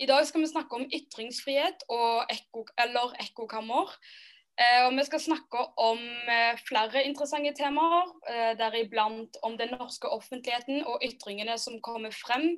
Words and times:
I 0.00 0.06
dag 0.08 0.26
skal 0.26 0.40
vi 0.40 0.50
snakke 0.50 0.78
om 0.78 0.84
ytringsfrihet 0.88 1.84
og 1.92 2.30
ekko, 2.32 2.64
eller 2.80 3.16
ekkokammer. 3.22 3.90
Eh, 4.60 4.82
og 4.84 4.92
vi 4.98 5.04
skal 5.06 5.20
snakke 5.20 5.60
om 5.80 6.00
eh, 6.28 6.58
flere 6.68 7.04
interessante 7.08 7.54
temaer, 7.56 8.10
eh, 8.28 8.50
deriblant 8.58 9.38
om 9.48 9.56
den 9.56 9.72
norske 9.72 10.10
offentligheten 10.12 10.84
og 10.84 11.00
ytringene 11.06 11.56
som 11.58 11.78
kommer 11.80 12.12
frem 12.12 12.50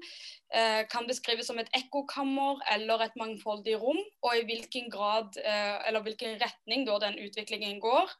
eh, 0.51 0.83
kan 0.91 1.07
beskrives 1.07 1.47
som 1.47 1.61
et 1.63 1.71
ekkokammer 1.79 2.59
eller 2.75 3.07
et 3.07 3.19
mangfoldig 3.21 3.77
rom, 3.83 4.01
og 4.27 4.35
i 4.35 4.43
hvilken 4.49 4.91
grad, 4.91 5.39
eh, 5.39 5.77
eller 5.87 6.03
hvilken 6.03 6.35
retning 6.43 6.83
da 6.89 6.99
den 7.07 7.21
utviklingen 7.23 7.79
går. 7.81 8.11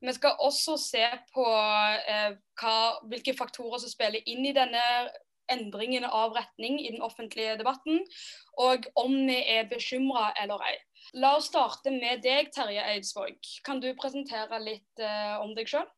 Vi 0.00 0.16
skal 0.16 0.40
også 0.40 0.78
se 0.80 1.04
på 1.34 1.44
eh, 1.44 2.38
hva, 2.56 2.76
hvilke 3.04 3.36
faktorer 3.36 3.82
som 3.82 3.92
spiller 3.92 4.24
inn 4.24 4.48
i 4.48 4.56
denne 4.56 4.84
endringen 5.52 6.06
av 6.06 6.34
retning 6.36 6.78
i 6.80 6.90
den 6.92 7.02
offentlige 7.04 7.58
debatten, 7.60 8.04
og 8.58 8.86
om 9.00 9.14
vi 9.28 9.40
er 9.56 9.68
bekymra 9.70 10.30
eller 10.42 10.62
ei. 10.70 10.76
La 11.18 11.36
oss 11.38 11.48
starte 11.50 11.92
med 11.94 12.22
deg, 12.24 12.52
Terje 12.54 12.82
Eidsvåg. 12.92 13.38
Kan 13.66 13.80
du 13.82 13.88
presentere 13.98 14.60
litt 14.62 15.02
uh, 15.02 15.40
om 15.42 15.56
deg 15.56 15.70
sjøl? 15.70 15.88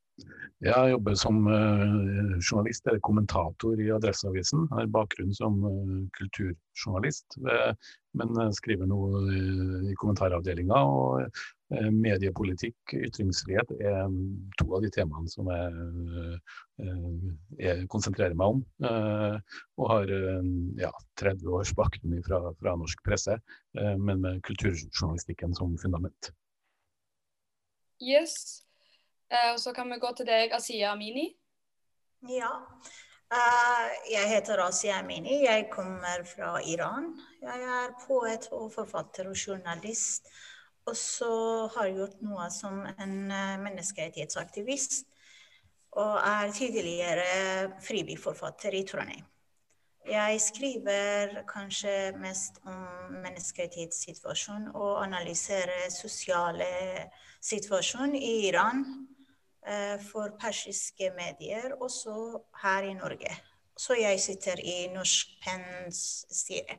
Jeg 0.63 0.93
jobber 0.93 1.17
som 1.19 1.41
uh, 1.49 2.37
journalist, 2.39 2.87
eller 2.87 3.03
kommentator 3.05 3.81
i 3.81 3.91
Adresseavisen. 3.93 4.69
Har 4.73 4.89
bakgrunn 4.95 5.35
som 5.37 5.59
uh, 5.67 5.97
kulturjournalist, 6.17 7.41
men 8.17 8.41
skriver 8.57 8.89
noe 8.89 9.25
i 9.91 9.97
kommentaravdelinga. 10.01 10.81
Og 10.81 11.43
mediepolitikk, 11.95 12.95
ytringsfrihet 13.09 13.71
er 13.81 14.11
to 14.61 14.67
av 14.77 14.83
de 14.85 14.91
temaene 14.93 15.31
som 15.33 15.49
jeg, 15.49 15.71
jeg 17.61 17.87
konsentrerer 17.93 18.37
meg 18.37 18.57
om. 18.57 18.63
Og 19.81 19.89
har 19.91 20.13
ja, 20.81 20.93
30 21.23 21.49
års 21.57 21.73
bakgrunn 21.79 22.19
fra, 22.27 22.43
fra 22.61 22.77
norsk 22.81 23.01
presse, 23.07 23.39
men 23.73 24.21
med 24.25 24.43
kulturjournalistikken 24.49 25.57
som 25.57 25.79
fundament. 25.81 26.33
Yes. 28.03 28.67
Og 29.55 29.61
så 29.63 29.73
kan 29.73 29.89
vi 29.89 30.01
gå 30.03 30.11
til 30.19 30.29
deg, 30.29 30.53
Asiya 30.53 30.93
Amini. 30.93 31.31
Ja. 32.29 32.53
Jeg 34.13 34.29
heter 34.29 34.61
Asiya 34.67 34.99
Amini. 35.01 35.45
Jeg 35.47 35.71
kommer 35.73 36.27
fra 36.29 36.59
Iran. 36.69 37.15
Jeg 37.41 37.69
er 37.79 37.95
poet 38.05 38.51
og 38.53 38.69
forfatter 38.75 39.31
og 39.31 39.39
journalist. 39.39 40.29
Og 40.87 40.97
så 40.99 41.33
har 41.75 41.89
jeg 41.89 41.99
gjort 42.01 42.23
noe 42.27 42.49
som 42.51 42.81
en 42.91 43.17
uh, 43.31 43.59
menneskerettighetsaktivist. 43.63 45.05
Og 45.93 46.15
er 46.17 46.55
tidligere 46.57 47.27
fribyforfatter 47.85 48.75
i 48.75 48.83
Trondheim. 48.89 49.29
Jeg 50.09 50.41
skriver 50.43 51.43
kanskje 51.47 51.93
mest 52.19 52.57
om 52.67 53.13
menneskerettighetssituasjonen 53.23 54.73
og 54.75 55.05
analyserer 55.05 55.93
sosiale 55.95 56.67
situasjon 57.45 58.17
i 58.19 58.33
Iran 58.49 58.83
Eh, 59.67 59.99
for 60.11 60.33
persiske 60.41 61.13
medier, 61.15 61.75
også 61.81 62.41
her 62.63 62.83
i 62.83 62.95
Norge. 62.95 63.31
Så 63.79 63.95
jeg 63.95 64.21
sitter 64.21 64.59
i 64.59 64.87
Norsk 64.95 65.27
Penns 65.45 66.27
styre. 66.31 66.79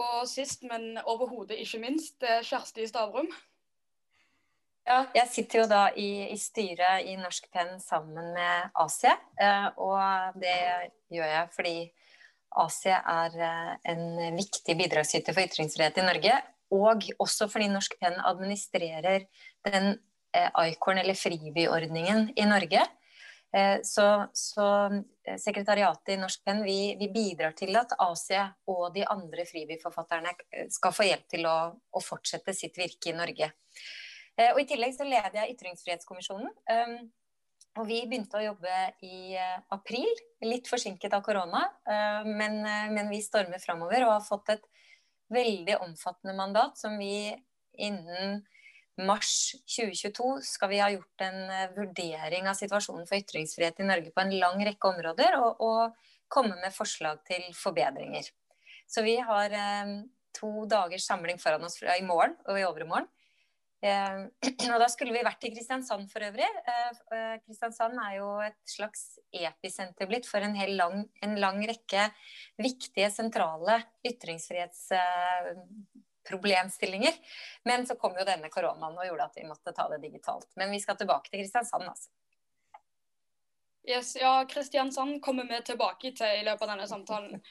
Og 0.00 0.24
sist, 0.26 0.64
men 0.66 0.98
overhodet 1.06 1.60
ikke 1.62 1.82
minst, 1.82 2.16
eh, 2.22 2.42
Kjersti 2.42 2.86
Stavrum. 2.90 3.28
Ja, 4.84 5.06
jeg 5.14 5.28
sitter 5.32 5.62
jo 5.62 5.66
da 5.70 5.84
i, 5.96 6.26
i 6.28 6.36
styret 6.36 7.06
i 7.08 7.14
Norsk 7.16 7.46
Penn 7.54 7.78
sammen 7.80 8.34
med 8.34 8.74
Asia. 8.74 9.14
Eh, 9.40 9.68
og 9.80 10.40
det 10.42 10.56
gjør 11.14 11.30
jeg 11.30 11.52
fordi 11.54 11.76
Asia 12.64 12.98
er 13.10 13.78
en 13.90 14.36
viktig 14.36 14.76
bidragsyter 14.78 15.34
for 15.34 15.46
ytringsfrihet 15.46 16.02
i 16.02 16.06
Norge. 16.06 16.34
Og 16.74 17.08
også 17.22 17.48
fordi 17.50 17.70
Norsk 17.70 17.96
Penn 18.00 18.18
administrerer 18.18 19.24
den 19.66 19.88
eh, 20.34 20.50
ICORN, 20.70 21.00
eller 21.02 21.18
Friby-ordningen, 21.18 22.30
i 22.36 22.46
Norge. 22.48 22.84
Eh, 23.54 23.78
så, 23.82 24.26
så, 24.32 24.84
eh, 25.24 25.36
sekretariatet 25.38 26.08
i 26.08 26.16
Norsk 26.18 26.44
Penn 26.44 26.64
vi, 26.66 26.96
vi, 26.98 27.08
bidrar 27.14 27.52
til 27.54 27.76
at 27.78 27.92
Asia 28.02 28.48
og 28.66 28.88
de 28.96 29.04
andre 29.06 29.44
Friby-forfatterne 29.46 30.32
skal 30.74 30.94
få 30.96 31.06
hjelp 31.06 31.28
til 31.30 31.46
å, 31.46 31.58
å, 31.70 32.02
fortsette 32.02 32.54
sitt 32.56 32.74
virke 32.80 33.12
i 33.12 33.16
Norge. 33.16 33.52
Og 34.34 34.58
I 34.58 34.66
tillegg 34.66 34.96
så 34.96 35.06
leder 35.06 35.36
jeg 35.38 35.52
Ytringsfrihetskommisjonen. 35.52 36.48
Og 37.78 37.84
vi 37.86 38.00
begynte 38.02 38.40
å 38.40 38.42
jobbe 38.42 38.78
i 39.06 39.36
april, 39.70 40.10
litt 40.42 40.66
forsinket 40.66 41.14
av 41.14 41.22
korona. 41.22 41.60
Men, 42.26 42.58
men 42.90 43.12
vi 43.12 43.20
stormer 43.22 43.62
framover 43.62 44.08
og 44.08 44.16
har 44.16 44.26
fått 44.26 44.50
et 44.56 44.66
veldig 45.30 45.78
omfattende 45.86 46.34
mandat 46.34 46.82
som 46.82 46.98
vi 46.98 47.30
innen 47.78 48.42
mars 49.02 49.54
2022 49.66 50.38
skal 50.46 50.70
vi 50.70 50.80
ha 50.82 50.90
gjort 50.92 51.24
en 51.26 51.40
eh, 51.50 51.70
vurdering 51.76 52.48
av 52.50 52.58
situasjonen 52.58 53.08
for 53.08 53.18
ytringsfrihet 53.18 53.80
i 53.82 53.88
Norge 53.88 54.12
på 54.14 54.22
en 54.22 54.34
lang 54.38 54.62
rekke 54.68 54.90
områder, 54.90 55.38
og, 55.40 55.62
og 55.64 56.28
komme 56.30 56.58
med 56.60 56.74
forslag 56.74 57.22
til 57.28 57.46
forbedringer. 57.58 58.30
Så 58.90 59.02
vi 59.06 59.16
har 59.18 59.54
eh, 59.58 59.96
to 60.34 60.66
dagers 60.70 61.06
samling 61.08 61.40
foran 61.42 61.66
oss 61.66 61.80
i 61.82 62.06
morgen 62.06 62.36
og 62.46 62.60
i 62.60 62.66
overmorgen. 62.66 63.10
Eh, 63.84 64.20
og 64.72 64.78
da 64.80 64.88
skulle 64.92 65.12
vi 65.14 65.24
vært 65.26 65.44
i 65.44 65.52
Kristiansand 65.52 66.08
for 66.12 66.24
øvrig. 66.24 66.46
Eh, 66.46 67.02
eh, 67.16 67.34
Kristiansand 67.44 68.00
er 68.06 68.18
jo 68.20 68.30
et 68.44 68.58
slags 68.70 69.18
episenter 69.34 70.08
blitt 70.08 70.28
for 70.28 70.44
en, 70.44 70.56
lang, 70.78 71.04
en 71.24 71.36
lang 71.40 71.60
rekke 71.68 72.08
viktige, 72.60 73.10
sentrale 73.12 73.82
ytringsfrihetsproblemstillinger. 76.24 77.12
Men 77.62 77.86
så 77.86 77.94
kom 77.94 78.16
jo 78.18 78.24
denne 78.24 78.48
koronaen 78.48 78.98
og 78.98 79.06
gjorde 79.06 79.24
at 79.24 79.36
vi 79.36 79.46
måtte 79.48 79.72
ta 79.72 79.88
det 79.88 79.98
digitalt. 80.02 80.48
Men 80.56 80.70
vi 80.70 80.80
skal 80.80 80.96
tilbake 80.96 81.30
til 81.30 81.40
Kristiansand, 81.40 81.84
altså. 81.88 82.10
Yes, 83.84 84.16
ja, 84.16 84.44
Kristiansand 84.48 85.20
kommer 85.22 85.44
vi 85.44 85.60
tilbake 85.62 86.14
til 86.16 86.40
i 86.40 86.44
løpet 86.44 86.62
av 86.62 86.72
denne 86.72 86.88
samtalen. 86.88 87.42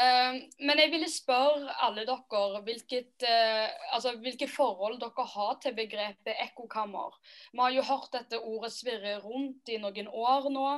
Ehm, 0.00 0.38
men 0.64 0.78
jeg 0.80 0.88
ville 0.88 1.08
spørre 1.12 1.74
alle 1.84 2.06
dere 2.08 2.60
hvilket, 2.64 3.24
uh, 3.28 3.68
altså, 3.92 4.14
hvilke 4.24 4.48
forhold 4.48 4.96
dere 5.02 5.26
har 5.34 5.58
til 5.60 5.74
begrepet 5.76 6.38
ekkokammer. 6.46 7.18
Vi 7.52 7.60
har 7.60 7.74
jo 7.76 7.84
hørt 7.90 8.08
dette 8.14 8.40
ordet 8.40 8.72
svirre 8.72 9.18
rundt 9.20 9.68
i 9.68 9.76
noen 9.82 10.08
år 10.08 10.48
nå. 10.54 10.68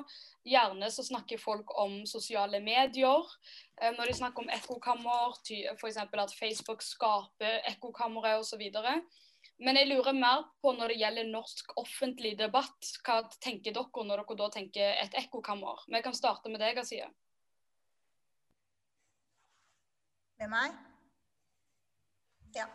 Gjerne 0.51 0.91
så 0.91 1.07
snakker 1.07 1.39
folk 1.39 1.71
om 1.79 2.01
sosiale 2.11 2.59
medier. 2.61 3.31
Uh, 3.79 3.93
når 3.95 4.11
de 4.11 4.19
snakker 4.19 4.43
om 4.43 4.55
ekkokammer, 4.57 5.39
f.eks. 5.79 6.03
at 6.03 6.39
Facebook 6.39 6.83
skaper 6.83 7.63
ekkokamre 7.71 8.41
osv. 8.43 8.67
Men 9.63 9.79
jeg 9.79 9.93
lurer 9.93 10.17
mer 10.17 10.49
på 10.59 10.73
når 10.75 10.91
det 10.91 11.03
gjelder 11.05 11.31
norsk 11.31 11.77
offentlig 11.79 12.35
debatt. 12.41 12.97
Hva 13.07 13.23
tenker 13.39 13.77
dere 13.77 14.09
når 14.11 14.25
dere 14.25 14.43
da 14.43 14.51
tenker 14.59 15.05
et 15.05 15.15
ekkokammer? 15.23 15.87
Vi 15.87 16.03
kan 16.03 16.19
starte 16.19 16.51
med 16.51 16.59
deg, 16.65 16.83
Asia. 16.83 17.13
Med 20.39 20.49
meg? 20.49 20.71
Ja. 22.57 22.67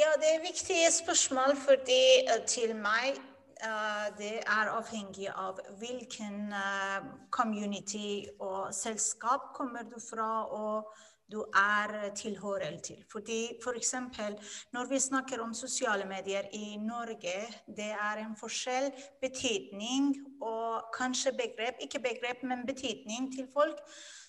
ja 0.00 0.10
det 0.20 0.34
er 0.34 0.46
viktige 0.46 0.90
spørsmål 0.92 1.56
fordi 1.56 2.02
uh, 2.28 2.44
til 2.46 2.74
meg 2.76 3.16
uh, 3.64 4.08
det 4.18 4.34
er 4.40 4.72
avhengig 4.72 5.30
av 5.32 5.60
hvilken 5.80 6.52
uh, 6.52 7.08
community 7.30 8.26
og 8.40 8.74
selskap 8.74 9.54
kommer 9.56 9.88
du 9.88 9.96
fra. 10.10 10.44
og 10.44 10.92
du 11.32 11.44
er 11.56 12.10
tilhører 12.14 12.80
til. 12.84 13.04
Fordi 13.12 13.56
for 13.64 13.72
eksempel, 13.72 14.36
Når 14.72 14.88
vi 14.88 14.98
snakker 14.98 15.40
om 15.40 15.54
sosiale 15.54 16.04
medier 16.04 16.42
i 16.52 16.76
Norge, 16.76 17.62
det 17.66 17.90
er 17.90 18.16
en 18.20 18.36
forskjell 18.36 18.92
betydning 19.20 20.16
og 20.42 20.82
kanskje 20.98 21.32
begrep, 21.32 21.74
ikke 21.80 21.98
begrep, 21.98 22.42
men 22.42 22.66
betydning 22.66 23.32
til 23.32 23.48
folk 23.54 23.80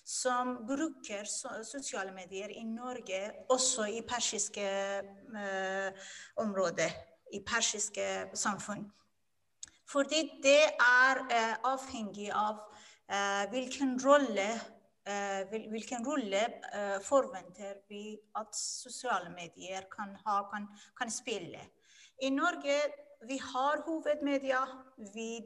som 0.04 0.66
bruker 0.68 1.24
sosiale 1.64 2.12
medier 2.12 2.52
i 2.52 2.64
Norge, 2.68 3.20
også 3.48 3.88
i 3.88 4.02
persiske 4.04 4.66
uh, 5.32 6.04
områder, 6.44 6.92
i 7.32 7.40
persiske 7.46 8.06
samfunn. 8.36 8.84
Fordi 9.88 10.20
det 10.44 10.60
er 10.76 11.22
uh, 11.24 11.72
avhengig 11.72 12.30
av 12.32 12.60
uh, 12.60 13.44
hvilken 13.52 13.98
rolle 14.04 14.48
hvilken 15.04 16.00
rolle 16.00 16.38
forventer 17.04 17.82
vi 17.90 18.14
at 18.40 18.56
sosiale 18.56 19.28
medier 19.34 19.84
kan, 19.92 20.14
ha, 20.24 20.38
kan, 20.48 20.64
kan 20.96 21.10
spille. 21.12 21.60
I 22.24 22.30
Norge 22.32 22.78
vi 23.28 23.38
har 23.38 23.82
hovedmedia, 23.86 24.60
vi, 25.14 25.40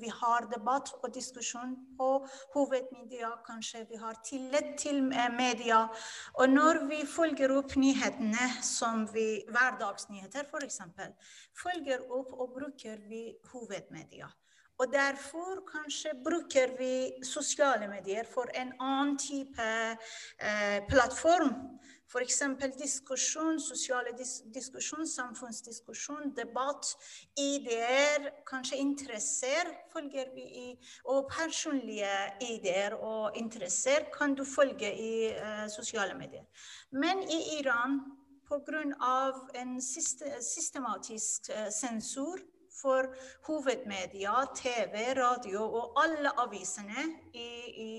vi, 0.00 0.10
har 0.20 0.46
debatt 0.52 0.92
og 1.02 1.14
diskusjon 1.14 1.74
på 1.98 2.08
hovedmedia. 2.54 3.30
Kanskje 3.46 3.84
vi 3.90 3.98
har 4.00 4.20
tillit 4.26 4.74
til 4.78 5.02
eh, 5.12 5.30
media. 5.32 5.86
Og 6.34 6.48
når 6.48 6.84
vi 6.90 7.02
følger 7.06 7.56
opp 7.56 7.76
nyhetene, 7.76 8.48
som 8.62 9.08
vi, 9.14 9.42
hverdagsnyheter 9.50 10.48
f.eks., 10.50 10.80
følger 11.62 12.06
opp 12.10 12.32
og 12.32 12.56
bruker 12.56 13.02
vi 13.08 13.26
hovedmedia. 13.52 14.30
Og 14.78 14.90
derfor 14.92 15.60
kanskje 15.68 16.10
bruker 16.24 16.72
vi 16.78 17.24
sosiale 17.24 17.86
medier 17.88 18.26
for 18.26 18.50
en 18.58 18.72
annen 18.80 19.18
type 19.18 19.62
eh, 19.62 20.80
plattform. 20.88 21.52
F.eks. 22.14 22.42
diskusjon, 22.78 23.58
sosiale 23.58 24.12
dis 24.14 24.36
diskusjon, 24.54 25.06
samfunnsdiskusjon, 25.06 26.30
debatt, 26.36 26.92
ideer, 27.34 28.28
kanskje 28.46 28.78
interesser 28.78 29.72
følger 29.90 30.30
vi 30.36 30.44
i, 30.60 30.66
og 31.10 31.26
personlige 31.32 32.12
ideer 32.46 32.94
og 32.94 33.34
interesser 33.36 34.06
kan 34.14 34.36
du 34.38 34.44
følge 34.46 34.92
i 34.94 35.14
uh, 35.34 35.66
sosiale 35.68 36.14
medier. 36.14 36.46
Men 36.92 37.24
i 37.26 37.58
Iran, 37.58 37.98
pga. 38.46 38.84
en 39.58 39.80
systematisk 39.82 41.50
uh, 41.50 41.66
sensur 41.72 42.38
for 42.82 43.10
hovedmedia, 43.46 44.34
TV, 44.54 45.14
radio 45.18 45.62
og 45.62 45.98
alle 46.04 46.30
avisene 46.42 47.06
i, 47.34 47.48
i 47.86 47.92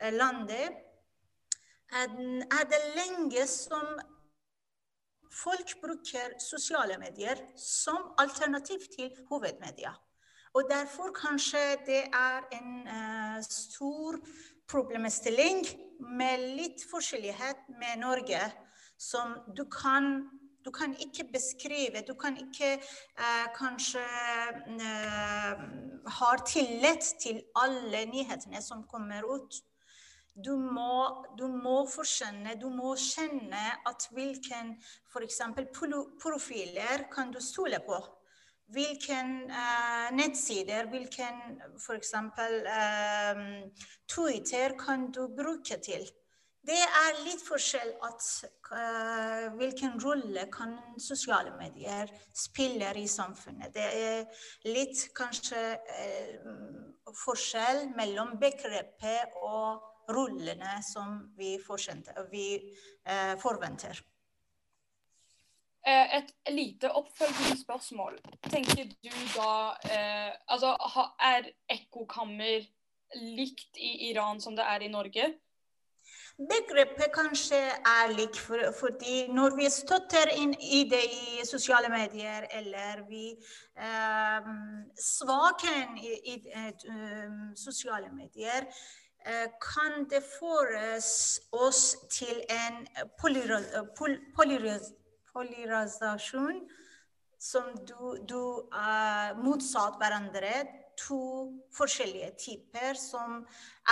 eh, 0.00 0.12
landet, 0.12 0.82
er 1.92 2.64
det 2.70 2.82
lenge 2.96 3.46
som 3.46 3.86
folk 5.42 5.76
bruker 5.82 6.38
sosiale 6.40 6.98
medier 6.98 7.40
som 7.56 8.12
alternativ 8.18 8.86
til 8.96 9.12
hovedmedia. 9.28 9.92
Og 10.56 10.64
derfor 10.70 11.12
kanskje 11.12 11.60
det 11.86 12.02
er 12.16 12.46
en 12.56 12.70
uh, 12.88 13.42
stor 13.44 14.16
problemstilling 14.68 15.66
med 16.18 16.46
litt 16.56 16.84
forskjellighet 16.90 17.68
med 17.80 18.00
Norge, 18.00 18.40
som 18.98 19.36
du 19.56 19.66
kan, 19.68 20.24
du 20.64 20.70
kan 20.72 20.94
ikke 20.96 21.26
beskrive 21.32 22.00
Du 22.08 22.14
kan 22.14 22.36
ikke 22.40 22.78
uh, 22.80 23.46
kanskje 23.58 24.04
uh, 24.80 25.60
ha 26.20 26.30
tillit 26.48 27.12
til 27.20 27.42
alle 27.54 28.06
nyhetene 28.08 28.62
som 28.62 28.86
kommer 28.88 29.28
ut. 29.28 29.60
Du 30.44 30.52
må, 30.60 31.24
du 31.38 31.46
må 31.48 31.78
forskjønne, 31.88 32.58
du 32.60 32.68
må 32.68 32.92
kjenne 33.00 33.62
at 33.88 34.04
hvilken 34.12 34.74
f.eks. 35.08 35.40
profiler 36.20 37.06
kan 37.12 37.32
du 37.32 37.40
stole 37.40 37.80
på. 37.86 37.96
Hvilke 38.74 39.16
uh, 39.48 40.10
nettsider, 40.12 40.90
hvilken 40.92 41.40
f.eks. 41.78 42.12
Uh, 42.20 43.40
Twitter 44.10 44.76
kan 44.76 45.08
du 45.14 45.24
bruke 45.32 45.80
til. 45.80 46.04
Det 46.66 46.82
er 46.82 47.20
litt 47.22 47.40
forskjell 47.46 47.94
at 48.04 48.28
uh, 48.74 49.56
hvilken 49.56 49.96
rolle 50.02 50.48
kan 50.52 50.76
sosiale 51.00 51.54
medier 51.56 52.10
spille 52.34 52.92
i 52.98 53.08
samfunnet. 53.08 53.72
Det 53.72 53.88
er 54.04 54.46
litt 54.68 55.06
kanskje 55.16 55.62
uh, 55.78 57.12
forskjell 57.24 57.86
mellom 57.96 58.34
begrepet 58.42 59.38
og 59.46 59.95
rollene 60.08 60.82
som 60.82 61.18
vi, 61.36 61.56
vi 62.30 62.46
eh, 63.04 63.34
forventer. 63.42 64.02
Eh, 65.86 66.16
et 66.18 66.32
lite 66.50 66.90
oppfølgingsspørsmål. 66.98 68.18
Tenker 68.50 68.88
du 68.90 69.10
da 69.36 69.50
eh, 69.86 70.32
Altså, 70.50 70.74
er 71.22 71.50
ekkokammer 71.70 72.66
likt 73.22 73.78
i 73.78 74.10
Iran 74.10 74.40
som 74.42 74.56
det 74.56 74.66
er 74.66 74.82
i 74.82 74.90
Norge? 74.90 75.28
Begrepet 76.36 77.14
kanskje 77.14 77.60
er 77.72 78.10
likt, 78.12 78.36
for, 78.36 78.60
fordi 78.76 79.28
når 79.32 79.54
vi 79.56 79.70
støtter 79.72 80.34
inn 80.36 80.52
i 80.60 80.82
det 80.90 81.00
i 81.06 81.46
sosiale 81.48 81.88
medier, 81.88 82.44
eller 82.50 83.06
vi 83.08 83.30
eh, 83.78 84.50
Svaken 85.00 85.96
i, 86.02 86.12
i, 86.34 86.36
i 86.36 86.66
uh, 86.90 87.54
sosiale 87.56 88.10
medier, 88.12 88.66
Eh, 88.66 89.05
kan 89.62 90.04
det 90.10 90.22
føres 90.22 91.40
oss 91.52 91.96
til 92.10 92.42
en 92.52 92.86
polarisasjon 95.34 96.60
som 97.38 97.64
du, 97.86 98.16
du 98.28 98.42
er 98.72 99.34
motsatt 99.42 99.98
hverandre. 100.00 100.66
To 100.96 101.52
forskjellige 101.76 102.30
typer 102.40 102.94
som 102.96 103.42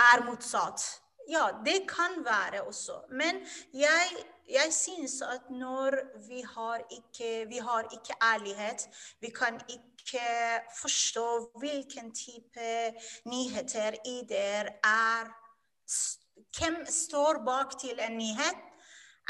er 0.01 0.23
motsatt. 0.25 0.81
Ja, 1.29 1.49
det 1.65 1.83
kan 1.89 2.25
være 2.25 2.63
også. 2.65 2.91
Men 3.09 3.41
jeg, 3.73 4.25
jeg 4.49 4.73
synes 4.73 5.21
at 5.21 5.49
når 5.49 5.97
vi 6.27 6.41
har 6.55 6.81
ikke, 6.91 7.45
vi 7.49 7.57
har 7.57 7.81
ikke 7.93 8.17
ærlighet, 8.33 8.87
vi 9.21 9.29
kan 9.29 9.61
ikke 9.69 9.94
ikke 10.05 10.61
forstå 10.81 11.27
hvilken 11.59 12.13
type 12.13 12.93
nyheter, 13.25 13.97
ideer 14.05 14.69
er 14.83 15.33
Hvem 16.57 16.85
står 16.89 17.43
bak 17.45 17.75
til 17.79 17.99
en 18.01 18.17
nyhet? 18.17 18.61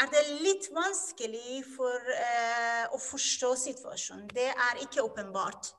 Er 0.01 0.07
det 0.11 0.21
litt 0.41 0.67
vanskelig 0.73 1.63
for 1.75 2.07
uh, 2.11 2.85
å 2.95 2.99
forstå 3.01 3.51
situasjonen? 3.59 4.29
Det 4.31 4.47
er 4.51 4.79
ikke 4.83 5.03
åpenbart. 5.03 5.69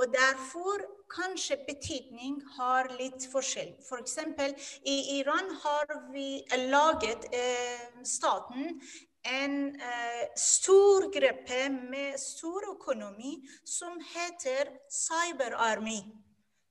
Og 0.00 0.12
derfor 0.12 0.84
kanskje 1.12 1.58
betydning 1.68 2.40
har 2.56 2.90
litt 2.98 3.28
forskjell. 3.32 3.74
F.eks. 3.84 4.16
For 4.38 4.72
i 4.88 4.96
Iran 5.18 5.52
har 5.62 5.94
vi 6.12 6.28
laget 6.66 7.28
eh, 7.32 7.86
staten 8.04 8.80
en 9.26 9.56
uh, 9.74 10.22
stor 10.38 11.08
gruppe 11.14 11.60
med 11.72 12.20
stor 12.20 12.70
økonomi 12.72 13.34
som 13.64 13.98
heter 14.14 14.70
Cyberarmy. 14.92 15.98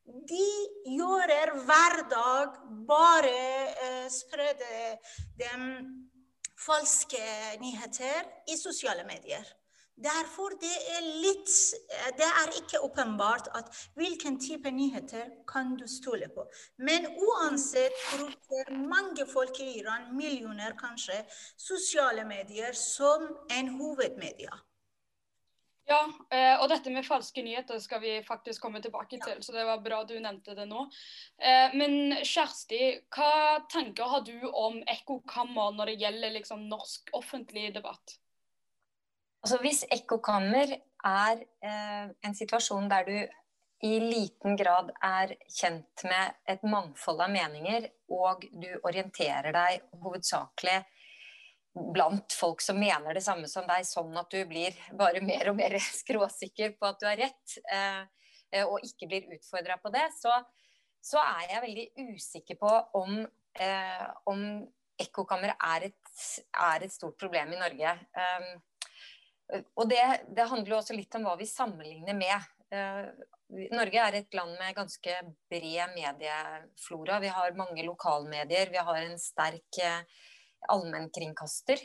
De 0.06 0.48
gjør 0.96 1.54
hver 1.68 2.00
dag 2.12 2.58
bare 2.88 3.36
uh, 3.84 4.08
spredde 4.14 4.98
dem 5.42 5.70
falske 6.66 7.22
nyheter 7.62 8.26
i 8.50 8.58
sosiale 8.58 9.04
medier. 9.08 9.46
Derfor 9.96 10.58
det 10.60 10.76
er 10.92 11.06
litt 11.24 11.52
Det 12.20 12.28
er 12.28 12.50
ikke 12.60 12.82
åpenbart 12.84 13.48
at 13.56 13.72
hvilken 13.96 14.36
type 14.44 14.72
nyheter 14.72 15.30
kan 15.48 15.76
du 15.80 15.88
stole 15.88 16.28
på. 16.36 16.44
Men 16.78 17.08
uansett 17.16 17.96
bruker 18.12 18.76
mange 18.76 19.28
folk 19.32 19.60
i 19.64 19.70
Iran, 19.80 20.12
millioner 20.18 20.76
kanskje, 20.80 21.22
sosiale 21.56 22.26
medier 22.28 22.76
som 22.76 23.30
en 23.52 23.72
hovedmedia. 23.80 24.52
Ja, 25.86 26.02
eh, 26.34 26.56
og 26.58 26.68
dette 26.72 26.90
med 26.90 27.06
falske 27.06 27.44
nyheter 27.46 27.78
skal 27.80 28.02
vi 28.02 28.16
faktisk 28.26 28.64
komme 28.66 28.82
tilbake 28.82 29.20
til, 29.22 29.42
så 29.46 29.54
det 29.54 29.68
var 29.68 29.84
bra 29.86 30.02
du 30.04 30.16
nevnte 30.18 30.58
det 30.58 30.66
nå. 30.66 30.88
Eh, 31.38 31.76
men 31.78 32.18
Kjersti, 32.26 32.80
hva 33.14 33.62
tanker 33.70 34.10
har 34.16 34.26
du 34.26 34.48
om 34.50 34.82
ekkokammer 34.82 35.78
når 35.78 35.92
det 35.94 36.00
gjelder 36.02 36.34
liksom 36.40 36.66
norsk 36.72 37.14
offentlig 37.14 37.70
debatt? 37.78 38.18
Altså 39.46 39.60
hvis 39.62 39.84
ekkokammer 39.94 40.72
er 41.06 41.42
eh, 41.62 42.06
en 42.26 42.34
situasjon 42.34 42.88
der 42.90 43.06
du 43.06 43.18
i 43.86 44.00
liten 44.02 44.56
grad 44.58 44.90
er 45.06 45.36
kjent 45.54 46.02
med 46.10 46.40
et 46.50 46.64
mangfold 46.66 47.22
av 47.22 47.30
meninger, 47.30 47.86
og 48.10 48.48
du 48.50 48.72
orienterer 48.88 49.54
deg 49.54 49.86
hovedsakelig 50.02 50.80
blant 51.94 52.34
folk 52.34 52.66
som 52.66 52.80
mener 52.82 53.14
det 53.14 53.22
samme 53.22 53.46
som 53.52 53.70
deg, 53.70 53.86
sånn 53.86 54.18
at 54.18 54.34
du 54.34 54.40
blir 54.50 54.74
bare 54.98 55.22
mer 55.22 55.52
og 55.52 55.60
mer 55.62 55.78
skråsikker 56.02 56.78
på 56.80 56.90
at 56.90 57.02
du 57.04 57.10
har 57.12 57.22
rett, 57.28 57.58
eh, 57.70 58.04
eh 58.50 58.66
og 58.66 58.82
ikke 58.82 59.12
blir 59.12 59.34
utfordra 59.38 59.78
på 59.78 59.94
det, 59.94 60.08
så, 60.18 60.40
så, 60.98 61.22
er 61.22 61.52
jeg 61.52 61.66
veldig 61.70 61.90
usikker 62.16 62.64
på 62.66 62.78
om, 62.98 63.20
eh, 63.60 64.06
om 64.32 64.48
ekkokammer 64.98 65.54
er, 65.54 65.92
er, 65.92 66.80
et 66.82 66.94
stort 66.98 67.20
problem 67.20 67.54
i 67.54 67.62
Norge. 67.62 68.00
Um, 68.16 68.56
og 69.54 69.90
det, 69.90 70.02
det, 70.34 70.50
handler 70.50 70.80
også 70.80 70.96
litt 70.98 71.16
om 71.18 71.28
hva 71.28 71.36
vi 71.40 71.48
sammenligner 71.50 72.18
med. 72.18 72.52
Uh, 72.74 73.10
Norge 73.76 74.02
er 74.02 74.18
et 74.18 74.38
land 74.38 74.56
med 74.58 74.78
ganske 74.78 75.18
bred 75.52 75.94
medieflora. 75.94 77.20
Vi 77.22 77.34
har 77.34 77.60
mange 77.60 77.86
lokalmedier. 77.86 78.74
Vi 78.74 78.82
har 78.90 79.02
en 79.04 79.20
sterk 79.22 79.82
uh, 79.86 80.02
allmennkringkaster. 80.74 81.84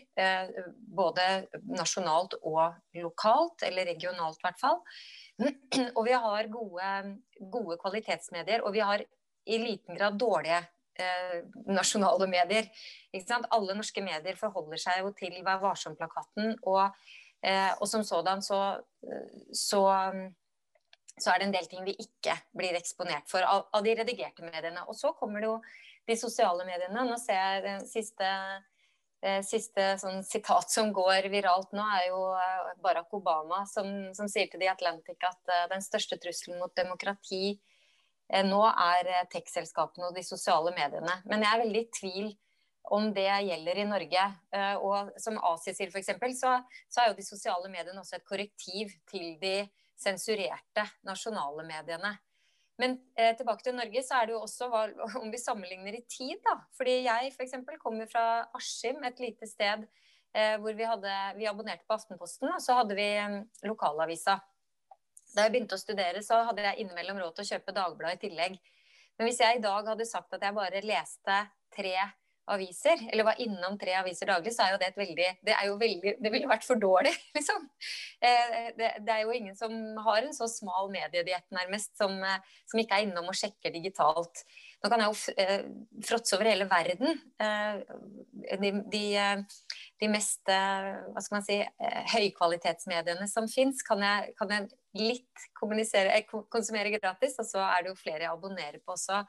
Både 0.73 1.26
nasjonalt 1.69 2.38
og 2.40 2.81
lokalt, 2.97 3.67
eller 3.69 3.90
regionalt 3.93 4.40
i 4.40 4.47
hvert 4.47 4.61
fall. 4.62 4.81
Og 5.99 6.05
vi 6.07 6.17
har 6.17 6.49
gode, 6.52 6.90
gode 7.52 7.76
kvalitetsmedier. 7.83 8.64
Og 8.64 8.73
vi 8.73 8.81
har 8.81 9.05
i 9.05 9.59
liten 9.61 9.99
grad 9.99 10.17
dårlige 10.21 10.62
nasjonale 11.69 12.26
medier. 12.29 12.67
Alle 13.52 13.76
norske 13.76 14.02
medier 14.05 14.37
forholder 14.40 14.81
seg 14.81 15.05
jo 15.05 15.12
til 15.17 15.37
Vær 15.45 15.61
varsom-plakaten. 15.61 16.57
og 16.69 16.88
Eh, 16.88 17.29
og 17.80 17.88
som 17.88 18.02
sådan 18.04 18.42
så, 18.44 18.59
så, 19.52 19.82
så, 21.16 21.30
er 21.30 21.38
det 21.38 21.47
en 21.47 21.54
del 21.54 21.68
ting 21.70 21.87
vi 21.87 21.94
ikke 21.97 22.35
blir 22.56 22.76
eksponert 22.76 23.30
for 23.30 23.44
av, 23.47 23.68
av, 23.73 23.85
de 23.85 23.94
redigerte 23.97 24.44
mediene. 24.44 24.85
Og 24.88 24.99
så 24.99 25.14
kommer 25.16 25.40
det 25.40 25.49
jo 25.49 25.54
de 26.11 26.18
sosiale 26.20 26.66
mediene. 26.68 27.06
Nå 27.09 27.16
ser 27.23 27.40
jeg 27.40 27.64
den 27.64 27.87
siste, 27.88 28.28
det 29.25 29.38
siste 29.49 29.94
sånn 30.02 30.20
sitat 30.26 30.73
som 30.73 30.92
går 30.97 31.30
viralt 31.32 31.73
nå, 31.76 31.87
er 31.97 32.11
jo 32.11 32.20
eh, 32.37 32.70
Barack 32.85 33.16
Obama 33.16 33.64
som, 33.68 33.88
som 34.16 34.28
sier 34.28 34.52
til 34.52 34.61
The 34.61 34.73
Atlantic 34.75 35.25
at 35.25 35.40
uh, 35.52 35.66
den 35.73 35.85
største 35.85 36.20
trusselen 36.20 36.61
mot 36.61 36.76
demokrati 36.76 37.59
nå 38.47 38.61
er 38.68 39.09
tech-selskapene 39.32 40.06
og 40.06 40.14
de 40.14 40.23
sosiale 40.23 40.70
mediene. 40.76 41.16
Men 41.26 41.42
jeg 41.42 41.50
er 41.50 41.62
veldig 41.64 41.80
i 41.82 41.88
tvil 41.97 42.28
om 42.90 43.11
det 43.14 43.28
gjelder 43.47 43.78
i 43.78 43.87
Norge. 43.87 44.25
Og 44.82 45.12
som 45.23 45.37
sier 45.62 45.92
f.eks., 45.92 46.11
så, 46.40 46.56
så 46.90 47.02
er 47.02 47.11
jo 47.11 47.18
de 47.18 47.26
sosiale 47.26 47.70
mediene 47.70 48.02
også 48.02 48.18
et 48.18 48.26
korrektiv 48.26 48.90
til 49.11 49.37
de 49.42 49.54
sensurerte 50.00 50.87
nasjonale 51.06 51.64
mediene. 51.68 52.16
Men 52.80 52.97
eh, 53.18 53.35
tilbake 53.37 53.64
til 53.64 53.76
Norge, 53.76 54.02
så 54.04 54.20
er 54.20 54.28
det 54.28 54.35
jo 54.35 54.44
også 54.47 54.68
hva, 54.73 54.85
om 55.20 55.28
vi 55.32 55.40
sammenligner 55.40 55.99
i 55.99 56.04
tid, 56.09 56.38
da. 56.47 56.56
Fordi 56.78 57.00
jeg 57.04 57.32
f.eks. 57.35 57.59
kommer 57.82 58.09
fra 58.09 58.26
Askim, 58.56 59.02
et 59.04 59.20
lite 59.20 59.49
sted 59.49 59.85
eh, 59.85 60.56
hvor 60.62 60.76
vi, 60.76 60.87
hadde, 60.88 61.16
vi 61.37 61.49
abonnerte 61.50 61.85
på 61.88 61.99
Aftenposten, 61.99 62.49
og 62.54 62.62
så 62.64 62.78
hadde 62.80 62.97
vi 62.97 63.09
um, 63.20 63.42
lokalavisa. 63.68 64.38
Da 65.35 65.44
jeg 65.44 65.54
begynte 65.54 65.76
å 65.76 65.82
studere, 65.82 66.25
så 66.26 66.40
hadde 66.49 66.64
jeg 66.64 66.80
innimellom 66.82 67.20
råd 67.20 67.37
til 67.37 67.47
å 67.47 67.50
kjøpe 67.52 67.76
Dagbladet 67.76 68.16
i 68.16 68.23
tillegg. 68.28 68.56
Men 69.18 69.28
hvis 69.28 69.42
jeg 69.44 69.59
i 69.59 69.62
dag 69.62 69.92
hadde 69.92 70.09
sagt 70.09 70.32
at 70.35 70.47
jeg 70.47 70.56
bare 70.56 70.80
leste 70.82 71.37
tre 71.75 71.94
aviser, 72.54 73.00
eller 73.12 73.26
var 73.26 73.40
innom 73.42 73.76
tre 73.78 73.95
aviser 74.00 74.30
daglig, 74.30 74.52
så 74.54 74.64
er 74.64 74.75
jo 74.75 74.80
det 74.80 74.88
et 74.90 74.99
veldig 75.00 75.28
Det, 75.47 75.54
er 75.54 75.66
jo 75.69 75.76
veldig, 75.80 76.14
det 76.23 76.33
ville 76.33 76.50
vært 76.50 76.66
for 76.66 76.80
dårlig, 76.80 77.12
liksom. 77.37 77.66
Eh, 78.21 78.73
det, 78.78 78.90
det, 79.07 79.14
er 79.14 79.23
jo 79.25 79.37
ingen 79.37 79.57
som 79.59 79.75
har 80.07 80.23
en 80.23 80.35
så 80.37 80.49
smal 80.50 80.90
mediediett, 80.92 81.47
nærmest, 81.54 81.92
som, 81.99 82.16
eh, 82.25 82.40
som, 82.71 82.83
ikke 82.83 82.99
er 82.99 83.07
innom 83.07 83.30
og 83.30 83.38
sjekker 83.38 83.75
digitalt. 83.75 84.45
Nå 84.80 84.90
kan 84.92 85.04
jeg 85.04 85.12
jo 85.12 85.35
eh, 85.42 85.64
fråtse 86.07 86.37
over 86.37 86.49
hele 86.49 86.66
verden. 86.71 87.19
De, 88.61 88.71
de, 88.92 89.04
de 90.00 90.09
mest 90.09 90.49
hva 90.49 91.21
skal 91.21 91.37
man 91.37 91.45
si, 91.45 91.59
høykvalitetsmediene 92.14 93.28
som 93.28 93.49
fins, 93.50 93.85
kan, 93.87 94.02
kan, 94.38 94.54
jeg 94.54 94.71
litt 94.97 95.49
konsumere 95.61 96.92
gratis, 96.97 97.37
og 97.38 97.49
så 97.49 97.64
er 97.69 97.85
det 97.85 97.92
jo 97.92 98.00
flere 98.00 98.25
jeg 98.25 98.33
abonnerer 98.33 98.80
på 98.80 98.97
også. 98.97 99.23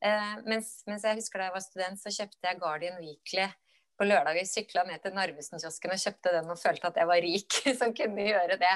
Eh, 0.00 0.36
mens, 0.48 0.78
mens, 0.88 1.04
jeg 1.04 1.18
husker 1.18 1.40
da 1.40 1.50
jeg 1.50 1.56
var 1.58 1.64
student, 1.64 2.00
så 2.00 2.12
kjøpte 2.14 2.48
jeg 2.48 2.60
Guardian 2.60 3.00
Weekly 3.02 3.48
på 4.00 4.06
lørdager. 4.08 4.46
Sykla 4.48 4.86
ned 4.88 5.02
til 5.04 5.12
Narvesen-kiosken 5.16 5.92
og 5.92 6.00
kjøpte 6.00 6.32
den 6.38 6.48
og 6.52 6.60
følte 6.60 6.88
at 6.88 7.02
jeg 7.02 7.10
var 7.10 7.20
rik 7.24 7.58
som 7.80 7.92
kunne 7.96 8.24
gjøre 8.30 8.56
det. 8.60 8.72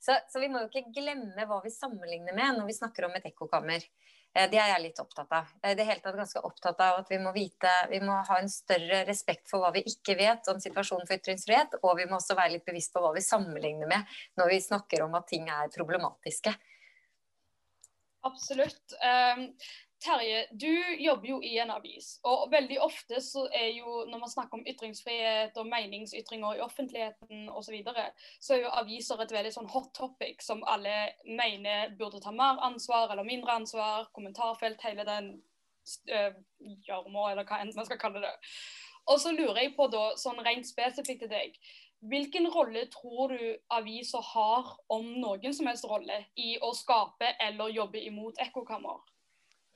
Så, 0.00 0.16
så, 0.32 0.40
vi 0.40 0.48
må 0.52 0.64
jo 0.64 0.70
ikke 0.72 0.94
glemme 0.96 1.48
hva 1.48 1.60
vi 1.64 1.74
sammenligner 1.74 2.36
med 2.36 2.58
når 2.58 2.70
vi 2.70 2.78
snakker 2.78 3.08
om 3.08 3.20
et 3.20 3.28
ekkokammer. 3.28 3.84
Eh, 4.32 4.48
det 4.48 4.62
er 4.62 4.72
jeg 4.72 4.86
litt 4.86 5.04
opptatt 5.04 5.36
av. 5.36 5.52
Jeg 5.60 5.74
er 5.74 5.78
det 5.82 5.88
hele 5.90 6.04
tatt 6.06 6.16
ganske 6.22 6.44
opptatt 6.48 6.80
av 6.88 7.02
at 7.02 7.12
vi 7.12 7.20
må 7.20 7.34
vite 7.36 7.72
Vi 7.92 8.00
må 8.00 8.16
ha 8.30 8.40
en 8.40 8.48
større 8.48 9.04
respekt 9.08 9.52
for 9.52 9.60
hva 9.60 9.74
vi 9.76 9.84
ikke 9.92 10.16
vet 10.16 10.48
om 10.48 10.60
situasjonen 10.62 11.04
for 11.04 11.20
ytringsfrihet, 11.20 11.76
og 11.84 11.98
vi 12.00 12.08
må 12.08 12.16
også 12.16 12.38
være 12.38 12.56
litt 12.56 12.68
bevisst 12.68 12.96
på 12.96 13.04
hva 13.04 13.12
vi 13.12 13.24
sammenligner 13.24 13.90
med 13.92 14.20
når 14.40 14.54
vi 14.54 14.62
snakker 14.64 15.04
om 15.04 15.20
at 15.20 15.28
ting 15.28 15.52
er 15.52 15.72
problematiske. 15.76 16.56
Absolutt. 18.22 18.94
Terje, 20.02 20.46
du 20.50 20.72
jobber 20.98 21.28
jo 21.28 21.36
i 21.46 21.52
en 21.62 21.70
avis. 21.70 22.16
Og 22.26 22.48
veldig 22.50 22.78
ofte 22.82 23.20
så 23.22 23.44
er 23.54 23.68
jo, 23.76 24.02
når 24.10 24.22
man 24.24 24.30
snakker 24.32 24.58
om 24.58 24.64
ytringsfrihet 24.66 25.58
og 25.62 25.68
meningsytringer 25.70 26.58
i 26.58 26.64
offentligheten 26.64 27.44
osv., 27.50 27.68
så, 27.68 27.74
videre, 27.76 28.06
så 28.40 28.56
er 28.56 28.64
jo 28.64 28.72
aviser 28.80 29.22
et 29.22 29.34
veldig 29.36 29.52
sånn 29.54 29.70
hot 29.70 29.92
topic 29.94 30.42
som 30.42 30.64
alle 30.66 30.96
mener 31.28 31.94
burde 31.98 32.20
ta 32.24 32.34
mer 32.34 32.58
ansvar 32.66 33.14
eller 33.14 33.28
mindre 33.28 33.54
ansvar. 33.62 34.10
Kommentarfelt, 34.16 34.82
hele 34.82 35.06
den 35.06 35.30
øh, 36.10 36.34
gjørma, 36.88 37.30
eller 37.30 37.46
hva 37.46 37.62
enn 37.62 37.70
man 37.76 37.86
skal 37.86 38.02
kalle 38.02 38.24
det. 38.26 38.34
Og 39.06 39.22
så 39.22 39.32
lurer 39.34 39.62
jeg 39.62 39.76
på 39.78 39.86
da, 39.92 40.10
sånn 40.18 40.42
rent 40.42 40.66
spesifikt 40.66 41.24
til 41.24 41.30
deg. 41.30 41.56
Hvilken 42.10 42.48
rolle 42.50 42.88
tror 42.90 43.30
du 43.30 43.42
aviser 43.70 44.22
har, 44.32 44.74
om 44.90 45.06
noen 45.22 45.54
som 45.54 45.70
helst 45.70 45.86
rolle, 45.86 46.24
i 46.34 46.56
å 46.58 46.74
skape 46.74 47.36
eller 47.46 47.70
jobbe 47.70 48.02
imot 48.02 48.42
ekkokammer? 48.42 48.98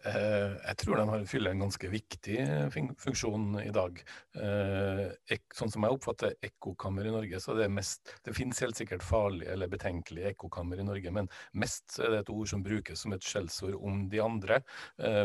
Eh, 0.07 0.53
jeg 0.61 0.79
tror 0.83 1.01
de 1.01 1.27
fyller 1.27 1.55
en 1.55 1.65
ganske 1.65 1.89
viktig 1.91 2.37
eh, 2.43 2.77
funksjon 3.03 3.59
i 3.63 3.73
dag. 3.75 3.99
Eh, 4.39 5.39
sånn 5.57 5.73
som 5.73 5.87
jeg 5.87 5.97
oppfatter 5.97 6.37
ekkokammer 6.47 7.09
i 7.09 7.15
Norge, 7.15 7.41
så 7.43 7.57
det, 7.59 7.67
mest, 7.73 8.15
det 8.27 8.35
finnes 8.37 8.61
helt 8.63 8.79
sikkert 8.79 9.05
farlige 9.07 9.55
eller 9.55 9.71
betenkelige 9.73 10.35
ekkokammer 10.35 10.81
i 10.83 10.87
Norge, 10.87 11.13
men 11.15 11.31
mest 11.59 11.99
er 11.99 12.13
det 12.13 12.23
et 12.23 12.33
ord 12.35 12.51
som 12.51 12.63
brukes 12.67 13.03
som 13.03 13.17
et 13.17 13.27
skjellsord 13.27 13.75
om 13.77 14.05
de 14.13 14.23
andre. 14.23 14.61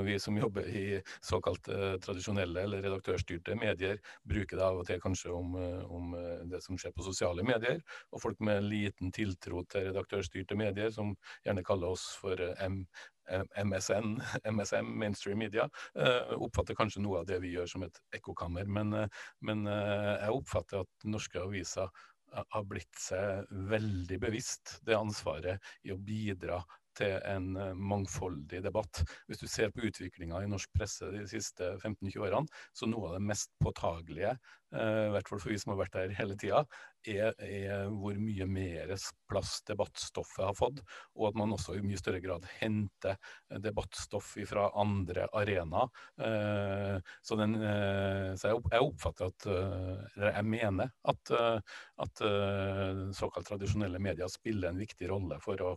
Vi 0.05 0.17
som 0.21 0.37
jobber 0.37 0.67
i 0.67 0.85
såkalt 1.23 1.67
tradisjonelle 2.03 2.65
eller 2.65 2.83
redaktørstyrte 2.85 3.55
medier, 3.59 3.99
bruker 4.27 4.57
det 4.57 4.65
av 4.65 4.81
og 4.81 4.87
til 4.87 5.01
kanskje 5.03 5.33
om, 5.35 5.55
om 5.91 6.15
det 6.49 6.61
som 6.63 6.79
skjer 6.79 6.93
på 6.95 7.05
sosiale 7.05 7.45
medier, 7.47 7.81
og 8.11 8.23
folk 8.23 8.41
med 8.43 8.65
liten 8.67 9.13
tiltro 9.15 9.63
til 9.69 9.89
redaktørstyrte 9.89 10.57
medier, 10.59 10.91
som 10.93 11.13
gjerne 11.45 11.65
kaller 11.67 11.93
oss 11.95 12.07
for 12.21 12.41
M 12.61 12.83
MSN, 13.63 14.15
MSM, 14.51 14.93
mainstream 15.03 15.41
media, 15.41 15.67
uh, 15.97 16.35
oppfatter 16.37 16.77
kanskje 16.77 17.03
noe 17.03 17.21
av 17.21 17.27
det 17.29 17.41
vi 17.43 17.53
gjør 17.55 17.69
som 17.73 17.85
et 17.87 18.01
ekkokammer. 18.17 18.69
Men, 18.69 18.93
uh, 18.93 19.27
men 19.47 19.65
uh, 19.69 20.17
jeg 20.17 20.37
oppfatter 20.37 20.85
at 20.85 21.07
norske 21.09 21.41
aviser 21.41 21.91
har 22.31 22.63
blitt 22.63 22.95
seg 22.95 23.49
veldig 23.67 24.17
bevisst 24.23 24.77
det 24.87 24.95
ansvaret 24.95 25.71
i 25.83 25.91
å 25.91 25.97
bidra 25.99 26.61
til 26.97 27.17
en 27.27 27.51
mangfoldig 27.77 28.61
debatt. 28.65 29.03
Hvis 29.29 29.43
du 29.43 29.47
ser 29.49 29.71
på 29.73 29.85
utviklinga 29.87 30.41
i 30.43 30.49
norsk 30.51 30.71
presse 30.75 31.11
de 31.13 31.25
siste 31.29 31.75
15-20 31.81 32.25
årene, 32.27 32.61
så 32.75 32.89
noe 32.89 33.11
av 33.11 33.19
det 33.19 33.27
mest 33.31 33.53
påtagelige 33.63 34.35
Eh, 34.71 35.05
i 35.09 35.11
hvert 35.11 35.27
fall 35.27 35.41
for 35.41 35.51
vi 35.51 35.59
som 35.59 35.73
har 35.73 35.81
vært 35.81 35.95
der 35.97 36.13
hele 36.15 36.37
tida, 36.39 36.61
er, 37.11 37.33
er, 37.43 37.89
hvor 37.89 38.15
mye 38.21 38.45
mer 38.47 38.91
plass 39.27 39.55
debattstoffet 39.67 40.45
har 40.45 40.55
fått, 40.55 40.79
og 41.17 41.31
at 41.31 41.39
man 41.39 41.51
også 41.55 41.75
i 41.75 41.81
mye 41.83 41.99
større 41.99 42.21
grad 42.23 42.45
henter 42.59 43.17
debattstoff 43.63 44.35
fra 44.47 44.69
andre 44.79 45.25
arenaer. 45.35 45.89
Eh, 46.23 47.11
så, 47.25 47.39
den, 47.41 47.57
eh, 47.57 48.31
så 48.39 48.53
jeg 48.53 48.85
oppfatter 48.85 49.31
at 49.31 49.49
Eller 49.51 50.35
jeg 50.37 50.45
mener 50.47 50.91
at, 51.09 51.31
at 51.31 52.21
såkalt 53.17 53.47
tradisjonelle 53.47 53.99
medier 54.01 54.29
spiller 54.31 54.69
en 54.69 54.79
viktig 54.79 55.09
rolle 55.09 55.39
for 55.43 55.61
å 55.65 55.71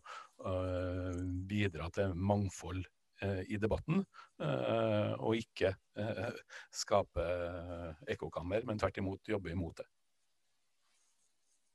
bidra 1.49 1.87
til 1.95 2.15
mangfold 2.19 2.83
Eh, 3.23 3.41
i 3.49 3.57
debatten, 3.57 4.05
eh, 4.43 5.13
og 5.23 5.37
ikke 5.39 5.71
eh, 5.99 6.39
skape 6.75 7.27
ekkokammer, 8.11 8.65
men 8.67 8.81
tvert 8.81 8.99
imot 8.99 9.31
jobbe 9.31 9.53
imot 9.53 9.79
det. 9.79 9.87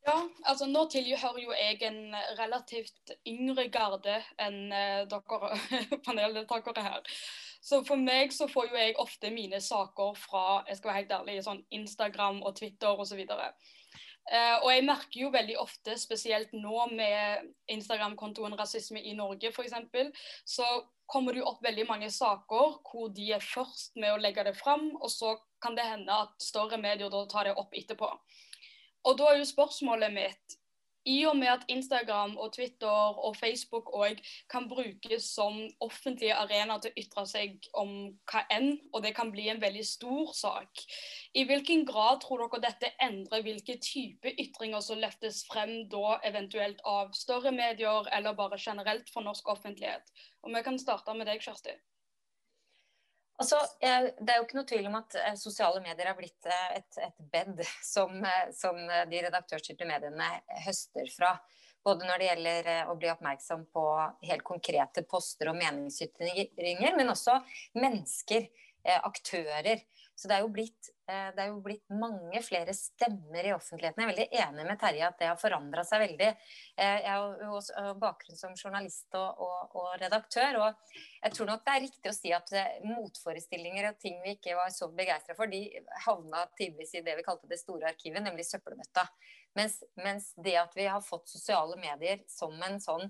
Ja, 0.08 0.18
altså 0.48 0.68
nå 0.68 0.86
tilhører 0.92 1.40
jo 1.40 1.56
jeg 1.56 1.80
en 1.88 2.16
relativt 2.40 3.14
yngre 3.28 3.68
garde 3.72 4.18
enn 4.42 4.72
dere 5.12 5.52
paneldeltakere 6.08 6.84
her. 6.84 7.18
Så 7.62 7.82
for 7.88 8.00
meg 8.00 8.34
så 8.36 8.48
får 8.52 8.72
jo 8.72 8.80
jeg 8.80 8.98
ofte 9.00 9.32
mine 9.32 9.60
saker 9.64 10.16
fra 10.20 10.44
jeg 10.68 10.80
skal 10.80 10.92
være 10.92 11.02
helt 11.02 11.18
ærlig, 11.20 11.40
sånn 11.46 11.64
Instagram 11.82 12.44
og 12.44 12.56
Twitter 12.60 13.00
osv. 13.00 13.24
Uh, 14.30 14.62
og 14.62 14.70
jeg 14.70 14.86
merker 14.86 15.22
jo 15.24 15.32
veldig 15.34 15.56
ofte, 15.58 15.96
spesielt 15.98 16.52
nå 16.54 16.84
med 16.94 17.48
Instagram-kontoen 17.74 18.54
Rasisme 18.60 19.02
i 19.02 19.16
Norge 19.18 19.50
f.eks., 19.50 19.74
så 20.46 20.68
kommer 21.10 21.34
det 21.34 21.42
jo 21.42 21.48
opp 21.50 21.64
veldig 21.66 21.88
mange 21.90 22.12
saker 22.14 22.76
hvor 22.86 23.10
de 23.16 23.32
er 23.34 23.42
først 23.42 23.98
med 23.98 24.14
å 24.14 24.22
legge 24.22 24.46
det 24.46 24.54
fram, 24.60 24.92
og 25.00 25.10
så 25.10 25.34
kan 25.64 25.74
det 25.78 25.88
hende 25.88 26.22
at 26.26 26.36
større 26.44 26.78
medier 26.78 27.10
da 27.10 27.24
tar 27.32 27.50
det 27.50 27.58
opp 27.58 27.74
etterpå. 27.74 28.12
Og 29.10 29.18
da 29.18 29.32
er 29.32 29.40
jo 29.40 29.50
spørsmålet 29.50 30.14
mitt 30.14 30.59
i 31.06 31.26
og 31.26 31.38
med 31.38 31.48
at 31.48 31.66
Instagram 31.72 32.38
og 32.38 32.54
Twitter 32.56 33.20
og 33.26 33.36
Facebook 33.38 33.92
òg 33.96 34.20
kan 34.52 34.68
brukes 34.70 35.30
som 35.36 35.62
offentlige 35.80 36.36
arenaer 36.36 36.84
til 36.84 36.92
å 36.92 37.04
ytre 37.04 37.26
seg 37.30 37.70
om 37.74 37.94
hva 38.30 38.44
enn, 38.52 38.74
og 38.94 39.04
det 39.04 39.14
kan 39.18 39.32
bli 39.32 39.48
en 39.50 39.62
veldig 39.62 39.86
stor 39.88 40.34
sak, 40.36 40.84
i 41.34 41.46
hvilken 41.48 41.86
grad 41.88 42.24
tror 42.24 42.46
dere 42.46 42.64
dette 42.68 42.94
endrer 43.02 43.46
hvilke 43.46 43.78
type 43.84 44.34
ytringer 44.42 44.84
som 44.86 45.00
løftes 45.02 45.44
frem 45.50 45.86
da 45.92 46.18
eventuelt 46.28 46.82
av 46.88 47.14
større 47.18 47.54
medier, 47.56 48.10
eller 48.12 48.38
bare 48.38 48.60
generelt 48.60 49.10
for 49.14 49.26
norsk 49.26 49.48
offentlighet? 49.56 50.12
Og 50.44 50.56
Vi 50.56 50.64
kan 50.64 50.80
starte 50.80 51.14
med 51.14 51.28
deg, 51.28 51.42
Kjersti. 51.42 51.76
Altså, 53.40 53.60
det 53.80 54.34
er 54.34 54.40
jo 54.42 54.44
ikke 54.44 54.58
noe 54.58 54.68
tvil 54.68 54.88
om 54.90 54.98
at 55.00 55.16
eh, 55.16 55.36
sosiale 55.40 55.80
medier 55.84 56.10
har 56.10 56.18
blitt 56.18 56.48
eh, 56.50 56.80
et, 56.82 56.98
et 57.06 57.22
bed 57.32 57.62
som, 57.94 58.18
eh, 58.20 58.50
som, 58.56 58.80
de 59.12 59.22
redaktørstyrte 59.26 59.88
mediene 59.88 60.28
høster 60.66 61.08
fra. 61.14 61.38
Både 61.86 62.04
når 62.04 62.20
det 62.20 62.28
gjelder 62.28 62.90
å 62.92 62.98
bli 63.00 63.08
oppmerksom 63.14 63.64
på 63.72 63.84
helt 64.28 64.44
konkrete 64.44 65.06
poster 65.08 65.48
og 65.48 65.56
meningsytringer, 65.62 66.98
men 66.98 67.14
også 67.14 67.38
mennesker, 67.80 68.50
aktører. 68.90 69.82
Så 70.20 70.28
det 70.28 70.36
er, 70.36 70.48
blitt, 70.52 70.90
eh, 71.08 71.30
det 71.32 71.44
er, 71.46 71.52
jo 71.54 71.62
blitt, 71.64 71.86
mange 71.96 72.42
flere 72.44 72.74
stemmer 72.76 73.46
i 73.48 73.54
offentligheten. 73.56 74.02
Jeg 74.04 74.10
er 74.10 74.10
veldig 74.12 74.42
enig 74.42 74.66
med 74.68 74.80
Terje 74.82 75.06
at 75.08 75.22
det 75.22 75.30
har 75.30 75.38
forandra 75.40 75.86
seg 75.88 76.02
veldig. 76.04 76.28
Eh, 76.76 76.98
jeg 77.06 77.14
har 77.14 77.46
jo 77.46 77.94
bakgrunn 78.02 78.40
som 78.42 78.58
journalist 78.60 79.16
og, 79.16 79.40
og, 79.46 79.78
og, 79.80 79.88
redaktør. 80.02 80.60
Og 80.66 81.00
jeg 81.22 81.38
tror 81.38 81.48
nok 81.54 81.64
det 81.64 81.76
er 81.78 81.86
riktig 81.86 82.12
å 82.12 82.18
si 82.18 82.34
at 82.36 82.52
eh, 82.52 82.84
motforestillinger 82.90 83.94
og 83.94 84.04
ting 84.04 84.20
vi 84.26 84.36
ikke 84.36 84.58
var 84.60 84.76
så 84.76 84.92
begeistra 84.92 85.38
for, 85.40 85.48
de 85.48 85.64
havna 86.04 86.44
tidvis 86.60 86.98
i 87.00 87.06
det 87.08 87.16
vi 87.22 87.28
kalte 87.30 87.48
det 87.48 87.62
store 87.64 87.94
arkivet, 87.94 88.20
nemlig 88.26 88.50
søppelbøtta. 88.50 89.08
Mens, 89.56 89.80
mens 90.04 90.34
det 90.36 90.60
at 90.60 90.76
vi 90.76 90.92
har 90.92 91.00
fått 91.06 91.32
sosiale 91.32 91.80
medier 91.80 92.28
som 92.28 92.60
en 92.68 92.82
sånn 92.84 93.08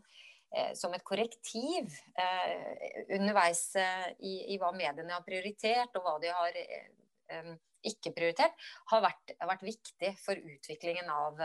som 0.73 0.93
et 0.97 1.03
korrektiv 1.05 1.91
eh, 2.17 3.03
underveis 3.19 3.59
eh, 3.77 4.07
i, 4.25 4.31
i, 4.53 4.55
hva 4.57 4.71
mediene 4.73 5.13
har 5.13 5.21
prioritert, 5.21 5.93
og 5.93 6.07
hva 6.07 6.15
de 6.23 6.31
har 6.33 6.57
ikke 7.86 8.13
prioritert, 8.15 8.55
har 8.91 9.03
vært, 9.03 9.33
har 9.39 9.50
vært, 9.51 9.65
viktig 9.67 10.12
for 10.21 10.39
utviklingen 10.39 11.09
av, 11.13 11.39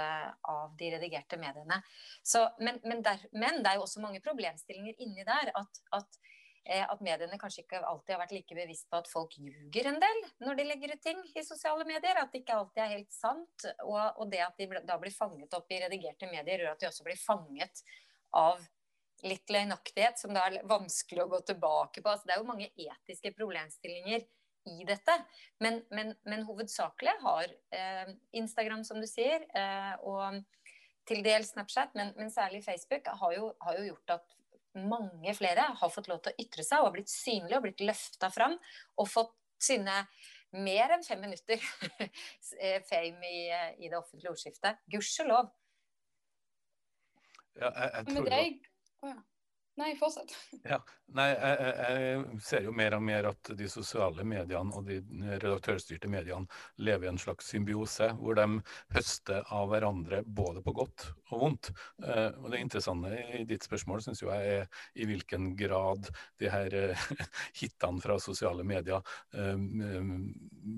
av 0.50 0.74
de 0.78 0.90
redigerte 0.96 1.38
mediene. 1.40 1.80
Så, 2.26 2.44
men, 2.58 2.80
men, 2.84 3.02
der, 3.06 3.22
men, 3.32 3.62
det 3.62 3.72
er 3.72 3.78
jo 3.78 3.86
også 3.86 4.02
mange 4.02 4.22
problemstillinger 4.24 4.98
inni 5.04 5.26
der. 5.26 5.52
At, 5.54 5.82
at, 5.94 6.18
eh, 6.66 6.82
at, 6.82 7.02
mediene 7.04 7.38
kanskje 7.40 7.64
ikke 7.64 7.82
alltid 7.82 8.16
har 8.16 8.22
vært 8.24 8.36
like 8.36 8.58
bevisst 8.58 8.88
på 8.90 9.00
at 9.00 9.10
folk 9.10 9.36
ljuger 9.38 9.90
en 9.90 10.00
del 10.02 10.22
når 10.44 10.58
de 10.58 10.68
legger 10.68 10.94
ut 10.94 11.04
ting 11.06 11.20
i 11.34 11.46
sosiale 11.46 11.86
medier. 11.88 12.18
At 12.18 12.34
det 12.34 12.42
ikke 12.42 12.60
alltid 12.60 12.84
er 12.84 12.94
helt 12.96 13.14
sant. 13.14 13.68
Og, 13.86 14.00
og 14.00 14.30
det 14.32 14.42
at 14.46 14.58
de 14.58 14.70
da 14.82 14.98
blir 15.02 15.14
fanget 15.14 15.58
opp 15.58 15.70
i 15.70 15.82
redigerte 15.84 16.30
medier, 16.32 16.64
gjør 16.64 16.74
at 16.74 16.82
de 16.82 16.90
også 16.90 17.06
blir 17.06 17.20
fanget 17.20 17.84
av 18.34 18.62
litt 19.24 19.48
løgnaktighet, 19.48 20.18
som 20.20 20.34
det 20.34 20.40
er 20.42 20.64
vanskelig 20.68 21.22
å 21.22 21.30
gå 21.30 21.38
tilbake 21.48 22.02
på. 22.02 22.10
Altså, 22.10 22.26
det 22.28 22.34
er 22.34 22.42
jo 22.42 22.48
mange 22.50 22.72
etiske 22.74 23.30
problemstillinger 23.38 24.26
i 24.70 24.84
dette. 24.88 25.16
Men, 25.62 25.82
men, 25.94 26.14
men 26.28 26.44
hovedsakelig 26.48 27.14
har 27.22 27.52
eh, 27.74 28.14
Instagram, 28.40 28.84
som 28.84 29.00
du 29.02 29.08
sier, 29.08 29.44
eh, 29.56 29.94
og 30.04 30.40
til 31.08 31.20
dels 31.24 31.52
Snapchat, 31.52 31.92
men, 31.98 32.14
men 32.16 32.32
særlig 32.32 32.64
Facebook, 32.64 33.08
har 33.20 33.34
jo, 33.36 33.50
har 33.60 33.78
jo, 33.78 33.90
gjort 33.92 34.16
at 34.16 34.38
mange 34.74 35.34
flere 35.36 35.68
har 35.78 35.92
fått 35.92 36.08
lov 36.10 36.22
til 36.24 36.32
å 36.32 36.42
ytre 36.42 36.64
seg 36.66 36.80
og 36.80 36.88
har 36.88 36.94
blitt 36.96 37.12
synlige 37.12 37.60
og 37.60 37.66
blitt 37.66 37.84
løfta 37.84 38.30
fram 38.34 38.56
og 38.98 39.10
fått 39.10 39.36
sine 39.62 40.00
mer 40.54 40.94
enn 40.94 41.04
fem 41.06 41.20
minutter 41.22 41.60
eh, 42.62 42.80
fame 42.88 43.28
i, 43.28 43.44
i, 43.84 43.90
det 43.90 43.98
offentlige 43.98 44.32
ordskiftet. 44.32 44.80
Gudskjelov. 44.90 45.52
Ja, 47.60 47.70
jeg, 47.70 47.90
jeg 47.94 48.10
tror... 48.10 49.22
Nei, 49.76 49.96
fortsett. 49.98 50.30
Ja, 50.64 50.78
nei, 51.18 51.26
jeg, 51.34 51.72
jeg, 51.78 52.40
ser 52.46 52.66
jo 52.68 52.72
mer 52.76 52.94
og 52.96 53.02
mer 53.04 53.26
at 53.32 53.50
de 53.58 53.66
sosiale 53.68 54.24
mediene 54.26 54.70
og 54.78 54.86
de 54.86 55.00
redaktørstyrte 55.42 56.08
mediene 56.10 56.46
lever 56.78 57.08
i 57.08 57.10
en 57.10 57.18
slags 57.20 57.50
symbiose, 57.50 58.12
hvor 58.20 58.38
de 58.38 58.46
høster 58.94 59.42
av 59.52 59.68
hverandre 59.72 60.22
både 60.24 60.62
på 60.64 60.76
godt 60.78 61.08
og 61.34 61.42
vondt. 61.42 61.72
Eh, 62.06 62.30
og 62.38 62.48
Det 62.54 62.62
interessante 62.62 63.18
i 63.40 63.42
ditt 63.50 63.66
spørsmål 63.66 64.04
synes 64.06 64.22
jeg 64.22 64.54
er 64.54 64.80
i 64.94 65.08
hvilken 65.10 65.52
grad 65.58 66.08
de 66.40 66.52
her 66.54 66.78
eh, 66.78 67.06
hitene 67.60 68.02
fra 68.04 68.20
sosiale 68.22 68.64
medier 68.66 69.02
eh, 69.34 69.58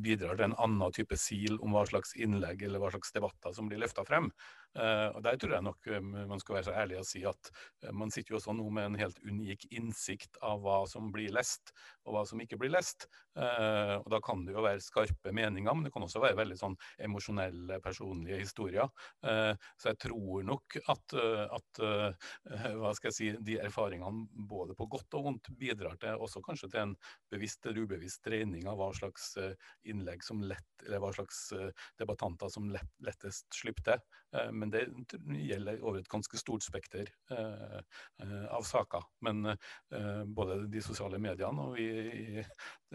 bidrar 0.06 0.40
til 0.40 0.48
en 0.48 0.60
annen 0.66 0.96
type 0.96 1.20
sil 1.20 1.60
om 1.60 1.76
hva 1.76 1.84
slags 1.88 2.16
innlegg 2.16 2.64
eller 2.64 2.80
hva 2.80 2.94
slags 2.96 3.12
debatter 3.12 3.52
som 3.52 3.68
blir 3.68 3.84
løfta 3.84 4.08
frem. 4.08 4.32
Uh, 4.76 5.08
og 5.16 5.22
Der 5.24 5.38
tror 5.40 5.54
jeg 5.56 5.64
nok 5.64 5.88
um, 5.88 6.10
man 6.28 6.40
skal 6.42 6.58
være 6.58 6.68
så 6.68 6.74
ærlig 6.76 6.98
å 7.00 7.06
si 7.06 7.22
at 7.28 7.50
uh, 7.86 7.92
man 7.96 8.12
sitter 8.12 8.34
jo 8.34 8.40
også 8.40 8.52
nå 8.56 8.66
med 8.76 8.90
en 8.90 8.98
helt 9.00 9.18
unik 9.24 9.68
innsikt 9.72 10.36
av 10.44 10.60
hva 10.64 10.82
som 10.90 11.08
blir 11.14 11.32
lest, 11.32 11.72
og 12.04 12.16
hva 12.16 12.24
som 12.28 12.42
ikke 12.42 12.58
blir 12.60 12.70
lest. 12.70 13.08
Og 13.36 14.06
Da 14.08 14.18
kan 14.24 14.44
det 14.46 14.54
jo 14.54 14.62
være 14.64 14.80
skarpe 14.80 15.32
meninger, 15.34 15.74
men 15.74 15.84
det 15.84 15.90
kan 15.92 16.04
også 16.06 16.22
være 16.22 16.38
veldig 16.38 16.56
sånn 16.56 16.76
emosjonelle, 17.02 17.80
personlige 17.84 18.38
historier. 18.40 18.86
så 19.20 19.90
jeg 19.90 19.98
tror 20.06 20.46
nok 20.46 20.78
at, 20.88 21.16
at 21.58 21.80
hva 22.78 22.92
skal 22.96 23.10
jeg 23.10 23.16
si, 23.16 23.28
de 23.48 23.58
erfaringene 23.60 24.46
både 24.48 24.76
på 24.78 24.86
godt 24.94 25.18
og 25.18 25.26
vondt 25.26 25.50
bidrar 25.58 25.98
til 26.00 26.22
også 26.22 26.40
kanskje 26.46 26.70
til 26.72 26.84
en 26.84 26.94
bevisst 27.34 27.66
eller 27.66 27.84
ubevisst 27.84 28.24
dreining 28.24 28.70
av 28.70 28.78
hva 28.80 28.92
slags 28.96 29.34
innlegg 29.84 30.24
som 30.24 30.40
lett, 30.46 30.70
eller 30.86 31.02
hva 31.02 31.12
slags 31.18 31.42
debattanter 32.00 32.54
som 32.54 32.70
lett, 32.72 32.94
lettest 33.04 33.50
slipper 33.52 33.90
til. 33.90 34.06
men 34.54 34.65
men 34.66 35.06
det 35.06 35.44
gjelder 35.46 35.82
over 35.84 36.00
et 36.00 36.10
ganske 36.10 36.38
stort 36.40 36.64
spekter 36.64 37.10
eh, 37.30 37.78
eh, 38.22 38.46
av 38.50 38.66
saker. 38.66 39.04
Men 39.26 39.52
eh, 39.52 40.24
både 40.24 40.64
de 40.72 40.82
sosiale 40.82 41.20
mediene 41.22 41.68
og 41.68 41.76
vi 41.78 41.86
i 41.86 42.44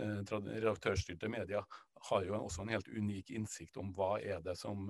redaktørstyrte 0.02 1.30
medier 1.32 1.66
har 2.10 2.26
jo 2.26 2.38
også 2.38 2.64
en 2.64 2.74
helt 2.74 2.90
unik 2.90 3.32
innsikt 3.38 3.78
om 3.78 3.92
hva 3.96 4.16
er 4.20 4.42
det 4.44 4.56
som, 4.58 4.88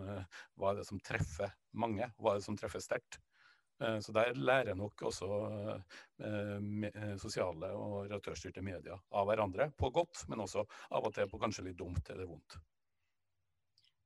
hva 0.56 0.72
er 0.72 0.80
det 0.80 0.88
som 0.88 1.02
treffer 1.04 1.52
mange, 1.76 2.08
hva 2.18 2.34
er 2.34 2.40
det 2.40 2.46
som 2.46 2.58
treffer 2.60 2.84
sterkt. 2.84 3.20
Så 3.82 4.14
der 4.14 4.38
lærer 4.38 4.78
nok 4.78 5.02
også 5.10 5.28
sosiale 7.20 7.74
og 7.76 8.06
redaktørstyrte 8.06 8.64
medier 8.64 9.02
av 9.12 9.28
hverandre, 9.28 9.72
på 9.76 9.90
godt, 9.92 10.24
men 10.32 10.46
også 10.46 10.64
av 10.94 11.10
og 11.10 11.18
til 11.18 11.28
på 11.28 11.42
kanskje 11.42 11.66
litt 11.68 11.82
dumt 11.82 12.14
eller 12.14 12.30
vondt. 12.30 12.62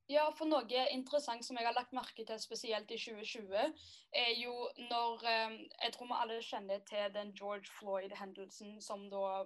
Ja, 0.07 0.27
for 0.37 0.45
noe 0.45 0.81
interessant 0.93 1.45
som 1.45 1.57
jeg 1.57 1.65
har 1.65 1.73
lagt 1.73 1.93
merke 1.97 2.25
til 2.27 2.37
spesielt 2.41 2.91
i 2.93 2.97
2020, 3.01 3.71
er 4.13 4.33
jo 4.37 4.53
når 4.91 5.23
eh, 5.25 5.55
Jeg 5.81 5.93
tror 5.95 6.09
vi 6.11 6.17
alle 6.21 6.41
kjenner 6.45 6.83
til 6.85 7.13
den 7.13 7.31
George 7.33 7.71
Floyd-hendelsen 7.79 8.81
som 8.85 9.07
da 9.09 9.45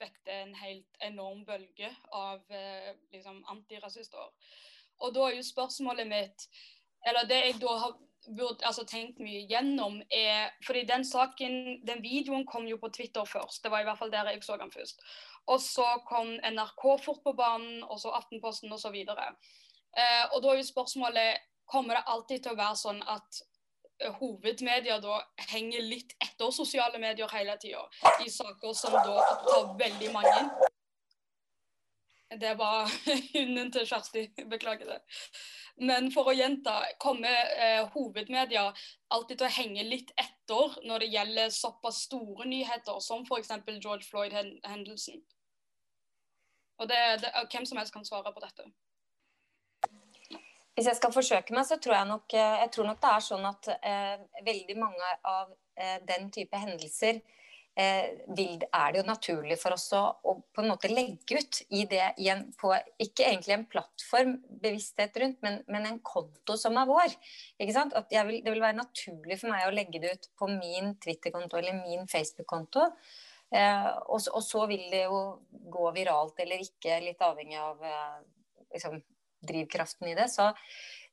vekte 0.00 0.34
en 0.34 0.54
helt 0.58 0.98
enorm 1.00 1.44
bølge 1.46 1.92
av 2.10 2.42
eh, 2.50 2.96
liksom, 3.12 3.44
antirasister. 3.48 4.32
Og 4.98 5.14
da 5.14 5.28
er 5.28 5.38
jo 5.38 5.46
spørsmålet 5.46 6.10
mitt 6.10 6.48
Eller 7.06 7.28
det 7.28 7.38
jeg 7.44 7.60
da 7.62 7.78
har 7.78 7.94
burde, 8.26 8.64
altså, 8.66 8.86
tenkt 8.88 9.18
mye 9.20 9.44
gjennom, 9.46 9.98
er 10.10 10.54
fordi 10.66 10.86
den 10.88 11.04
saken, 11.04 11.82
den 11.86 12.02
videoen 12.02 12.46
kom 12.46 12.66
jo 12.66 12.78
på 12.80 12.88
Twitter 12.88 13.24
først. 13.28 13.62
Det 13.62 13.70
var 13.70 13.84
i 13.84 13.84
hvert 13.84 13.98
fall 14.00 14.12
der 14.12 14.30
jeg 14.32 14.42
så 14.42 14.56
den 14.56 14.72
først. 14.72 15.02
Og 15.46 15.60
så 15.60 15.84
kom 16.08 16.32
NRK 16.40 16.84
fort 17.04 17.20
på 17.24 17.34
banen, 17.36 17.82
og 17.84 18.00
så 18.00 18.14
Aftenposten 18.16 18.72
osv. 18.72 18.96
Og, 18.96 19.12
så 19.12 19.34
og 20.34 20.40
da 20.42 20.52
er 20.52 20.58
jo 20.58 20.66
spørsmålet 20.66 21.42
kommer 21.70 21.94
det 21.94 22.04
alltid 22.06 22.44
til 22.44 22.54
å 22.54 22.58
være 22.58 22.78
sånn 22.78 23.00
at 23.08 23.40
uh, 24.04 24.12
hovedmedia 24.20 24.98
da 25.02 25.18
henger 25.50 25.84
litt 25.86 26.14
etter 26.22 26.54
sosiale 26.54 27.00
medier 27.02 27.30
hele 27.32 27.56
tida, 27.62 27.82
i 28.24 28.30
saker 28.30 28.76
som 28.76 28.94
da 28.98 29.18
opptar 29.22 29.74
veldig 29.80 30.12
mange. 30.14 30.70
Det 32.40 32.54
var 32.58 32.90
hunden 33.34 33.70
til 33.72 33.86
Kjersti, 33.86 34.26
beklager 34.50 34.88
det. 34.90 35.02
Men 35.82 36.08
for 36.14 36.30
å 36.30 36.34
gjenta, 36.34 36.72
kommer 37.02 37.34
eh, 37.58 37.80
hovedmedia 37.94 38.68
alltid 39.14 39.40
til 39.40 39.46
å 39.46 39.54
henge 39.56 39.84
litt 39.86 40.12
etter 40.18 40.76
når 40.86 41.02
det 41.02 41.08
gjelder 41.10 41.54
såpass 41.54 42.04
store 42.06 42.46
nyheter 42.46 43.00
som 43.02 43.26
f.eks. 43.26 43.50
George 43.82 44.06
Floyd-hendelsen. 44.06 45.18
Og 46.78 46.90
det, 46.90 47.00
det, 47.22 47.32
Hvem 47.50 47.66
som 47.66 47.78
helst 47.78 47.94
kan 47.94 48.06
svare 48.06 48.34
på 48.34 48.42
dette. 48.42 48.66
Hvis 50.74 50.88
jeg 50.90 50.98
skal 50.98 51.14
forsøke 51.14 51.54
meg, 51.54 51.66
så 51.68 51.78
tror 51.78 51.94
jeg 52.00 52.10
nok, 52.10 52.34
eh, 52.34 52.58
jeg 52.64 52.72
tror 52.74 52.90
nok 52.90 53.00
det 53.02 53.12
er 53.12 53.24
sånn 53.28 53.46
at 53.46 53.70
eh, 53.76 54.16
veldig 54.46 54.76
mange 54.80 55.14
av 55.30 55.52
eh, 55.78 55.98
den 56.08 56.30
type 56.34 56.58
hendelser 56.58 57.20
eh, 57.78 58.08
vil, 58.34 58.62
er 58.66 58.92
det 58.92 59.00
jo 59.00 59.06
naturlig 59.06 59.58
for 59.60 59.76
oss 59.76 59.86
å, 59.94 60.02
å, 60.22 60.36
på 60.54 60.62
en 60.62 60.70
måte 60.72 60.90
legge 60.90 61.38
ut 61.38 61.60
i 61.74 61.84
det 61.90 62.08
i 62.22 62.30
en, 62.32 62.46
på 62.58 62.72
ikke 63.02 63.26
egentlig 63.28 63.56
en 63.56 63.66
plattform, 63.70 64.36
bevissthet 64.64 65.18
rundt, 65.22 65.38
men, 65.46 65.60
men 65.70 65.86
en 65.90 66.00
konto 66.06 66.58
som 66.60 66.78
er 66.80 66.90
vår. 66.90 67.14
Ikke 67.58 67.76
sant? 67.76 67.94
At 67.98 68.10
vil, 68.14 68.40
det 68.44 68.54
vil 68.54 68.64
være 68.64 68.80
naturlig 68.80 69.38
for 69.40 69.54
meg 69.54 69.68
å 69.68 69.74
legge 69.74 70.02
det 70.02 70.14
ut 70.16 70.30
på 70.38 70.50
min 70.52 70.94
Twitter-konto 71.02 71.60
eller 71.60 71.78
min 71.82 72.06
Facebook-konto. 72.10 72.90
Eh, 73.54 73.90
og, 74.08 74.18
og, 74.32 74.42
så 74.42 74.64
vil 74.70 74.86
det 74.90 75.04
jo 75.04 75.18
gå 75.70 75.90
viralt 75.94 76.40
eller 76.42 76.62
ikke, 76.64 77.02
litt 77.04 77.20
avhengig 77.22 77.60
av 77.60 77.82
eh, 77.86 78.22
liksom, 78.74 78.98
drivkraften 79.48 80.08
i 80.10 80.16
det. 80.18 80.28
Så, 80.32 80.50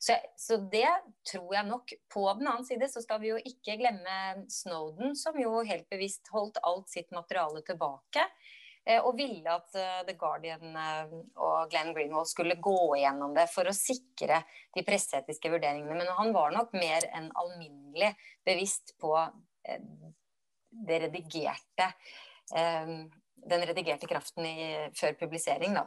så, 0.02 0.17
så, 0.38 0.58
det 0.72 0.89
tror 1.32 1.54
jeg 1.56 1.67
nok. 1.70 1.94
På 2.13 2.26
den 2.38 2.50
annen 2.50 2.65
side 2.67 2.89
så 2.91 3.04
skal 3.04 3.22
vi 3.24 3.34
jo 3.34 3.38
ikke 3.38 3.78
glemme 3.82 4.48
Snowden, 4.52 5.15
som 5.20 5.38
jo 5.39 5.62
helt 5.67 5.88
bevisst 5.91 6.32
holdt 6.34 6.62
alt 6.67 6.89
sitt 6.91 7.12
materiale 7.15 7.63
tilbake. 7.67 8.26
Eh, 8.82 8.98
og 8.98 9.13
ville 9.20 9.46
at 9.46 9.76
uh, 9.78 10.00
The 10.08 10.15
Guardian 10.17 10.74
uh, 10.74 11.12
og 11.38 11.70
Glenn 11.70 11.91
Greenwald 11.94 12.30
skulle 12.32 12.58
gå 12.58 12.96
igjennom 12.98 13.36
det 13.38 13.46
for 13.54 13.70
å 13.70 13.76
sikre 13.78 14.41
de 14.74 14.86
presseetiske 14.88 15.52
vurderingene. 15.54 16.00
Men 16.00 16.10
han 16.17 16.34
var 16.34 16.56
nok 16.56 16.74
mer 16.74 17.06
enn 17.13 17.30
alminnelig 17.38 18.15
bevisst 18.48 18.96
på 19.02 19.13
det 20.82 20.98
redigerte 21.04 21.91
den 23.46 23.65
redigerte 23.67 24.08
kraften 24.10 24.46
i, 24.46 24.56
før 24.98 25.13
publisering. 25.20 25.76
Da 25.78 25.86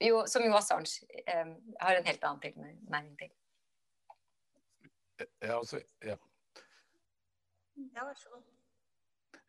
jo, 0.00 0.24
som 0.30 0.44
jo 0.44 0.54
Assange 0.56 1.06
eh, 1.26 1.54
har 1.80 1.98
en 1.98 2.08
helt 2.08 2.24
annen 2.24 2.42
tilnærming 2.44 3.16
til. 3.20 3.32
Ja, 5.40 5.58
altså, 5.58 5.80
ja. 6.02 6.16
ja, 7.76 8.04
vær 8.04 8.18
så 8.18 8.30
god. 8.34 8.42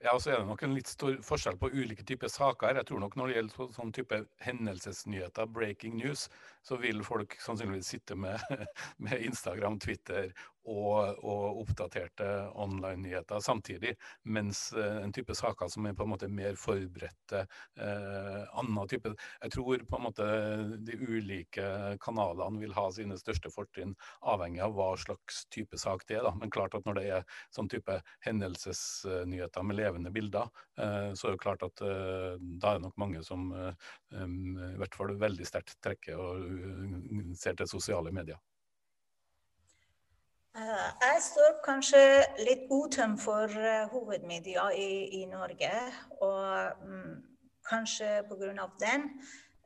Ja, 0.04 0.20
så 0.20 0.32
er 0.32 0.42
det 0.42 0.48
nok 0.50 0.62
en 0.64 0.74
litt 0.76 0.90
stor 0.92 1.16
forskjell 1.24 1.56
på 1.58 1.70
ulike 1.72 2.04
typer 2.06 2.30
saker. 2.30 2.76
Jeg 2.76 2.86
tror 2.90 3.00
nok 3.02 3.16
Når 3.16 3.28
det 3.28 3.36
gjelder 3.38 3.70
sånn 3.74 3.94
type 3.96 4.20
hendelsesnyheter, 4.44 5.48
breaking 5.48 5.96
news, 5.98 6.28
så 6.62 6.78
vil 6.82 7.02
folk 7.08 7.38
sannsynligvis 7.42 7.94
sitte 7.96 8.18
med, 8.20 8.42
med 9.06 9.24
Instagram, 9.30 9.80
Twitter 9.80 10.30
og, 10.66 11.22
og 11.24 11.62
oppdaterte 11.64 12.28
online-nyheter 12.62 13.42
samtidig. 13.44 13.96
Mens 14.24 14.68
eh, 14.74 15.02
en 15.04 15.14
type 15.16 15.36
saker 15.38 15.70
som 15.72 15.86
er 15.88 15.96
på 15.98 16.06
en 16.06 16.14
måte 16.14 16.30
mer 16.32 16.58
forberedte, 16.60 17.46
eh, 17.80 18.42
annen 18.58 18.90
type 18.90 19.14
Jeg 19.16 19.54
tror 19.54 19.86
på 19.88 19.98
en 19.98 20.06
måte 20.06 20.26
de 20.88 20.98
ulike 21.00 21.66
kanalene 22.04 22.62
vil 22.62 22.74
ha 22.78 22.88
sine 22.94 23.18
største 23.20 23.52
fortrinn, 23.54 23.96
avhengig 24.22 24.64
av 24.66 24.76
hva 24.78 24.92
slags 25.00 25.46
type 25.54 25.78
sak 25.80 26.06
det 26.10 26.20
er. 26.20 26.26
Da. 26.28 26.34
Men 26.40 26.54
klart 26.54 26.76
at 26.78 26.88
når 26.88 27.00
det 27.00 27.06
er 27.20 27.40
sånn 27.54 27.70
type 27.72 28.00
hendelsesnyheter 28.26 29.66
med 29.66 29.80
levende 29.80 30.14
bilder, 30.16 30.50
eh, 30.80 31.12
så 31.14 31.30
er 31.30 31.38
det 31.38 31.44
klart 31.46 31.66
at 31.68 31.86
eh, 31.86 32.36
da 32.40 32.74
er 32.74 32.80
det 32.80 32.88
nok 32.88 33.00
mange 33.02 33.24
som 33.26 33.52
eh, 33.54 33.72
i 34.16 34.78
hvert 34.80 34.98
fall 34.98 35.16
veldig 35.20 35.48
sterkt 35.48 35.78
trekker 35.84 36.20
og 36.20 37.36
ser 37.38 37.58
til 37.60 37.70
sosiale 37.70 38.14
medier. 38.16 38.40
Eh, 40.56 40.90
jeg 41.02 41.20
står 41.20 41.56
kanskje 41.66 42.02
litt 42.48 42.70
utenfor 42.72 43.52
uh, 43.60 43.90
hovedmedia 43.92 44.70
i, 44.72 44.92
i, 45.18 45.26
Norge. 45.28 45.72
Og 46.24 46.86
um, 46.86 47.18
kanskje 47.68 48.22
pga. 48.30 48.70
den 48.80 49.04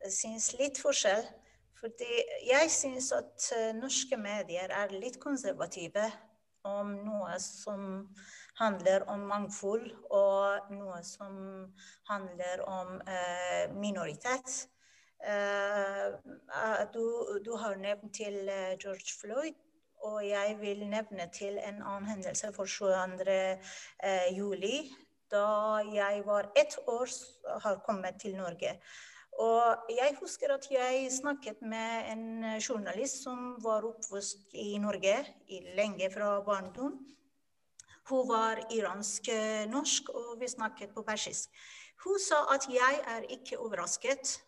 syns 0.09 0.47
litt 0.57 0.81
forskjell. 0.81 1.27
Fordi 1.77 2.09
jeg 2.47 2.71
syns 2.73 3.11
at 3.13 3.51
norske 3.77 4.17
medier 4.17 4.73
er 4.73 4.97
litt 4.97 5.19
konservative 5.21 6.09
om 6.65 6.97
noe 7.05 7.37
som 7.39 8.09
handler 8.59 9.05
om 9.13 9.21
mangfold, 9.29 9.85
og 10.09 10.73
noe 10.73 10.97
som 11.07 11.37
handler 12.09 12.65
om 12.67 12.97
minoritet. 13.79 14.65
Du, 16.91 17.05
du, 17.45 17.53
har 17.63 17.79
nevnt 17.79 18.11
til 18.19 18.51
George 18.81 19.15
Floyd 19.21 19.55
og 20.07 20.23
jeg 20.27 20.57
vil 20.61 20.85
nevne 20.89 21.27
til 21.33 21.59
en 21.59 21.81
annen 21.81 22.09
hendelse 22.09 22.51
for 22.55 22.65
22. 22.65 23.35
Eh, 24.03 24.29
juli, 24.37 24.89
da 25.31 25.81
jeg 25.93 26.23
var 26.25 26.51
ett 26.55 26.77
år 26.87 27.09
har 27.63 27.81
kommet 27.85 28.19
til 28.21 28.35
Norge. 28.35 28.79
Og 29.39 29.91
jeg 29.93 30.17
husker 30.19 30.53
at 30.53 30.65
jeg 30.71 31.11
snakket 31.13 31.61
med 31.61 32.11
en 32.11 32.23
journalist 32.59 33.23
som 33.23 33.55
var 33.63 33.85
oppvokst 33.87 34.51
i 34.53 34.77
Norge 34.77 35.15
lenge 35.77 36.09
fra 36.11 36.41
barndom. 36.43 36.97
Hun 38.09 38.27
var 38.27 38.59
iransk-norsk, 38.73 40.09
og 40.09 40.39
vi 40.41 40.47
snakket 40.47 40.93
på 40.95 41.03
persisk. 41.05 41.49
Hun 42.03 42.19
sa 42.19 42.41
at 42.55 42.65
jeg 42.73 43.01
er 43.15 43.27
ikke 43.29 43.59
overrasket 43.59 44.39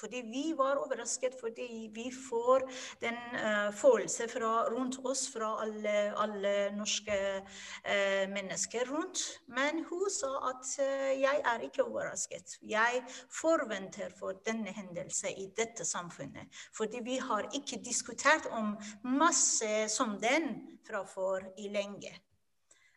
fordi 0.00 0.22
vi 0.30 0.44
var 0.56 0.80
overrasket 0.82 1.36
fordi 1.40 1.88
vi 1.94 2.08
får 2.28 2.64
den 3.02 3.18
uh, 3.34 3.70
følelsen 3.74 4.30
fra 4.30 4.52
rundt 4.72 4.98
oss, 5.04 5.26
fra 5.32 5.54
alle, 5.62 5.96
alle 6.16 6.54
norske 6.76 7.18
uh, 7.38 8.24
mennesker 8.32 8.88
rundt. 8.92 9.24
Men 9.46 9.84
hun 9.90 10.06
sa 10.12 10.32
at 10.52 10.72
uh, 10.82 11.10
jeg 11.20 11.42
er 11.44 11.66
ikke 11.66 11.86
overrasket. 11.86 12.58
Jeg 12.62 13.02
forventer 13.40 14.14
for 14.18 14.40
denne 14.46 14.72
hendelsen 14.74 15.36
i 15.36 15.48
dette 15.56 15.84
samfunnet. 15.84 16.48
Fordi 16.76 17.02
vi 17.04 17.18
har 17.18 17.50
ikke 17.54 17.82
diskutert 17.84 18.46
om 18.50 18.76
masse 19.02 19.88
som 19.92 20.18
den 20.22 20.50
fra 20.86 21.04
for 21.06 21.44
i 21.58 21.68
lenge. 21.72 22.27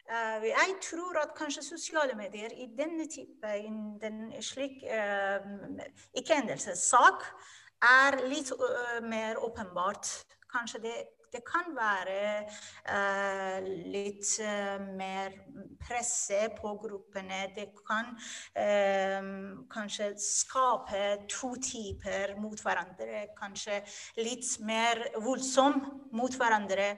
Uh, 0.10 0.44
jeg 0.44 0.76
tror 0.82 1.18
at 1.22 1.36
kanskje 1.38 1.64
sosiale 1.64 2.16
medier 2.18 2.50
i 2.58 2.68
denne 2.78 3.06
type 3.08 3.52
den 4.02 4.34
slik 4.44 4.82
uh, 4.84 5.40
ikke-hendelsessak 6.18 7.24
er 7.86 8.18
litt 8.26 8.52
uh, 8.52 8.98
mer 9.06 9.40
åpenbart. 9.40 10.10
Kanskje 10.52 10.82
det, 10.84 10.96
det 11.32 11.44
kan 11.48 11.70
være 11.78 13.62
litt 13.94 14.34
mer 14.98 15.38
presse 15.80 16.42
på 16.58 16.74
gruppene. 16.82 17.46
Det 17.56 17.70
kan 17.88 18.10
kanskje 19.72 20.10
skape 20.20 21.06
to 21.32 21.54
typer 21.64 22.36
mot 22.36 22.60
hverandre. 22.60 23.30
Kanskje 23.40 23.80
litt 24.20 24.58
mer 24.60 25.06
voldsom 25.24 25.80
mot 26.12 26.36
hverandre. 26.36 26.98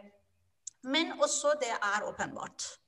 Men 0.90 1.14
også 1.22 1.54
det 1.62 1.76
er 1.78 2.10
åpenbart. 2.10 2.83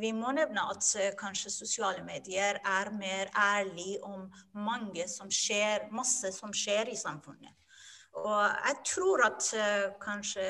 Vi 0.00 0.12
må 0.16 0.32
nevne 0.34 0.64
at 0.72 0.86
uh, 0.98 1.10
kanskje 1.18 1.52
sosiale 1.54 2.04
medier 2.06 2.58
er 2.60 2.90
mer 2.94 3.30
ærlige 3.38 4.00
om 4.04 4.26
mange 4.54 5.08
som 5.08 5.30
skjer, 5.30 5.88
masse 5.94 6.32
som 6.34 6.54
skjer 6.54 6.90
i 6.92 6.98
samfunnet. 6.98 7.54
Og 8.14 8.42
jeg 8.46 8.76
tror 8.86 9.24
at 9.26 9.46
uh, 9.58 9.86
kanskje 10.02 10.44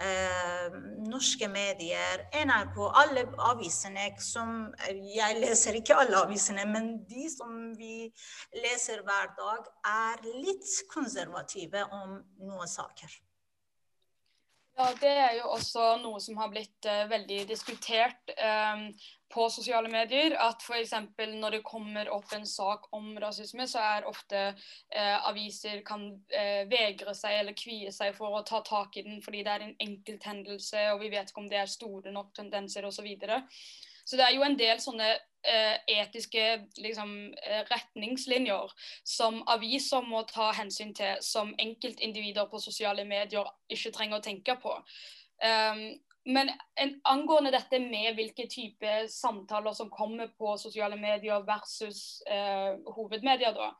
uh, 0.00 0.76
norske 1.08 1.48
medier, 1.52 2.24
NRK, 2.32 2.78
alle 3.02 3.26
avisene 3.50 4.08
som 4.22 4.72
Jeg 4.88 5.36
leser 5.42 5.76
ikke 5.76 5.98
alle 6.00 6.24
avisene, 6.24 6.64
men 6.72 6.94
de 7.10 7.28
som 7.32 7.52
vi 7.76 8.08
leser 8.64 9.04
hver 9.04 9.36
dag, 9.36 9.70
er 9.92 10.26
litt 10.40 10.72
konservative 10.92 11.84
om 11.92 12.16
noen 12.48 12.68
saker. 12.78 13.20
Ja, 14.76 14.90
Det 15.00 15.08
er 15.08 15.34
jo 15.38 15.46
også 15.54 15.84
noe 16.02 16.18
som 16.20 16.36
har 16.36 16.50
blitt 16.52 16.84
uh, 16.84 17.06
veldig 17.08 17.38
diskutert 17.48 18.32
um, 18.36 18.90
på 19.32 19.46
sosiale 19.48 19.88
medier. 19.88 20.36
At 20.36 20.60
f.eks. 20.60 20.92
når 21.16 21.56
det 21.56 21.62
kommer 21.64 22.10
opp 22.12 22.34
en 22.36 22.44
sak 22.46 22.90
om 22.96 23.14
rasisme, 23.22 23.64
så 23.72 23.80
er 23.80 24.08
ofte 24.10 24.42
uh, 24.52 25.28
aviser 25.30 25.80
kan 25.86 26.04
uh, 26.12 26.62
vegre 26.68 27.16
seg 27.16 27.38
eller 27.40 27.56
kvie 27.56 27.92
seg 27.92 28.12
for 28.18 28.36
å 28.36 28.44
ta 28.44 28.60
tak 28.68 29.00
i 29.00 29.06
den 29.08 29.24
fordi 29.24 29.46
det 29.46 29.54
er 29.54 29.64
en 29.64 29.76
enkelthendelse, 29.88 30.90
og 30.92 31.00
vi 31.00 31.12
vet 31.16 31.32
ikke 31.32 31.46
om 31.46 31.48
det 31.48 31.62
er 31.62 31.72
store 31.72 32.12
nok 32.12 32.34
tendenser 32.36 32.84
osv. 32.84 33.00
Så, 33.00 33.06
videre. 33.06 33.40
Så 34.06 34.18
det 34.18 34.24
er 34.26 34.36
jo 34.36 34.46
en 34.46 34.58
del 34.58 34.78
sånne 34.82 35.14
Eh, 35.46 35.98
etiske 36.00 36.66
liksom, 36.76 37.34
eh, 37.42 37.64
retningslinjer 37.70 38.72
som 39.04 39.42
aviser 39.46 40.02
må 40.02 40.24
ta 40.26 40.48
hensyn 40.52 40.90
til, 40.94 41.20
som 41.22 41.52
enkeltindivider 41.62 42.48
på 42.50 42.58
sosiale 42.58 43.04
medier 43.06 43.46
ikke 43.70 43.92
trenger 43.94 44.18
å 44.18 44.24
tenke 44.24 44.56
på. 44.62 44.72
Um, 45.38 45.84
men 46.26 46.50
en, 46.82 46.96
angående 47.06 47.52
dette 47.54 47.78
med 47.78 48.16
hvilke 48.18 48.48
type 48.50 48.96
samtaler 49.12 49.76
som 49.76 49.92
kommer 49.92 50.32
på 50.34 50.56
sosiale 50.58 50.98
medier 50.98 51.46
versus 51.46 52.24
uh, 52.26 52.74
hovedmedier, 52.96 53.54
da, 53.54 53.70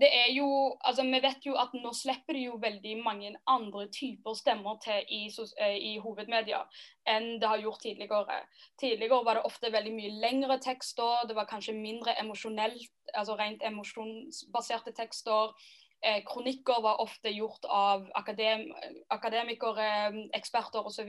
det 0.00 0.08
er 0.12 0.32
jo 0.36 0.48
Altså, 0.84 1.02
vi 1.02 1.20
vet 1.22 1.46
jo 1.46 1.54
at 1.60 1.72
nå 1.74 1.92
slipper 1.96 2.36
det 2.36 2.44
jo 2.46 2.58
veldig 2.62 2.96
mange 3.04 3.32
andre 3.48 3.86
typer 3.92 4.36
stemmer 4.36 4.76
til 4.84 5.08
i, 5.08 5.22
eh, 5.60 5.78
i 5.92 5.96
hovedmedia 6.02 6.60
enn 7.08 7.40
det 7.40 7.48
har 7.48 7.62
gjort 7.62 7.80
tidligere. 7.82 8.40
Tidligere 8.80 9.24
var 9.24 9.38
det 9.38 9.46
ofte 9.46 9.72
veldig 9.72 9.94
mye 9.94 10.12
lengre 10.20 10.58
tekster, 10.58 11.26
det 11.28 11.36
var 11.36 11.46
kanskje 11.46 11.74
mindre 11.74 12.16
emosjonelt, 12.20 12.90
altså 13.14 13.36
rent 13.38 13.62
emosjonsbaserte 13.62 14.92
tekster. 14.92 15.54
Eh, 16.02 16.22
kronikker 16.26 16.82
var 16.82 17.00
ofte 17.00 17.30
gjort 17.32 17.64
av 17.72 18.10
akadem 18.14 18.66
akademikere, 19.08 19.88
eksperter 20.36 20.84
osv. 20.86 21.08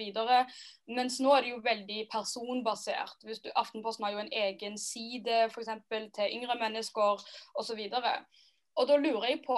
Mens 0.87 1.19
nå 1.19 1.33
er 1.35 1.43
det 1.43 1.51
jo 1.51 1.61
veldig 1.65 1.99
personbasert. 2.13 3.19
Du, 3.25 3.51
Aftenposten 3.55 4.05
har 4.05 4.15
jo 4.15 4.23
en 4.23 4.31
egen 4.31 4.77
side 4.77 5.49
for 5.51 5.65
eksempel, 5.65 6.11
til 6.15 6.37
yngre 6.39 6.55
mennesker 6.61 7.25
osv. 7.59 7.83
Og 7.91 8.46
da 8.85 8.97
lurer 9.01 9.31
jeg 9.31 9.41
på 9.45 9.57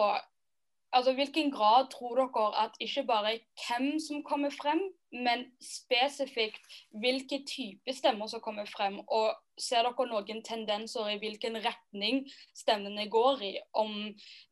altså 0.96 1.14
hvilken 1.14 1.52
grad 1.52 1.90
tror 1.92 2.16
dere 2.16 2.64
at 2.64 2.78
ikke 2.80 3.04
bare 3.04 3.40
hvem 3.68 4.00
som 4.00 4.24
kommer 4.24 4.50
frem, 4.50 4.80
men 5.12 5.46
spesifikt 5.62 6.62
hvilke 6.90 7.44
type 7.46 7.94
stemmer 7.94 8.28
som 8.28 8.42
kommer 8.42 8.66
frem? 8.66 9.00
Og 9.00 9.34
ser 9.60 9.84
dere 9.86 10.08
noen 10.10 10.44
tendenser 10.46 11.12
i 11.12 11.18
hvilken 11.22 11.60
retning 11.66 12.24
stemmene 12.56 13.10
går 13.10 13.44
i? 13.44 13.54
Om 13.74 13.94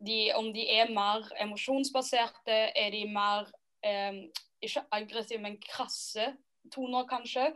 de, 0.07 0.19
om 0.35 0.51
de 0.53 0.67
er 0.79 0.91
mer 0.93 1.29
emosjonsbaserte, 1.41 2.59
er 2.75 2.91
de 2.91 3.05
mer 3.13 3.47
eh, 3.85 4.25
ikke 4.61 4.83
aggressive, 4.91 5.41
men 5.41 5.61
krasse 5.63 6.33
toner, 6.73 7.07
kanskje? 7.09 7.53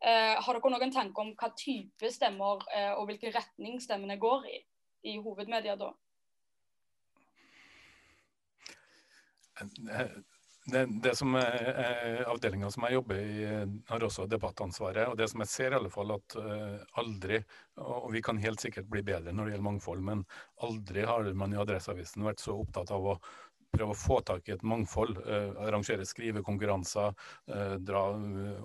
Eh, 0.00 0.34
har 0.40 0.56
dere 0.56 0.72
noen 0.72 0.92
tanke 0.94 1.20
om 1.20 1.34
hva 1.36 1.52
type 1.58 2.10
stemmer 2.12 2.64
eh, 2.72 2.92
og 2.96 3.10
hvilken 3.10 3.34
retning 3.36 3.78
stemmene 3.82 4.18
går 4.20 4.48
i 4.54 4.64
i 5.06 5.16
hovedmedia 5.22 5.76
da? 5.78 5.92
Det, 10.66 10.80
det 11.02 11.12
som 11.14 11.36
Avdelinga 11.38 12.72
som 12.74 12.82
jeg 12.88 12.96
jobber 12.96 13.20
i, 13.22 13.44
har 13.86 14.02
også 14.02 14.24
debattansvaret. 14.26 15.04
og 15.06 15.14
Det 15.16 15.28
som 15.30 15.44
jeg 15.44 15.50
ser, 15.52 15.70
i 15.70 15.78
alle 15.78 15.92
fall 15.94 16.10
at 16.16 16.34
uh, 16.42 16.80
aldri, 16.98 17.38
og 17.78 18.08
vi 18.10 18.22
kan 18.26 18.40
helt 18.42 18.64
sikkert 18.64 18.88
bli 18.90 19.04
bedre 19.06 19.30
når 19.30 19.46
det 19.46 19.54
gjelder 19.54 19.68
mangfold, 19.68 20.02
men 20.08 20.24
aldri 20.66 21.06
har 21.06 21.30
man 21.38 21.54
i 21.54 21.60
Adresseavisen 21.62 22.26
vært 22.26 22.42
så 22.42 22.56
opptatt 22.58 22.90
av 22.96 23.06
å 23.12 23.14
prøve 23.72 23.94
å 23.94 23.98
få 23.98 24.20
tak 24.26 24.48
i 24.48 24.54
et 24.54 24.64
mangfold. 24.66 25.18
Eh, 25.26 25.50
arrangere 25.66 26.06
skrivekonkurranser, 26.08 27.14
eh, 27.52 27.74
dra, 27.82 28.04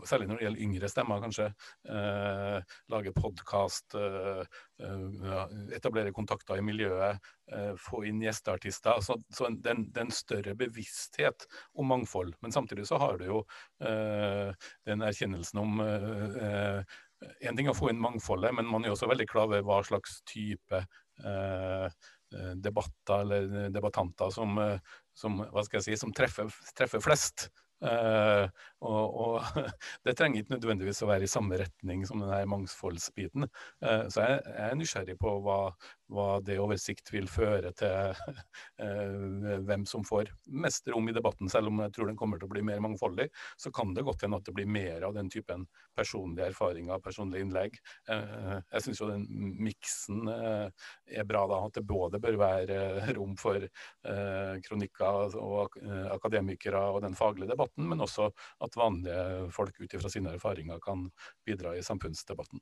særlig 0.07 0.29
når 0.29 0.39
det 0.39 0.45
gjelder 0.47 0.65
yngre 0.67 0.91
stemmer, 0.91 1.21
kanskje. 1.23 1.51
lage 2.91 3.11
podkast, 3.13 3.95
etablere 5.75 6.11
kontakter 6.13 6.57
i 6.57 6.63
miljøet, 6.65 7.19
få 7.77 8.03
inn 8.07 8.21
gjesteartister. 8.21 9.01
Så, 9.01 9.17
så 9.33 9.49
det, 9.51 9.73
er 9.73 10.01
en 10.01 10.11
større 10.11 10.55
bevissthet 10.55 11.47
om 11.75 11.89
mangfold. 11.91 12.33
Men 12.41 12.51
samtidig 12.55 12.87
så 12.87 12.99
har 13.01 13.17
du 13.17 13.25
jo 13.25 13.43
den 13.79 15.05
erkjennelsen 15.05 15.61
om 15.61 15.81
en 15.81 17.57
ting 17.57 17.67
er 17.67 17.73
å 17.73 17.77
få 17.77 17.91
inn 17.91 18.01
mangfoldet, 18.01 18.53
men 18.57 18.69
man 18.69 18.85
er 18.85 18.95
også 18.95 19.09
veldig 19.11 19.27
klar 19.29 19.49
over 19.49 19.65
hva 19.65 19.81
slags 19.85 20.21
type 20.29 20.81
eh, 21.25 21.81
Eh, 21.81 21.89
debatter 22.55 23.21
eller 23.21 23.69
debattanter 23.69 24.29
som, 24.29 24.57
eh, 24.57 24.79
som, 25.13 25.41
si, 25.81 25.97
som 25.97 26.13
treffer, 26.13 26.51
treffer, 26.77 27.03
flest. 27.03 27.49
Og, 28.81 29.15
og, 29.21 29.63
det 30.05 30.15
trenger 30.17 30.41
ikke 30.41 30.55
nødvendigvis 30.55 31.03
å 31.05 31.09
være 31.09 31.27
i 31.27 31.31
samme 31.31 31.59
retning 31.61 32.03
som 32.09 32.21
denne 32.21 32.41
mangfoldsbiten. 32.49 33.45
Uh, 33.83 34.05
så 34.09 34.25
jeg, 34.25 34.39
jeg, 34.47 34.67
er 34.67 34.77
nysgjerrig 34.79 35.17
på 35.21 35.33
hva, 35.45 35.59
hva 36.11 36.27
det 36.45 36.57
over 36.61 36.79
sikt 36.81 37.11
vil 37.13 37.29
føre 37.31 37.73
til 37.77 38.15
uh, 38.81 39.61
hvem 39.67 39.85
som 39.89 40.05
får 40.07 40.31
mest 40.65 40.89
rom 40.93 41.11
i 41.11 41.15
debatten. 41.15 41.51
Selv 41.51 41.69
om 41.69 41.83
jeg 41.85 41.93
tror 41.95 42.09
den 42.09 42.17
kommer 42.19 42.41
til 42.41 42.49
å 42.49 42.53
bli 42.55 42.65
mer 42.65 42.81
mangfoldig, 42.83 43.29
så 43.61 43.73
kan 43.75 43.93
det 43.93 44.05
godt 44.07 44.25
hende 44.25 44.41
at 44.41 44.49
det 44.49 44.55
blir 44.57 44.69
mer 44.69 45.05
av 45.07 45.15
den 45.17 45.29
typen 45.31 45.67
personlige 45.97 46.49
erfaringer, 46.51 47.01
personlige 47.03 47.45
innlegg. 47.45 47.77
jeg 48.07 48.83
syns 48.83 49.01
jo 49.01 49.09
den 49.09 49.25
miksen 49.61 50.29
er 50.31 51.25
bra, 51.27 51.43
da. 51.49 51.59
At 51.67 51.77
det 51.77 51.83
både 51.87 52.21
bør 52.23 52.37
være 52.39 52.77
rom 53.17 53.35
for 53.39 53.65
kronikker 54.65 55.35
og 55.41 55.75
akademikere 56.15 56.81
og 56.95 57.01
den 57.03 57.17
faglige 57.17 57.51
debatten, 57.51 57.89
men 57.91 58.03
også 58.03 58.29
at 58.63 58.70
vanlige 58.79 59.49
folk 59.55 59.79
ut 59.81 59.93
ifra 59.93 60.09
sine 60.11 60.35
erfaringer 60.35 60.79
kan 60.83 61.09
bidra 61.45 61.75
i 61.77 61.83
samfunnsdebatten. 61.85 62.61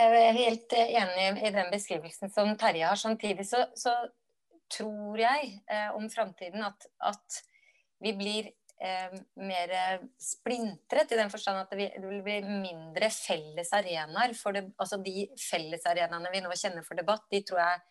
Jeg 0.00 0.22
er 0.24 0.38
helt 0.38 0.72
enig 0.72 1.42
i 1.44 1.52
den 1.52 1.68
beskrivelsen 1.72 2.32
som 2.32 2.54
Terje 2.60 2.88
har. 2.88 2.96
Samtidig 2.96 3.44
så, 3.48 3.66
så 3.76 3.92
tror 4.72 5.20
jeg 5.20 5.52
eh, 5.68 5.90
om 5.96 6.06
framtiden 6.10 6.64
at, 6.64 6.86
at, 7.04 7.42
vi 8.00 8.14
blir 8.16 8.46
eh, 8.80 9.16
mer 9.44 9.72
splintret, 10.16 11.10
i 11.12 11.18
den 11.18 11.28
forstand 11.28 11.58
at 11.60 11.74
vil, 11.76 11.90
det 11.92 12.06
vil 12.14 12.22
bli 12.24 12.38
mindre 12.48 13.10
felles 13.12 13.74
arenaer. 13.76 14.32
Det, 14.32 14.62
altså 14.80 14.96
de 15.04 15.26
fellesarenaene 15.36 16.32
vi 16.32 16.40
nå 16.40 16.56
kjenner 16.56 16.86
for 16.86 16.96
debatt, 16.96 17.26
de 17.28 17.42
tror 17.44 17.60
jeg, 17.60 17.82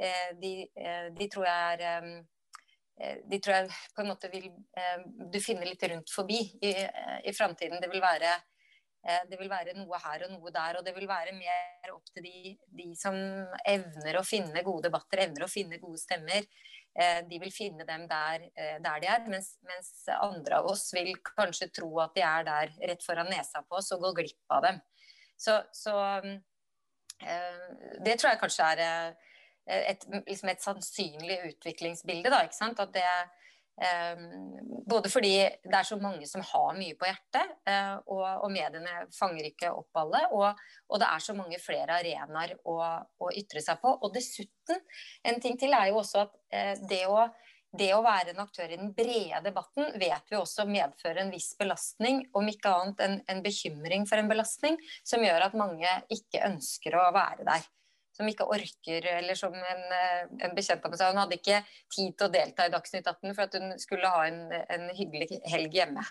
eh, 0.00 0.30
de, 0.40 0.54
eh, 0.72 1.10
de 1.18 1.28
tror 1.34 1.50
jeg 1.50 1.74
er 1.74 1.84
Eh, 1.92 2.22
de 3.02 3.38
tror 3.42 3.56
jeg 3.56 3.68
på 3.96 4.02
en 4.02 4.10
måte 4.12 4.30
vil 4.32 4.48
eh, 4.78 5.04
du 5.32 5.38
finner 5.42 5.66
litt 5.66 5.82
rundt 5.90 6.10
forbi 6.12 6.40
i, 6.62 6.72
eh, 6.72 7.18
i 7.26 7.34
framtiden. 7.34 7.80
Det, 7.82 7.90
vil 7.90 8.02
være, 8.02 8.34
det 9.30 9.38
vil 9.40 9.50
være 9.50 9.74
noe 9.78 9.98
her 10.04 10.26
og 10.26 10.34
noe 10.36 10.52
der, 10.54 10.78
og 10.78 10.86
det 10.86 10.94
vil 10.96 11.08
være 11.10 11.34
mer 11.36 11.94
opp 11.94 12.12
til 12.12 12.26
de, 12.26 12.52
de 12.78 12.92
som 12.98 13.16
evner 13.66 14.18
å 14.18 14.26
finne 14.26 14.62
gode 14.66 14.86
debatter, 14.86 15.24
evner 15.26 15.46
å 15.46 15.50
finne 15.50 15.80
gode 15.82 16.00
stemmer. 16.02 16.46
De 16.92 17.38
vil 17.40 17.48
finne 17.54 17.86
dem 17.88 18.02
der, 18.04 18.42
der 18.84 18.98
de 19.00 19.08
er, 19.08 19.22
mens, 19.32 19.54
mens, 19.64 19.90
andre 20.12 20.58
av 20.60 20.66
oss 20.68 20.90
vil 20.92 21.14
kanskje 21.24 21.70
tro 21.72 21.88
at 22.04 22.12
de 22.12 22.20
er 22.28 22.44
der 22.44 22.74
rett 22.90 23.06
foran 23.06 23.30
nesa 23.32 23.62
på 23.64 23.78
oss 23.78 23.88
og 23.96 24.04
går 24.04 24.18
glipp 24.18 24.52
av 24.52 24.66
dem. 24.66 24.80
Så, 25.40 25.56
så 25.72 25.94
det 27.16 28.18
tror 28.20 28.34
jeg 28.34 28.42
kanskje 28.42 28.68
er 28.74 29.16
et, 29.66 30.04
liksom 30.26 30.50
et 30.50 30.64
sannsynlig 30.64 31.38
utviklingsbilde. 31.52 32.32
Da, 32.32 32.42
ikke 32.46 32.58
sant? 32.58 32.80
At 32.82 32.92
det, 32.94 33.06
um, 34.16 34.82
både 34.88 35.10
fordi 35.12 35.34
det 35.62 35.76
er 35.78 35.86
så 35.86 35.98
mange 36.02 36.26
som 36.30 36.44
har 36.46 36.74
mye 36.78 36.96
på 36.98 37.08
hjertet, 37.08 37.54
uh, 37.68 37.96
og, 38.06 38.24
og, 38.24 38.48
mediene 38.54 39.06
fanger 39.14 39.52
ikke 39.52 39.72
opp 39.76 40.02
alle. 40.02 40.24
Og, 40.34 40.66
og 40.90 41.02
det 41.02 41.12
er 41.12 41.24
så 41.28 41.36
mange 41.38 41.62
flere 41.62 42.00
arenaer 42.00 42.56
å, 42.64 42.78
å, 43.22 43.32
ytre 43.38 43.62
seg 43.64 43.80
på. 43.82 43.94
Og 44.02 44.14
dessuten, 44.14 44.82
en 45.28 45.40
ting 45.42 45.58
til 45.60 45.74
er 45.78 45.92
jo 45.92 46.02
også 46.02 46.26
at 46.26 46.36
uh, 46.54 46.86
det 46.90 47.06
å 47.10 47.26
det 47.72 47.86
å 47.96 48.02
være 48.04 48.34
en 48.34 48.42
aktør 48.42 48.68
i 48.68 48.76
den 48.76 48.90
brede 48.92 49.38
debatten 49.46 49.94
vet 49.96 50.26
vi 50.28 50.36
også 50.36 50.66
medfører 50.68 51.22
en 51.22 51.30
viss 51.32 51.54
belastning, 51.56 52.18
om 52.36 52.50
ikke 52.52 52.68
annet 52.68 53.00
en, 53.00 53.14
en 53.32 53.40
bekymring 53.40 54.04
for 54.10 54.20
en 54.20 54.28
belastning, 54.28 54.76
som 55.08 55.24
gjør 55.24 55.46
at 55.46 55.56
mange 55.56 55.94
ikke 56.12 56.42
ønsker 56.50 56.98
å 57.00 57.06
være 57.16 57.46
der 57.48 57.64
som 58.12 58.28
ikke 58.28 58.48
orker, 58.52 59.06
eller 59.18 59.38
som 59.38 59.54
en, 59.56 59.84
eh, 59.96 60.26
en 60.46 60.56
bekjent 60.56 60.84
av 60.84 60.92
meg 60.92 61.00
sa, 61.00 61.10
hun 61.12 61.22
hadde 61.22 61.38
ikke 61.38 61.62
tid 61.92 62.12
til 62.16 62.28
å 62.28 62.32
delta 62.32 62.66
i 62.66 62.74
Dagsnytt 62.74 63.08
18 63.08 63.32
for 63.32 63.46
at 63.46 63.56
hun 63.56 63.78
skulle 63.80 64.10
ha 64.12 64.26
en, 64.28 64.44
en 64.52 64.90
hyggelig 64.96 65.40
helg 65.48 65.80
hjemme. 65.80 66.04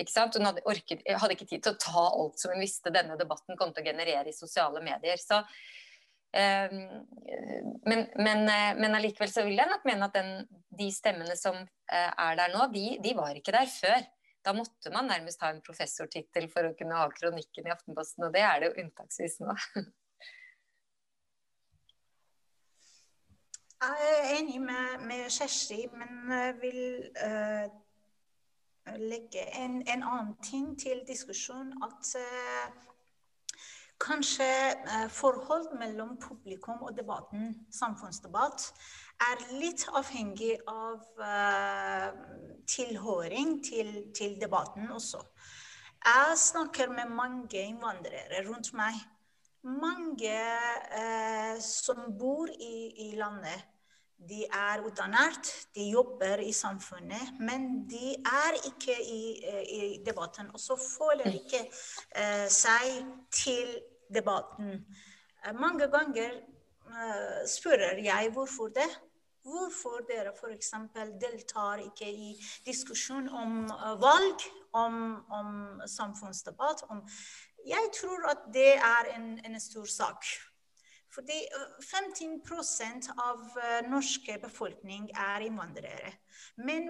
Hun 0.00 0.46
hadde, 0.46 0.62
orket, 0.64 1.02
hadde, 1.04 1.34
ikke 1.36 1.48
tid 1.50 1.64
til 1.64 1.74
å 1.74 1.80
ta 1.80 2.06
alt 2.08 2.40
som 2.40 2.54
hun 2.54 2.62
visste 2.62 2.92
denne 2.94 3.18
debatten 3.20 3.58
kom 3.58 3.74
til 3.74 3.84
å 3.84 3.90
generere 3.90 4.30
i 4.30 4.36
sosiale 4.36 4.80
medier. 4.84 5.20
Så, 5.20 5.42
eh, 6.32 6.72
men, 6.72 8.06
men, 8.16 8.46
eh, 8.48 8.78
men, 8.78 8.96
allikevel 8.96 9.32
så 9.32 9.44
vil 9.44 9.60
jeg 9.60 9.68
nok 9.68 9.84
mene 9.88 10.08
at 10.08 10.16
den, 10.16 10.32
de 10.78 10.88
stemmene 10.94 11.36
som 11.36 11.58
eh, 11.58 12.10
er 12.10 12.40
der 12.40 12.54
nå, 12.54 12.70
de, 12.72 12.86
de, 13.02 13.14
var 13.18 13.36
ikke 13.36 13.56
der 13.56 13.68
før. 13.68 14.08
Da 14.40 14.54
måtte 14.56 14.92
man 14.94 15.10
nærmest 15.10 15.42
ha 15.44 15.50
en 15.52 15.60
professortittel 15.64 16.48
for 16.48 16.70
å 16.70 16.76
kunne 16.78 16.96
ha 16.96 17.10
kronikken 17.12 17.68
i 17.68 17.74
Aftenposten, 17.74 18.24
og 18.24 18.32
det 18.32 18.46
er 18.46 18.62
det 18.62 18.70
jo 18.70 18.86
unntaksvis 18.86 19.42
nå. 19.44 19.58
Jeg 23.80 24.08
er 24.12 24.38
enig 24.38 24.60
med, 24.60 25.06
med 25.08 25.30
Kjersti, 25.30 25.86
men 25.92 26.32
vil 26.60 26.80
uh, 27.24 27.70
legge 29.00 29.44
en, 29.56 29.78
en, 29.88 30.02
annen 30.02 30.34
ting 30.44 30.74
til 30.80 31.00
diskusjon. 31.08 31.72
At 31.86 32.10
uh, 32.20 32.66
kanskje 34.00 34.48
uh, 34.84 35.06
forhold 35.08 35.78
mellom 35.78 36.18
publikum 36.20 36.82
og 36.82 36.92
debatten, 36.98 37.54
samfunnsdebatt, 37.72 38.66
er 39.30 39.46
litt 39.62 39.86
avhengig 39.96 40.58
av 40.68 41.00
tilhøring 42.68 43.64
til, 43.64 43.90
til 44.16 44.36
debatten 44.40 44.92
også. 44.92 45.20
Jeg 46.04 46.36
snakker 46.36 46.92
med 46.92 47.16
mange 47.16 47.64
innvandrere 47.64 48.44
rundt 48.48 48.72
meg 48.76 49.00
mange 49.62 50.38
eh, 51.00 51.58
som 51.60 52.18
bor 52.18 52.48
i, 52.48 53.08
i, 53.08 53.10
landet, 53.16 53.66
de 54.28 54.44
er 54.44 54.82
utdannet, 54.84 55.50
de 55.74 55.86
jobber 55.90 56.42
i 56.44 56.52
samfunnet, 56.52 57.36
men 57.40 57.86
de 57.88 58.14
er 58.18 58.58
ikke 58.68 58.96
i, 59.00 59.22
eh, 59.44 59.62
i 59.76 60.02
debatten. 60.06 60.50
Og 60.52 60.60
så 60.60 60.76
føler 60.76 61.40
ikke 61.40 61.62
eh, 61.64 62.48
seg 62.52 63.04
til 63.32 63.78
debatten. 64.14 64.84
Eh, 65.44 65.54
mange 65.56 65.88
ganger 65.88 66.34
eh, 66.36 67.40
spør 67.48 68.02
jeg 68.04 68.32
hvorfor 68.32 68.68
det. 68.76 68.90
Hvorfor 69.40 70.02
dere 70.04 70.34
f.eks. 70.36 70.74
deltar 71.20 71.80
ikke 71.80 72.10
i 72.12 72.34
diskusjon 72.66 73.28
om 73.32 73.70
uh, 73.72 73.94
valg, 73.96 74.42
om, 74.76 74.96
om 75.32 75.80
samfunnsdebatt, 75.88 76.84
om 76.92 77.00
jeg 77.66 77.90
tror 78.00 78.30
at 78.30 78.46
det 78.54 78.74
er 78.74 79.16
en, 79.16 79.40
en 79.44 79.60
stor 79.60 79.84
sak. 79.84 80.24
Fordi 81.14 81.40
15% 81.82 82.84
øh, 82.84 83.28
av 83.28 83.40
øh, 83.56 83.90
norske 83.90 84.38
befolkning 84.42 85.10
er 85.14 85.38
innvandrere. 85.38 86.12
Men 86.56 86.82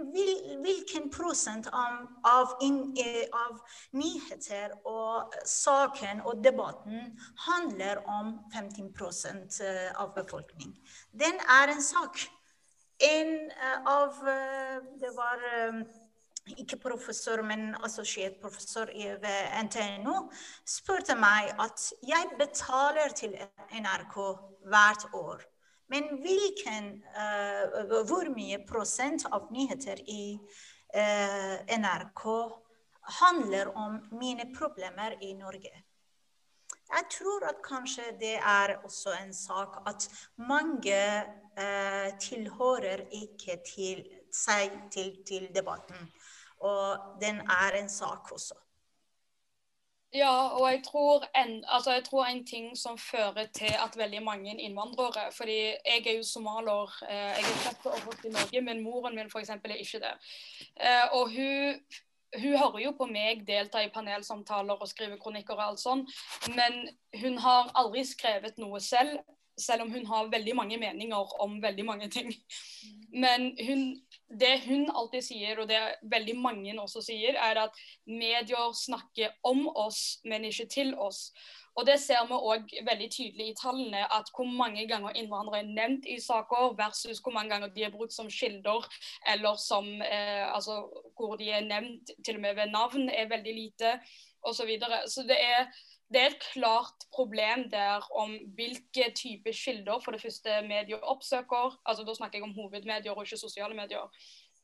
hvilken 0.62 1.10
prosent 1.10 1.66
av, 1.72 1.94
av, 2.24 2.46
øh, 2.62 3.24
av, 3.32 3.60
nyheter 3.92 4.74
og 4.84 5.32
saken 5.46 6.20
og 6.20 6.44
debatten 6.44 7.18
handler 7.48 7.96
om 8.08 8.38
15% 8.54 9.62
av 9.96 10.14
befolkning? 10.14 10.76
Den 11.12 11.40
er 11.60 11.72
en 11.72 11.82
sak. 11.82 12.20
En 13.00 13.50
av 13.86 14.12
Det 15.00 15.10
var 15.16 15.38
ikke 16.58 16.78
professor, 16.80 17.42
men 17.42 17.74
assosiert 17.84 18.40
professor 18.42 18.90
ved 19.22 19.54
NTNU, 19.66 20.14
spurte 20.66 21.16
meg 21.18 21.52
at 21.60 21.90
jeg 22.06 22.30
betaler 22.38 23.14
til 23.16 23.36
NRK 23.72 24.16
hvert 24.70 25.06
år. 25.14 25.46
Men 25.90 26.06
hvilken, 26.22 26.90
uh, 27.18 28.02
hvor 28.06 28.30
mye 28.30 28.60
prosent 28.66 29.26
av 29.26 29.48
nyheter 29.50 29.98
i 30.06 30.38
uh, 30.94 31.56
NRK 31.66 32.26
handler 33.20 33.72
om 33.74 33.98
mine 34.14 34.46
problemer 34.54 35.18
i 35.20 35.32
Norge? 35.34 35.72
Jeg 36.90 37.06
tror 37.14 37.44
at 37.46 37.58
kanskje 37.62 38.06
det 38.18 38.36
er 38.38 38.76
også 38.84 39.14
en 39.18 39.34
sak 39.34 39.82
at 39.86 40.06
mange 40.36 41.02
uh, 41.58 42.08
tilhører 42.22 43.04
ikke 43.10 43.58
til 43.66 44.06
seg 44.34 44.74
til, 44.94 45.12
til 45.26 45.48
debatten. 45.54 46.10
Og 46.60 47.20
den 47.20 47.40
er 47.40 47.78
en 47.80 47.88
sak 47.88 48.32
også. 48.32 48.54
Ja, 50.14 50.58
og 50.58 50.70
jeg 50.70 50.82
tror, 50.84 51.24
en, 51.38 51.64
altså 51.68 51.92
jeg 51.92 52.04
tror, 52.04 52.24
en, 52.24 52.46
ting 52.46 52.78
som 52.78 52.98
fører 52.98 53.46
til 53.54 53.74
at 53.84 53.96
veldig 53.96 54.22
mange 54.22 54.60
innvandrere 54.60 55.30
fordi 55.32 55.58
jeg 55.62 56.06
er 56.06 56.16
jo 56.16 56.22
somalier, 56.22 57.04
eh, 57.08 57.16
jeg 57.16 57.50
er 57.50 57.60
født 57.64 57.86
og 57.86 57.92
oppvokst 57.92 58.24
i 58.24 58.32
Norge, 58.34 58.60
men 58.60 58.82
moren 58.82 59.14
min 59.14 59.30
f.eks. 59.30 59.50
er 59.50 59.76
ikke 59.76 60.00
det. 60.02 60.14
Eh, 60.80 61.06
og 61.12 61.30
hun, 61.30 61.78
hun 62.42 62.58
hører 62.58 62.78
jo 62.84 62.92
på 62.98 63.06
meg 63.06 63.46
delta 63.46 63.84
i 63.84 63.92
panelsamtaler 63.94 64.82
og 64.82 64.90
skrive 64.90 65.18
kronikker 65.18 65.54
og 65.54 65.68
alt 65.68 65.84
sånn, 65.84 66.02
men 66.58 66.82
hun 67.22 67.38
har 67.38 67.70
aldri 67.78 68.02
skrevet 68.04 68.58
noe 68.58 68.82
selv, 68.82 69.20
selv 69.58 69.86
om 69.86 69.94
hun 69.94 70.10
har 70.10 70.34
veldig 70.34 70.56
mange 70.58 70.78
meninger 70.78 71.38
om 71.38 71.60
veldig 71.62 71.86
mange 71.86 72.10
ting. 72.10 72.34
Men 73.14 73.52
hun 73.62 73.94
det 74.30 74.60
hun 74.66 74.90
alltid 74.94 75.24
sier, 75.26 75.58
og 75.58 75.68
det 75.68 75.78
veldig 76.12 76.36
mange 76.38 76.74
også 76.78 77.02
sier, 77.02 77.34
er 77.34 77.64
at 77.64 77.80
medier 78.06 78.70
snakker 78.76 79.34
om 79.46 79.66
oss, 79.74 80.20
men 80.24 80.46
ikke 80.46 80.68
til 80.70 80.94
oss. 80.94 81.30
Og 81.78 81.86
Det 81.86 81.96
ser 82.02 82.26
vi 82.26 82.34
òg 82.34 82.72
veldig 82.86 83.08
tydelig 83.14 83.46
i 83.50 83.56
tallene, 83.58 84.02
at 84.12 84.30
hvor 84.34 84.46
mange 84.46 84.86
ganger 84.90 85.14
innvandrere 85.16 85.62
er 85.62 85.70
nevnt 85.70 86.06
i 86.06 86.18
saker, 86.20 86.74
versus 86.78 87.22
hvor 87.22 87.32
mange 87.32 87.50
ganger 87.54 87.70
de 87.74 87.84
er 87.86 87.94
brukt 87.94 88.12
som 88.12 88.30
kilder, 88.30 88.86
eller 89.32 89.54
som, 89.56 89.86
eh, 90.02 90.46
altså, 90.54 90.82
hvor 91.16 91.36
de 91.36 91.50
er 91.50 91.66
nevnt 91.66 92.10
til 92.26 92.36
og 92.36 92.42
med 92.42 92.54
ved 92.54 92.74
navn, 92.74 93.08
er 93.08 93.30
veldig 93.30 93.54
lite, 93.54 93.94
osv. 94.42 94.56
Så, 94.56 94.66
videre. 94.66 95.00
så 95.08 95.22
det 95.22 95.38
er 95.40 95.66
det 96.10 96.20
er 96.20 96.32
et 96.32 96.44
klart 96.52 97.04
problem 97.14 97.68
der 97.70 98.02
om 98.18 98.32
hvilke 98.58 99.12
typer 99.14 99.54
kilder 99.54 100.00
for 100.04 100.10
det 100.10 100.22
første 100.22 100.60
medier 100.66 101.02
oppsøker. 101.02 101.76
altså 101.86 102.04
Da 102.04 102.14
snakker 102.14 102.38
jeg 102.38 102.48
om 102.48 102.54
hovedmedier 102.54 103.12
og 103.12 103.22
ikke 103.24 103.36
sosiale 103.36 103.74
medier. 103.74 104.10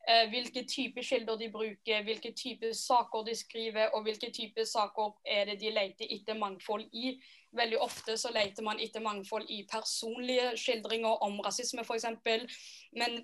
Eh, 0.09 0.29
hvilke 0.29 0.63
typer 0.67 1.03
kilder 1.03 1.35
de 1.35 1.49
bruker, 1.51 2.03
hvilke 2.03 2.31
typer 2.31 2.73
saker 2.73 3.23
de 3.27 3.35
skriver, 3.35 3.87
og 3.87 4.03
hvilke 4.03 4.31
typer 4.31 4.63
saker 4.63 5.15
er 5.25 5.45
det 5.45 5.59
de 5.61 5.71
leter 5.71 6.11
etter 6.15 6.39
mangfold 6.39 6.85
i. 6.93 7.17
Veldig 7.51 7.79
ofte 7.79 8.17
så 8.17 8.31
leter 8.31 8.63
man 8.63 8.79
etter 8.79 9.03
mangfold 9.03 9.49
i 9.49 9.65
personlige 9.71 10.53
skildringer 10.55 11.23
om 11.23 11.39
rasisme 11.39 11.83
f.eks. 11.83 12.05
Men 12.95 13.21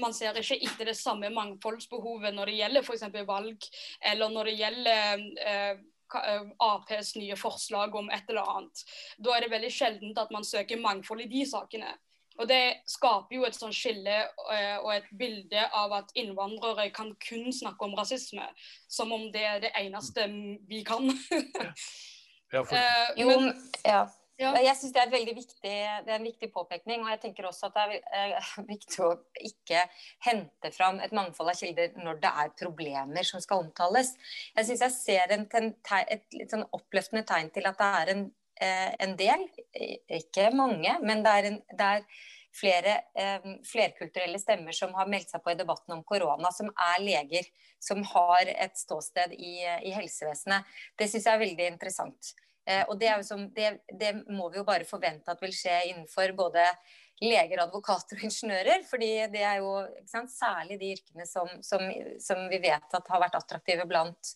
man 0.00 0.12
ser 0.12 0.36
ikke 0.36 0.58
etter 0.64 0.90
det 0.90 0.96
samme 0.96 1.30
mangfoldsbehovet 1.32 2.34
når 2.34 2.50
det 2.50 2.56
gjelder 2.60 2.84
f.eks. 2.84 3.04
valg, 3.28 3.68
eller 4.12 4.32
når 4.32 4.50
det 4.50 4.56
gjelder 4.60 5.26
eh, 5.44 5.84
Aps 6.14 7.14
nye 7.16 7.36
forslag 7.36 7.94
om 7.94 8.10
et 8.14 8.28
eller 8.30 8.48
annet. 8.56 8.82
Da 9.18 9.34
er 9.34 9.44
det 9.44 9.54
veldig 9.54 9.72
sjeldent 9.72 10.18
at 10.18 10.34
man 10.34 10.46
søker 10.46 10.80
mangfold 10.80 11.24
i 11.24 11.30
de 11.30 11.46
sakene. 11.48 11.94
Og 12.36 12.48
Det 12.48 12.82
skaper 12.90 13.38
jo 13.38 13.46
et 13.48 13.56
sånn 13.56 13.72
skille 13.72 14.16
eh, 14.52 14.76
og 14.82 14.90
et 14.92 15.06
bilde 15.16 15.62
av 15.72 15.94
at 15.96 16.12
innvandrere 16.20 16.90
kan 16.94 17.14
kun 17.22 17.48
snakke 17.54 17.86
om 17.86 17.96
rasisme. 17.96 18.44
Som 18.88 19.14
om 19.16 19.30
det 19.32 19.44
er 19.48 19.62
det 19.64 19.72
eneste 19.78 20.28
vi 20.68 20.82
kan. 20.84 21.08
ja, 22.52 22.60
for... 22.60 22.76
Eh, 22.76 23.08
jo, 23.22 23.38
ja. 23.86 24.04
Ja. 24.36 24.50
Jeg 24.60 24.76
syns 24.76 24.92
det 24.92 25.00
er 25.00 25.12
veldig 25.12 25.32
viktig, 25.32 25.72
det 26.04 26.12
er 26.12 26.18
en 26.18 26.26
viktig 26.26 26.50
påpekning. 26.52 27.00
Og 27.04 27.08
jeg 27.14 27.22
tenker 27.22 27.48
også 27.48 27.70
at 27.70 27.76
det 27.78 28.00
er 28.12 28.34
eh, 28.36 28.50
viktig 28.72 29.00
å 29.06 29.14
ikke 29.48 29.86
hente 30.26 30.72
fram 30.76 31.00
et 31.04 31.14
mangfold 31.16 31.54
av 31.54 31.60
kilder 31.60 31.96
når 31.96 32.20
det 32.24 32.32
er 32.44 32.56
problemer 32.60 33.28
som 33.28 33.40
skal 33.44 33.64
omtales. 33.64 34.12
Jeg 34.52 34.68
syns 34.68 34.84
jeg 34.84 34.96
ser 34.98 35.36
en, 35.38 35.48
et 36.04 36.36
litt 36.36 36.52
sånn 36.52 36.66
oppløftende 36.76 37.24
tegn 37.28 37.52
til 37.54 37.68
at 37.70 37.80
det 37.80 37.90
er 38.02 38.14
en, 38.14 38.24
eh, 38.60 38.92
en 39.08 39.16
del, 39.16 39.48
ikke 40.20 40.50
mange, 40.56 40.98
men 41.00 41.24
det 41.24 41.36
er, 41.40 41.50
en, 41.50 41.60
det 41.72 41.90
er 41.96 42.24
flere 42.56 43.00
eh, 43.16 43.50
flerkulturelle 43.64 44.40
stemmer 44.40 44.76
som 44.76 44.92
har 45.00 45.08
meldt 45.08 45.32
seg 45.32 45.44
på 45.44 45.56
i 45.56 45.58
debatten 45.58 45.96
om 45.96 46.04
korona, 46.04 46.52
som 46.52 46.68
er 46.92 47.00
leger, 47.04 47.48
som 47.80 48.04
har 48.12 48.52
et 48.52 48.76
ståsted 48.76 49.32
i, 49.36 49.62
i 49.64 49.96
helsevesenet. 49.96 50.76
Det 50.96 51.08
syns 51.08 51.24
jeg 51.24 51.38
er 51.38 51.48
veldig 51.48 51.72
interessant. 51.72 52.36
Eh, 52.66 52.82
og 52.90 52.98
det, 52.98 53.12
som, 53.26 53.46
det, 53.54 53.76
det, 53.92 54.12
må 54.26 54.50
vi 54.50 54.60
jo 54.60 54.66
bare 54.66 54.88
forvente 54.88 55.30
at 55.30 55.42
vil 55.42 55.54
skje 55.54 55.76
innenfor 55.92 56.34
både 56.38 56.64
leger, 57.22 57.62
advokater 57.62 58.18
og 58.18 58.26
ingeniører. 58.26 58.82
fordi 58.88 59.12
det 59.32 59.44
er 59.46 59.62
jo 59.62 59.78
sant, 60.10 60.32
særlig 60.32 60.80
de 60.80 60.92
yrkene 60.96 61.26
som, 61.28 61.48
som, 61.64 61.86
som, 62.20 62.44
vi 62.50 62.60
vet 62.66 62.98
at 62.98 63.12
har 63.12 63.22
vært 63.22 63.38
attraktive 63.38 63.86
blant, 63.88 64.34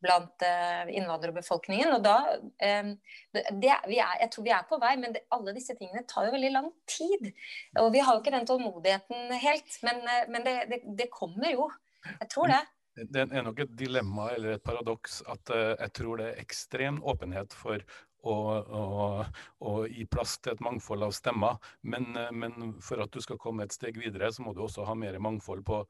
blant 0.00 0.46
uh, 0.46 0.86
innvandrerbefolkningen. 0.88 1.92
Og 1.98 2.06
da, 2.06 2.16
um, 2.38 2.94
det, 3.34 3.74
er, 3.74 3.90
Jeg 4.22 4.30
tror 4.32 4.46
vi 4.46 4.54
er 4.56 4.70
på 4.70 4.78
vei, 4.80 4.94
men 5.02 5.18
alle 5.34 5.56
disse 5.58 5.76
tingene 5.76 6.06
tar 6.08 6.30
jo 6.30 6.36
veldig 6.36 6.52
lang 6.54 6.70
tid. 6.88 7.28
Og 7.82 7.90
vi 7.92 8.00
har 8.06 8.14
jo 8.14 8.22
ikke 8.22 8.36
den 8.38 8.48
tålmodigheten 8.48 9.34
helt, 9.44 9.80
men, 9.84 10.00
men 10.32 10.48
det, 10.86 11.10
kommer 11.12 11.50
jo. 11.52 11.68
Jeg 12.22 12.30
tror 12.32 12.54
det 12.54 12.62
det 12.94 13.26
er 13.26 13.42
nok 13.46 13.64
et 13.64 13.76
dilemma 13.78 14.30
eller 14.36 14.56
et 14.56 14.64
paradoks 14.64 15.22
at 15.30 15.50
uh, 15.54 15.74
jeg 15.74 15.94
tror 15.98 16.20
det 16.20 16.30
er 16.30 16.42
ekstrem 16.44 17.00
åpenhet 17.02 17.56
for 17.58 17.82
å, 18.24 19.84
gi 19.90 20.04
plass 20.10 20.36
til 20.42 20.54
et 20.54 20.62
mangfold 20.64 21.04
av 21.06 21.12
stemmer. 21.14 21.58
Men, 21.82 22.06
eh, 22.16 22.30
men, 22.32 22.74
for 22.84 23.02
at 23.04 23.12
du 23.12 23.20
skal 23.22 23.38
komme 23.40 23.64
et 23.64 23.74
steg 23.74 23.98
videre, 24.00 24.30
så 24.32 24.44
må 24.44 24.54
du 24.54 24.62
også 24.64 24.86
ha 24.88 24.94
mer 24.98 25.18
mangfold 25.22 25.64
på 25.66 25.82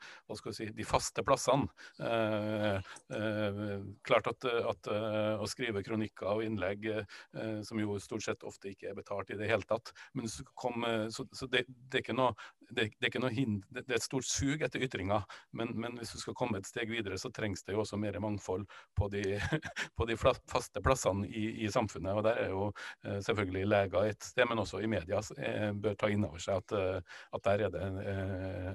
si, 0.53 0.69
de 0.75 0.87
faste 0.87 1.25
plassene. 1.27 1.69
Eh, 2.01 2.81
eh, 3.19 3.85
klart 4.07 4.31
at, 4.31 4.45
at, 4.45 4.90
eh, 4.90 5.35
å 5.38 5.49
skrive 5.51 5.85
kronikker 5.87 6.31
og 6.35 6.45
innlegg, 6.45 6.87
eh, 6.90 7.61
som 7.62 7.81
jo 7.81 7.99
stort 8.03 8.27
sett 8.27 8.45
ofte 8.45 8.73
ikke 8.73 8.90
er 8.90 8.99
betalt 8.99 9.31
i 9.31 9.38
det 9.38 9.51
hele 9.51 9.67
tatt, 9.69 9.93
men 10.14 10.29
kom, 10.55 10.85
så, 11.11 11.27
så 11.33 11.49
det, 11.51 11.64
det, 11.69 11.99
er 11.99 12.05
ikke 12.05 12.17
noe 12.17 12.35
det, 12.70 12.90
det, 13.00 13.11
er 13.14 13.29
hind, 13.35 13.62
det, 13.70 13.85
er 13.88 13.98
et 13.98 14.05
stort 14.05 14.27
sug 14.29 14.62
etter 14.62 14.83
ytringer, 14.85 15.24
men, 15.53 15.72
men, 15.79 15.98
hvis 15.98 16.14
du 16.14 16.20
skal 16.20 16.37
komme 16.38 16.61
et 16.61 16.68
steg 16.68 16.90
videre, 16.92 17.18
så 17.20 17.31
trengs 17.35 17.64
det 17.64 17.74
jo 17.74 17.83
også 17.85 17.98
mer 18.00 18.18
mangfold 18.22 18.66
på 18.96 19.09
de, 19.12 19.24
på 19.98 20.09
de 20.09 20.16
faste 20.18 20.83
plassene 20.85 21.29
i, 21.29 21.46
i 21.64 21.70
samfunnet. 21.72 22.14
og 22.14 22.24
Der 22.27 22.44
er 22.44 22.55
jo 22.55 22.70
eh, 23.05 23.20
selvfølgelig 23.24 23.66
leger 23.66 24.09
et 24.11 24.31
sted, 24.31 24.48
men 24.48 24.62
også 24.62 24.83
i 24.83 24.90
media 24.90 25.20
eh, 25.38 25.70
bør 25.72 25.98
ta 25.98 26.11
inn 26.12 26.24
over 26.27 26.42
seg 26.42 26.62
at, 26.62 26.79
eh, 26.79 27.20
at 27.35 27.44
der 27.44 27.68
er 27.68 27.74
det 27.74 27.85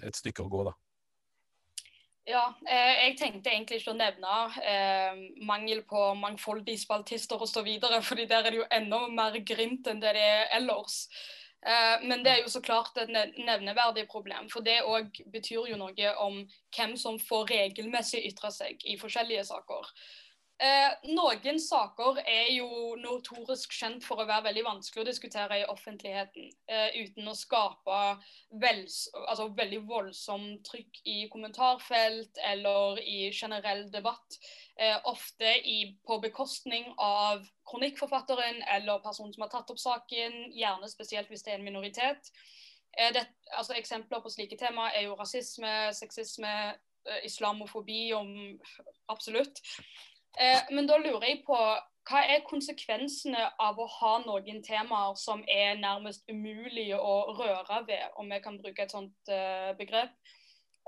et 0.05 0.17
stykke 0.17 0.45
å 0.45 0.51
gå. 0.51 0.63
da. 0.69 0.77
Ja, 2.29 2.43
jeg 2.69 3.15
tenkte 3.17 3.49
egentlig 3.49 3.79
ikke 3.79 3.95
å 3.95 3.97
nevne 3.97 4.33
eh, 4.61 5.21
mangel 5.49 5.81
på 5.89 6.11
mangfoldige 6.19 6.77
spaltister 6.77 7.41
osv., 7.41 7.65
fordi 8.05 8.27
der 8.29 8.43
er 8.43 8.51
det 8.51 8.59
jo 8.59 8.67
enda 8.69 8.99
mer 9.09 9.39
grimt 9.41 9.89
enn 9.89 10.01
det 10.03 10.13
det 10.13 10.25
er 10.27 10.51
ellers. 10.59 11.07
Eh, 11.65 12.07
men 12.07 12.23
det 12.23 12.31
er 12.31 12.41
jo 12.43 12.51
så 12.51 12.61
klart 12.63 12.97
et 12.97 13.11
nevneverdig 13.11 14.05
problem, 14.07 14.47
for 14.51 14.63
det 14.63 14.79
òg 14.87 15.19
betyr 15.33 15.67
jo 15.73 15.79
noe 15.79 16.13
om 16.23 16.39
hvem 16.75 16.95
som 16.97 17.19
får 17.19 17.49
regelmessig 17.51 18.23
ytre 18.31 18.51
seg 18.55 18.85
i 18.87 18.95
forskjellige 18.99 19.43
saker. 19.49 19.91
Eh, 20.59 21.11
noen 21.15 21.59
saker 21.63 22.17
er 22.27 22.49
jo 22.51 22.95
notorisk 22.99 23.71
kjent 23.71 24.03
for 24.03 24.19
å 24.19 24.25
være 24.27 24.49
veldig 24.49 24.65
vanskelig 24.65 25.05
å 25.05 25.07
diskutere 25.07 25.61
i 25.61 25.67
offentligheten 25.71 26.49
eh, 26.67 26.97
uten 26.99 27.31
å 27.31 27.35
skape 27.37 27.99
vel, 28.59 28.81
altså 29.21 29.47
veldig 29.55 29.79
voldsomt 29.87 30.65
trykk 30.67 30.99
i 31.07 31.15
kommentarfelt 31.31 32.41
eller 32.51 32.99
i 32.99 33.29
generell 33.31 33.85
debatt. 33.93 34.35
Eh, 34.75 34.97
ofte 35.07 35.55
i, 35.63 35.93
på 36.03 36.19
bekostning 36.27 36.91
av 36.97 37.47
kronikkforfatteren 37.71 38.59
eller 38.75 38.99
personen 39.05 39.31
som 39.31 39.47
har 39.47 39.53
tatt 39.55 39.71
opp 39.71 39.79
saken, 39.79 40.41
gjerne 40.59 40.91
spesielt 40.91 41.31
hvis 41.31 41.47
det 41.47 41.55
er 41.55 41.61
en 41.61 41.67
minoritet. 41.71 42.33
Eh, 42.97 43.13
det, 43.15 43.23
altså 43.55 43.79
eksempler 43.79 44.19
på 44.19 44.35
slike 44.35 44.59
tema 44.59 44.91
er 44.91 45.07
jo 45.07 45.15
rasisme, 45.19 45.93
sexisme, 45.95 46.53
eh, 47.07 47.25
islamofobi, 47.31 48.09
om 48.13 48.35
absolutt. 49.07 49.63
Eh, 50.37 50.61
men 50.75 50.87
da 50.89 50.99
lurer 51.01 51.25
jeg 51.25 51.41
på 51.47 51.57
hva 52.09 52.21
er 52.25 52.45
konsekvensene 52.47 53.41
av 53.61 53.77
å 53.77 53.85
ha 53.99 54.13
noen 54.23 54.63
temaer 54.65 55.15
som 55.19 55.43
er 55.45 55.77
nærmest 55.77 56.25
umulige 56.29 56.97
å 56.97 57.35
røre 57.37 57.83
ved, 57.87 58.05
om 58.17 58.29
vi 58.31 58.39
kan 58.41 58.57
bruke 58.61 58.85
et 58.85 58.93
sånt 58.93 59.29
uh, 59.29 59.75
begrep? 59.77 60.15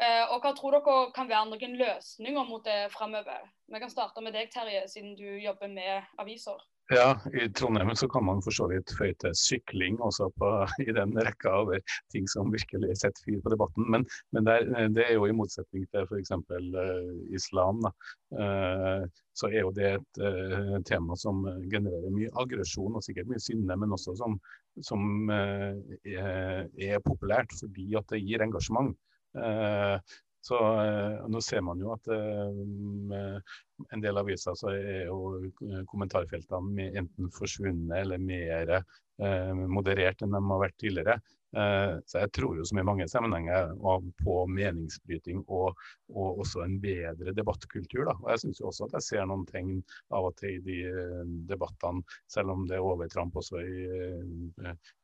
Uh, 0.01 0.31
og 0.33 0.41
hva 0.41 0.53
tror 0.57 0.73
dere 0.73 0.95
kan 1.13 1.29
være 1.29 1.51
noen 1.51 1.77
løsninger 1.77 2.47
mot 2.49 2.65
det 2.65 2.89
framover? 2.95 3.43
Vi 3.69 3.81
kan 3.83 3.93
starte 3.93 4.23
med 4.25 4.33
deg, 4.33 4.49
Terje, 4.53 4.87
siden 4.89 5.13
du 5.19 5.27
jobber 5.43 5.69
med 5.69 6.09
aviser. 6.21 6.57
Ja, 6.91 7.19
i 7.43 7.49
Trondheim 7.49 7.95
så 7.95 8.07
kan 8.09 8.25
man 8.25 8.41
for 8.43 8.51
så 8.51 8.65
vidt 8.67 8.91
føye 8.97 9.13
til 9.23 9.35
sykling 9.39 9.95
også 10.03 10.25
på, 10.35 10.47
i 10.89 10.91
den 10.91 11.13
rekka 11.15 11.53
over 11.61 11.79
ting 12.11 12.25
som 12.27 12.51
virkelig 12.51 12.97
setter 12.99 13.23
fyr 13.23 13.37
på 13.45 13.53
debatten. 13.53 13.85
Men, 13.93 14.03
men 14.35 14.47
det, 14.47 14.55
er, 14.57 14.89
det, 14.91 15.05
er, 15.05 15.13
jo 15.15 15.29
i 15.29 15.35
motsetning 15.35 15.85
til 15.87 16.09
f.eks. 16.09 16.33
Uh, 16.51 17.13
islam, 17.37 17.79
da, 17.85 17.93
uh, 18.35 19.21
så 19.39 19.47
er 19.53 19.61
jo 19.61 19.71
det 19.77 19.87
et 19.93 20.19
uh, 20.19 20.75
tema 20.89 21.15
som 21.15 21.45
genererer 21.71 22.11
mye 22.11 22.33
aggresjon 22.43 22.99
og 22.99 23.05
sikkert 23.07 23.31
mye 23.31 23.39
sinne, 23.39 23.77
men 23.79 23.95
også 23.95 24.17
som, 24.19 24.35
som 24.83 25.31
uh, 25.31 25.71
er, 26.03 26.67
er, 26.75 26.99
populært 27.07 27.55
fordi 27.61 27.87
at 28.01 28.11
det 28.11 28.19
gir 28.25 28.43
engasjement. 28.43 28.91
Uh, 29.31 29.95
så 30.41 30.57
eh, 30.81 31.27
Nå 31.29 31.41
ser 31.45 31.61
man 31.65 31.81
jo 31.81 31.91
at 31.93 32.07
eh, 32.13 33.51
en 33.93 34.03
del 34.03 34.21
aviser 34.21 34.57
så 34.57 34.73
er 34.73 35.05
jo 35.07 35.51
kommentarfeltene 35.89 36.89
enten 37.01 37.29
forsvunnet 37.35 37.93
eller 38.01 38.21
mer 38.21 38.73
eh, 38.77 39.53
moderert 39.77 40.25
enn 40.25 40.33
de 40.33 40.41
har 40.49 40.63
vært 40.65 40.79
tidligere. 40.81 41.19
Eh, 41.51 41.95
så 42.07 42.21
jeg 42.23 42.31
tror 42.37 42.55
jo 42.59 42.65
som 42.67 42.79
i 42.79 42.85
mange 42.87 43.07
sammenhenger 43.11 43.73
på 44.21 44.35
meningsbryting 44.47 45.43
og, 45.47 45.79
og 46.13 46.41
også 46.43 46.63
en 46.63 46.77
bedre 46.83 47.33
debattkultur. 47.35 48.05
Da. 48.07 48.15
Og 48.21 48.29
jeg 48.33 48.43
syns 48.45 48.61
også 48.63 48.87
at 48.87 48.97
jeg 48.99 49.07
ser 49.07 49.27
noen 49.27 49.43
tegn 49.49 49.73
av 50.15 50.29
og 50.29 50.37
til 50.39 50.57
i 50.57 50.63
de 50.65 50.77
eh, 50.87 51.33
debattene, 51.51 52.05
selv 52.31 52.53
om 52.55 52.65
det 52.69 52.77
er 52.77 52.85
overtramp 52.85 53.35
også 53.39 53.61
i, 53.61 53.85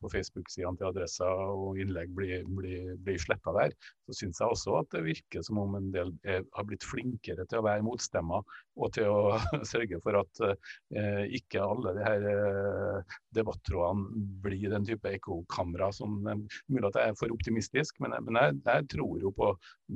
på 0.02 0.12
Facebook-sidene 0.12 0.80
til 0.80 0.90
Adressa 0.90 1.28
og 1.28 1.80
innlegg 1.82 2.12
blir, 2.16 2.48
blir, 2.58 2.96
blir 3.04 3.20
sletta 3.22 3.54
der, 3.56 3.76
så 4.08 4.16
syns 4.22 4.42
jeg 4.42 4.56
også 4.56 4.78
at 4.82 4.92
det 4.96 5.04
virker 5.08 5.44
som 5.46 5.60
om 5.62 5.76
en 5.80 5.92
del 5.94 6.14
er, 6.28 6.46
har 6.56 6.68
blitt 6.68 6.86
flinkere 6.88 7.46
til 7.48 7.62
å 7.62 7.68
være 7.68 7.86
motstemmer 7.86 8.46
og 8.78 8.94
til 8.96 9.12
å 9.12 9.38
sørge 9.72 10.00
for 10.04 10.20
at 10.22 10.44
eh, 10.48 11.24
ikke 11.38 11.64
alle 11.64 11.96
de 11.98 12.06
her 12.06 12.28
eh, 12.32 13.18
debattrådene 13.36 14.26
blir 14.44 14.70
den 14.74 14.88
type 14.88 15.12
ekkokamera 15.18 15.90
som 15.96 16.20
eh, 16.28 16.37
Mulig 16.72 16.90
at 16.90 17.00
jeg 17.02 17.14
er 17.14 17.20
for 17.20 17.34
optimistisk, 17.36 18.00
men, 18.04 18.16
jeg, 18.16 18.26
men 18.28 18.40
jeg, 18.42 18.58
jeg, 18.66 18.88
tror 18.96 19.22
jo 19.24 19.34
på 19.36 19.52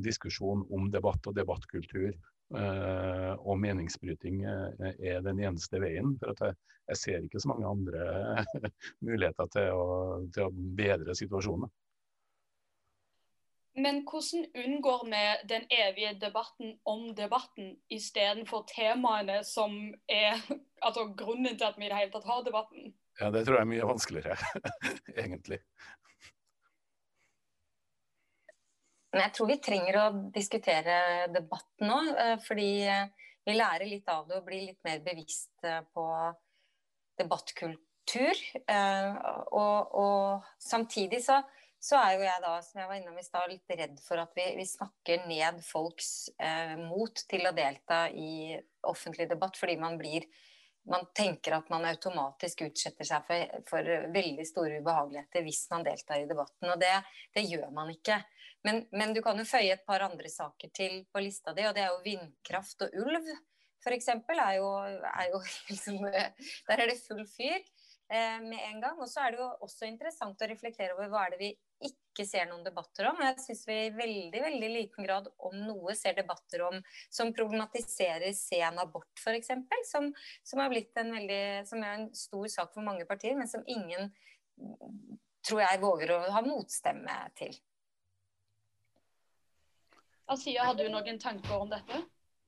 diskusjon 0.08 0.66
om 0.74 0.92
debatt 0.94 1.32
og 1.32 1.38
debattkultur. 1.38 2.14
Uh, 2.52 3.32
og 3.48 3.62
meningsbryting 3.64 4.42
uh, 4.44 4.90
er 5.00 5.22
den 5.24 5.40
eneste 5.40 5.80
veien. 5.80 6.18
For 6.20 6.36
jeg, 6.36 6.58
jeg, 6.90 7.00
ser 7.00 7.28
ikke 7.28 7.40
så 7.40 7.54
mange 7.54 7.70
andre 7.70 8.42
muligheter 9.08 9.48
til 9.54 9.70
å, 9.72 9.86
til 10.36 10.50
å 10.50 10.56
bedre 10.82 11.16
situasjonen. 11.16 11.72
Men 13.76 14.02
hvordan 14.04 14.46
unngår 14.66 15.06
vi 15.06 15.48
den 15.48 15.64
evige 15.72 16.12
debatten 16.20 16.74
om 16.84 17.16
debatten, 17.16 17.78
istedenfor 17.90 18.66
temaene 18.68 19.44
som 19.48 19.78
er 20.10 20.36
altså 20.86 21.08
grunnen 21.18 21.56
til 21.56 21.70
at 21.70 21.80
vi 21.80 21.88
i 21.88 21.92
det 21.92 22.02
hele 22.02 22.12
tatt 22.12 22.28
har 22.28 22.44
debatten? 22.44 22.92
Ja, 23.20 23.32
Det 23.32 23.46
tror 23.46 23.60
jeg 23.60 23.62
er 23.66 23.72
mye 23.72 23.88
vanskeligere, 23.88 24.38
egentlig. 25.24 25.60
Men 29.12 29.26
jeg 29.26 29.34
tror 29.36 29.50
vi 29.52 29.60
trenger 29.64 30.00
å 30.00 30.06
diskutere 30.32 30.98
debatten 31.34 31.90
nå, 31.90 32.00
eh, 32.16 32.36
fordi 32.46 32.70
eh, 32.88 33.32
vi 33.48 33.58
lærer 33.58 33.90
litt 33.90 34.10
av 34.12 34.28
det 34.30 34.40
og 34.40 34.46
blir 34.48 34.68
litt 34.70 34.80
mer 34.88 35.02
bevisst 35.04 35.68
eh, 35.68 35.82
på 35.94 36.06
debattkultur. 37.20 38.38
Og, 39.52 39.92
og 40.02 40.48
samtidig 40.60 41.20
så 41.24 41.42
så 41.82 41.98
er 41.98 42.14
jo 42.14 42.26
jeg 42.28 42.42
da, 42.44 42.54
som 42.62 42.78
jeg 42.78 42.90
var 42.92 43.00
innom 43.00 43.18
i 43.18 43.26
stad, 43.26 43.50
litt 43.50 43.74
redd 43.74 43.98
for 44.04 44.22
at 44.22 44.36
vi, 44.38 44.46
vi 44.60 44.68
snakker 44.70 45.24
ned 45.26 45.64
folks 45.66 46.30
eh, 46.38 46.76
mot 46.78 47.24
til 47.30 47.48
å 47.50 47.54
delta 47.58 48.04
i 48.14 48.54
offentlig 48.86 49.26
debatt, 49.32 49.58
fordi 49.58 49.80
man 49.82 49.98
blir 49.98 50.28
man 50.90 51.08
tenker 51.14 51.54
at 51.54 51.68
man 51.70 51.86
automatisk 51.86 52.64
utsetter 52.66 53.06
seg 53.06 53.26
for, 53.26 53.58
for 53.70 53.90
veldig 54.14 54.46
store 54.50 54.80
ubehageligheter 54.82 55.44
hvis 55.46 55.68
man 55.74 55.86
deltar 55.86 56.22
i 56.22 56.30
debatten. 56.30 56.70
Og 56.74 56.80
det, 56.82 56.94
det 57.38 57.44
gjør 57.46 57.68
man 57.76 57.92
ikke. 57.94 58.18
Men, 58.64 58.84
men, 58.92 59.14
du 59.14 59.22
kan 59.26 59.40
jo 59.40 59.46
føye 59.48 59.74
et 59.74 59.86
par 59.88 60.04
andre 60.06 60.30
saker 60.30 60.70
til 60.76 61.02
på 61.10 61.24
lista 61.24 61.54
di, 61.58 61.66
og 61.66 61.74
det 61.78 61.86
er 61.86 61.94
jo 61.94 62.04
vindkraft 62.06 62.86
og 62.86 63.00
ulv. 63.06 63.32
Eksempel 63.90 64.38
er 64.38 64.60
jo, 64.60 64.68
er 65.10 65.32
jo 65.32 65.42
liksom, 65.72 66.04
Der 66.06 66.84
er 66.84 66.92
det 66.92 67.00
full 67.02 67.24
fyr 67.26 67.58
eh, 67.58 68.38
med 68.44 68.60
en 68.68 68.82
gang. 68.84 69.00
Og 69.02 69.10
så 69.10 69.26
er 69.26 69.34
det 69.34 69.42
jo 69.42 69.50
også 69.66 69.90
interessant 69.90 70.42
å 70.42 70.50
reflektere 70.52 70.94
over 70.94 71.10
hva 71.10 71.26
er 71.26 71.34
det 71.34 71.42
vi 71.42 71.52
ikke 71.90 72.28
ser 72.28 72.46
noen 72.50 72.62
debatter 72.66 73.08
om. 73.10 73.24
Jeg 73.26 73.40
syns 73.42 73.64
vi 73.66 73.78
i 73.88 73.96
veldig 73.96 74.44
veldig 74.44 74.70
liten 74.76 75.08
grad 75.08 75.32
om 75.48 75.58
noe 75.66 75.96
ser 75.98 76.20
debatter 76.20 76.62
om 76.68 76.78
som 77.10 77.34
problematiserer 77.34 78.36
sen 78.38 78.78
abort 78.84 79.10
f.eks. 79.18 79.56
Som, 79.90 80.12
som, 80.44 80.62
er 80.62 80.70
blitt 80.76 81.02
en 81.02 81.10
veldig, 81.16 81.42
som 81.72 81.82
er 81.82 81.98
en 81.98 82.08
stor 82.14 82.46
sak 82.60 82.76
for 82.76 82.86
mange 82.86 83.10
partier, 83.10 83.34
men 83.40 83.50
som 83.50 83.66
ingen 83.66 84.12
tror 85.42 85.64
jeg 85.64 85.82
våger 85.82 86.14
å 86.14 86.22
ha 86.36 86.46
motstemme 86.46 87.18
til. 87.40 87.58
Asia, 90.32 90.64
har 90.64 90.76
du 90.80 90.86
noen 90.88 91.20
tanker 91.20 91.58
om 91.60 91.72
dette? 91.72 91.98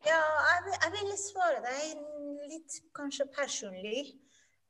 Ja, 0.07 0.19
jeg, 0.47 0.75
jeg 0.77 0.91
vil 0.95 1.15
svare 1.19 1.59
deg 1.63 2.03
litt 2.51 2.77
kanskje 2.95 3.27
personlig. 3.36 4.13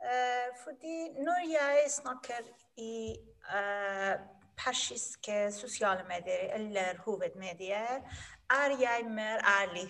Uh, 0.03 0.49
fordi 0.64 1.11
når 1.24 1.43
jeg 1.47 1.84
snakker 1.93 2.47
i 2.82 3.14
uh, 3.47 4.16
persiske 4.59 5.38
sosiale 5.55 6.03
medier 6.09 6.49
eller 6.57 6.97
hovedmedier, 7.05 8.01
er 8.51 8.76
jeg 8.82 9.05
mer 9.09 9.45
ærlig 9.61 9.88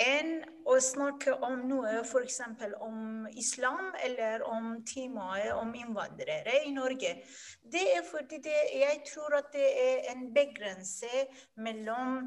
enn 0.00 0.40
å 0.66 0.78
snakke 0.80 1.34
om 1.44 1.66
noe 1.68 2.00
f.eks. 2.00 2.40
om 2.80 3.26
islam 3.38 3.92
eller 4.04 4.44
om 4.48 4.74
temaet 4.88 5.52
om 5.56 5.74
innvandrere 5.74 6.62
i 6.66 6.72
Norge. 6.72 7.14
Det 7.62 7.84
er 7.96 8.06
fordi 8.06 8.40
det, 8.44 8.56
jeg 8.80 9.02
tror 9.12 9.38
at 9.42 9.52
det 9.52 9.68
er 9.84 10.12
en 10.14 10.28
begrense 10.34 11.26
mellom 11.56 12.22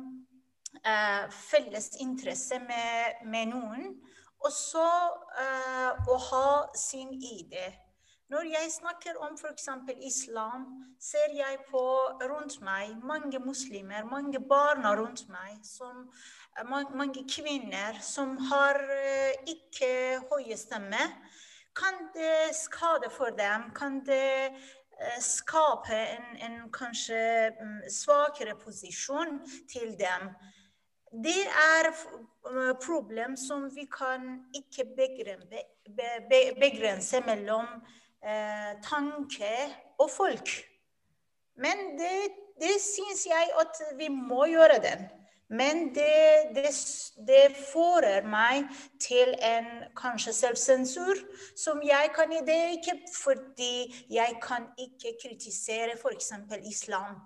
eh, 0.83 1.25
felles 1.31 1.95
interesse 2.03 2.59
med, 2.59 3.25
med 3.25 3.51
noen, 3.53 3.95
og 4.45 4.51
så 4.53 4.85
eh, 5.41 6.05
å 6.11 6.19
ha 6.29 6.47
sin 6.77 7.11
ID. 7.15 7.57
Når 8.33 8.47
jeg 8.49 8.71
snakker 8.73 9.19
om 9.21 9.35
f.eks. 9.37 9.67
islam, 10.01 10.65
ser 10.99 11.33
jeg 11.37 11.59
på 11.69 11.83
rundt 12.25 12.57
meg 12.65 12.95
mange 13.05 13.37
muslimer, 13.39 14.07
mange 14.09 14.41
barna 14.41 14.95
rundt 14.97 15.27
meg, 15.29 15.59
som, 15.61 16.07
mange 16.63 17.25
kvinner 17.27 17.99
som 18.01 18.37
har 18.37 18.79
eh, 18.79 19.33
ikke 19.47 20.21
høye 20.31 20.57
stemme. 20.57 21.01
Kan 21.75 22.09
det 22.15 22.55
skade 22.55 23.09
for 23.11 23.35
dem? 23.35 23.71
Kan 23.75 24.05
det 24.05 24.47
eh, 24.47 25.19
skape 25.19 25.95
en, 25.95 26.37
en 26.39 26.71
kanskje 26.71 27.51
mm, 27.59 27.81
svakere 27.89 28.55
posisjon 28.55 29.41
til 29.67 29.97
dem? 29.99 30.31
Det 31.11 31.43
er 31.47 31.91
eh, 31.91 32.75
problem 32.79 33.35
som 33.35 33.67
vi 33.75 33.87
kan 33.91 34.45
ikke 34.55 34.85
begrense 36.59 37.21
mellom 37.25 37.67
tanke 38.81 39.51
og 40.01 40.09
folk. 40.09 40.49
Men 41.61 41.91
det, 41.99 42.31
det 42.57 42.71
syns 42.81 43.27
jeg 43.29 43.51
at 43.61 43.83
vi 43.99 44.07
må 44.09 44.47
gjøre 44.49 44.79
den. 44.81 45.03
Men 45.49 45.95
det, 45.95 46.55
det, 46.55 46.71
det, 47.27 47.55
fører 47.73 48.25
meg 48.25 48.65
til 48.99 49.35
en 49.45 49.67
kanskje 49.97 50.33
selvsensur 50.33 51.21
som 51.57 51.83
jeg 51.85 52.09
kan 52.15 52.33
Det 52.47 52.55
er 52.55 52.77
ikke 52.77 52.97
fordi 53.13 54.05
jeg 54.09 54.39
kan 54.41 54.65
ikke 54.77 55.17
kritisere 55.21 55.93
f.eks. 56.01 56.31
islam. 56.65 57.21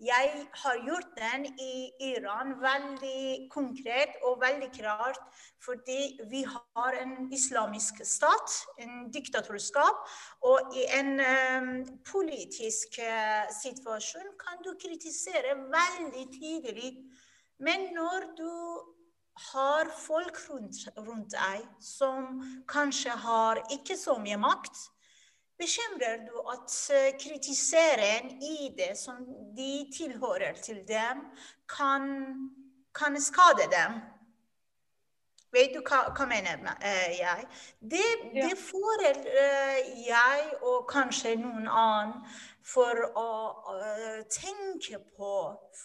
Jeg 0.00 0.46
har 0.52 0.76
gjort 0.84 1.08
den 1.16 1.44
i 1.60 1.90
Iran 2.00 2.54
veldig 2.60 3.50
konkret 3.52 4.14
og 4.24 4.40
veldig 4.40 4.70
klart, 4.72 5.18
fordi 5.64 6.18
vi 6.30 6.40
har 6.42 6.96
en 7.02 7.32
islamisk 7.32 8.00
stat, 8.04 8.54
en 8.78 9.12
diktatorskap. 9.12 10.08
Og 10.40 10.72
i 10.72 10.86
en 11.00 11.20
um, 11.20 12.00
politisk 12.12 12.96
uh, 12.98 13.44
situasjon 13.62 14.32
kan 14.40 14.64
du 14.64 14.72
kritisere 14.80 15.58
veldig 15.76 16.26
tydelig. 16.32 16.94
Men 17.60 17.90
når 17.94 18.30
du 18.38 18.52
har 19.50 19.90
folk 19.96 20.36
rundt, 20.48 20.86
rundt 20.96 21.34
deg 21.36 21.66
som 21.84 22.40
kanskje 22.68 23.14
har 23.24 23.60
ikke 23.76 23.96
så 23.96 24.16
mye 24.20 24.40
makt, 24.40 24.88
Bekymrer 25.60 26.22
du 26.24 26.36
at 26.48 26.72
kritiseren 27.20 28.30
i 28.42 28.70
det 28.78 28.94
som 28.96 29.18
de 29.56 29.90
tilhører 29.92 30.56
til 30.56 30.78
dem, 30.88 31.20
kan, 31.68 32.06
kan 32.94 33.20
skade 33.20 33.66
dem? 33.68 33.98
Vet 35.52 35.74
du 35.74 35.82
hva, 35.82 35.98
hva 36.16 36.26
mener 36.30 36.62
eh, 36.78 37.18
jeg? 37.18 37.44
Det, 37.92 38.06
det 38.32 38.54
får 38.56 39.04
eh, 39.10 39.78
jeg 40.06 40.46
og 40.62 40.86
kanskje 40.88 41.34
noen 41.42 41.66
annen 41.68 42.14
for 42.66 43.04
å 43.16 43.28
tenke 44.30 45.00
på 45.16 45.34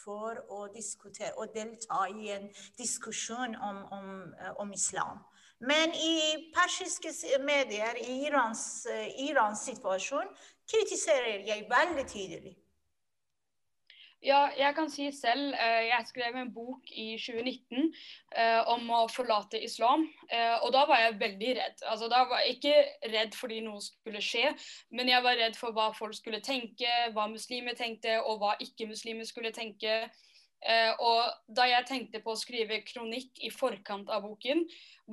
for 0.04 0.42
å 0.52 0.66
diskutere 0.74 1.34
og 1.38 1.54
delta 1.56 2.06
i 2.12 2.32
en 2.36 2.50
diskusjon 2.78 3.56
om, 3.56 3.82
om, 3.96 4.12
om 4.60 4.74
islam. 4.76 5.24
Men 5.60 5.94
i 5.96 6.52
persiske 6.54 7.40
medier, 7.40 7.96
i 7.96 8.26
Irans, 8.28 8.86
eh, 8.92 9.08
Irans 9.30 9.64
situasjon, 9.66 10.28
kritiserer 10.68 11.46
jeg 11.48 11.68
veldig 11.70 12.06
tydelig. 12.12 12.56
Ja, 14.26 14.48
jeg 14.58 14.74
kan 14.74 14.88
si 14.90 15.06
selv 15.14 15.54
eh, 15.54 15.86
Jeg 15.86 16.06
skrev 16.10 16.36
en 16.40 16.54
bok 16.54 16.90
i 16.90 17.12
2019 17.22 17.92
eh, 18.34 18.62
om 18.74 18.90
å 18.90 19.04
forlate 19.12 19.62
islam. 19.62 20.08
Eh, 20.34 20.56
og 20.66 20.72
da 20.74 20.86
var 20.90 21.04
jeg 21.04 21.20
veldig 21.22 21.52
redd. 21.60 21.84
Altså, 21.92 22.10
da 22.10 22.24
var 22.30 22.42
jeg 22.42 22.58
ikke 22.58 23.12
redd 23.14 23.38
fordi 23.38 23.62
noe 23.68 23.84
skulle 23.86 24.24
skje, 24.26 24.50
men 24.98 25.14
jeg 25.14 25.22
var 25.26 25.38
redd 25.38 25.60
for 25.60 25.78
hva 25.78 25.92
folk 25.94 26.18
skulle 26.18 26.42
tenke, 26.42 26.90
hva 27.14 27.28
muslimer 27.30 27.78
tenkte, 27.78 28.18
og 28.26 28.42
hva 28.42 28.56
ikke-muslimer 28.66 29.30
skulle 29.30 29.54
tenke. 29.54 30.06
Og 31.06 31.52
da 31.54 31.68
jeg 31.70 31.86
tenkte 31.86 32.24
på 32.24 32.34
å 32.34 32.40
skrive 32.40 32.80
kronikk 32.88 33.38
i 33.46 33.52
forkant 33.54 34.08
av 34.10 34.24
boken, 34.26 34.64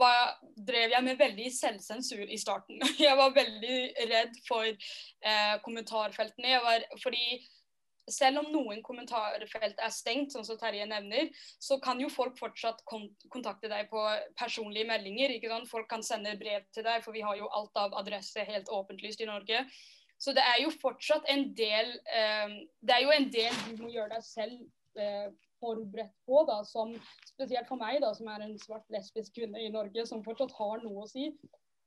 var, 0.00 0.38
drev 0.56 0.94
jeg 0.94 1.04
med 1.04 1.18
veldig 1.20 1.50
selvsensur 1.52 2.22
i 2.24 2.38
starten. 2.40 2.80
Jeg 3.02 3.18
var 3.18 3.34
veldig 3.36 4.06
redd 4.08 4.38
for 4.46 4.86
kommentarfeltene. 5.66 6.62
Var, 6.64 6.86
fordi 7.02 7.42
selv 8.10 8.42
om 8.42 8.48
noen 8.52 8.82
kommentarfelt 8.82 9.78
er 9.78 9.94
stengt, 9.94 10.32
sånn 10.34 10.46
som 10.46 10.58
Terje 10.58 10.86
nevner, 10.88 11.30
så 11.62 11.78
kan 11.82 12.00
jo 12.02 12.10
folk 12.10 12.38
fortsatt 12.40 12.82
kontakte 12.86 13.70
deg 13.70 13.88
på 13.92 14.02
personlige 14.38 14.88
meldinger. 14.88 15.34
ikke 15.36 15.52
sant? 15.52 15.70
Folk 15.70 15.88
kan 15.90 16.02
sende 16.06 16.34
brev 16.40 16.66
til 16.74 16.86
deg, 16.86 17.02
for 17.04 17.14
vi 17.14 17.22
har 17.22 17.38
jo 17.38 17.50
alt 17.54 17.78
av 17.78 17.94
adresse 18.00 18.46
helt 18.48 18.70
åpentlyst 18.72 19.22
i 19.22 19.30
Norge. 19.30 19.64
Så 20.22 20.34
det 20.34 20.42
er 20.46 20.60
jo 20.62 20.74
fortsatt 20.82 21.26
en 21.30 21.48
del 21.58 21.96
eh, 22.14 22.52
Det 22.78 22.94
er 22.94 23.00
jo 23.02 23.14
en 23.14 23.24
del 23.34 23.56
du 23.72 23.82
må 23.82 23.88
gjøre 23.90 24.12
deg 24.12 24.26
selv 24.26 25.00
eh, 25.00 25.32
forberedt 25.62 26.14
på, 26.26 26.42
da, 26.46 26.60
som 26.66 26.94
spesielt 27.26 27.68
for 27.70 27.80
meg, 27.80 28.00
da, 28.02 28.12
som 28.14 28.30
er 28.30 28.44
en 28.44 28.54
svart 28.58 28.86
lesbisk 28.94 29.34
kvinne 29.38 29.62
i 29.62 29.70
Norge, 29.74 30.06
som 30.06 30.22
fortsatt 30.26 30.54
har 30.58 30.82
noe 30.82 31.04
å 31.04 31.10
si. 31.10 31.30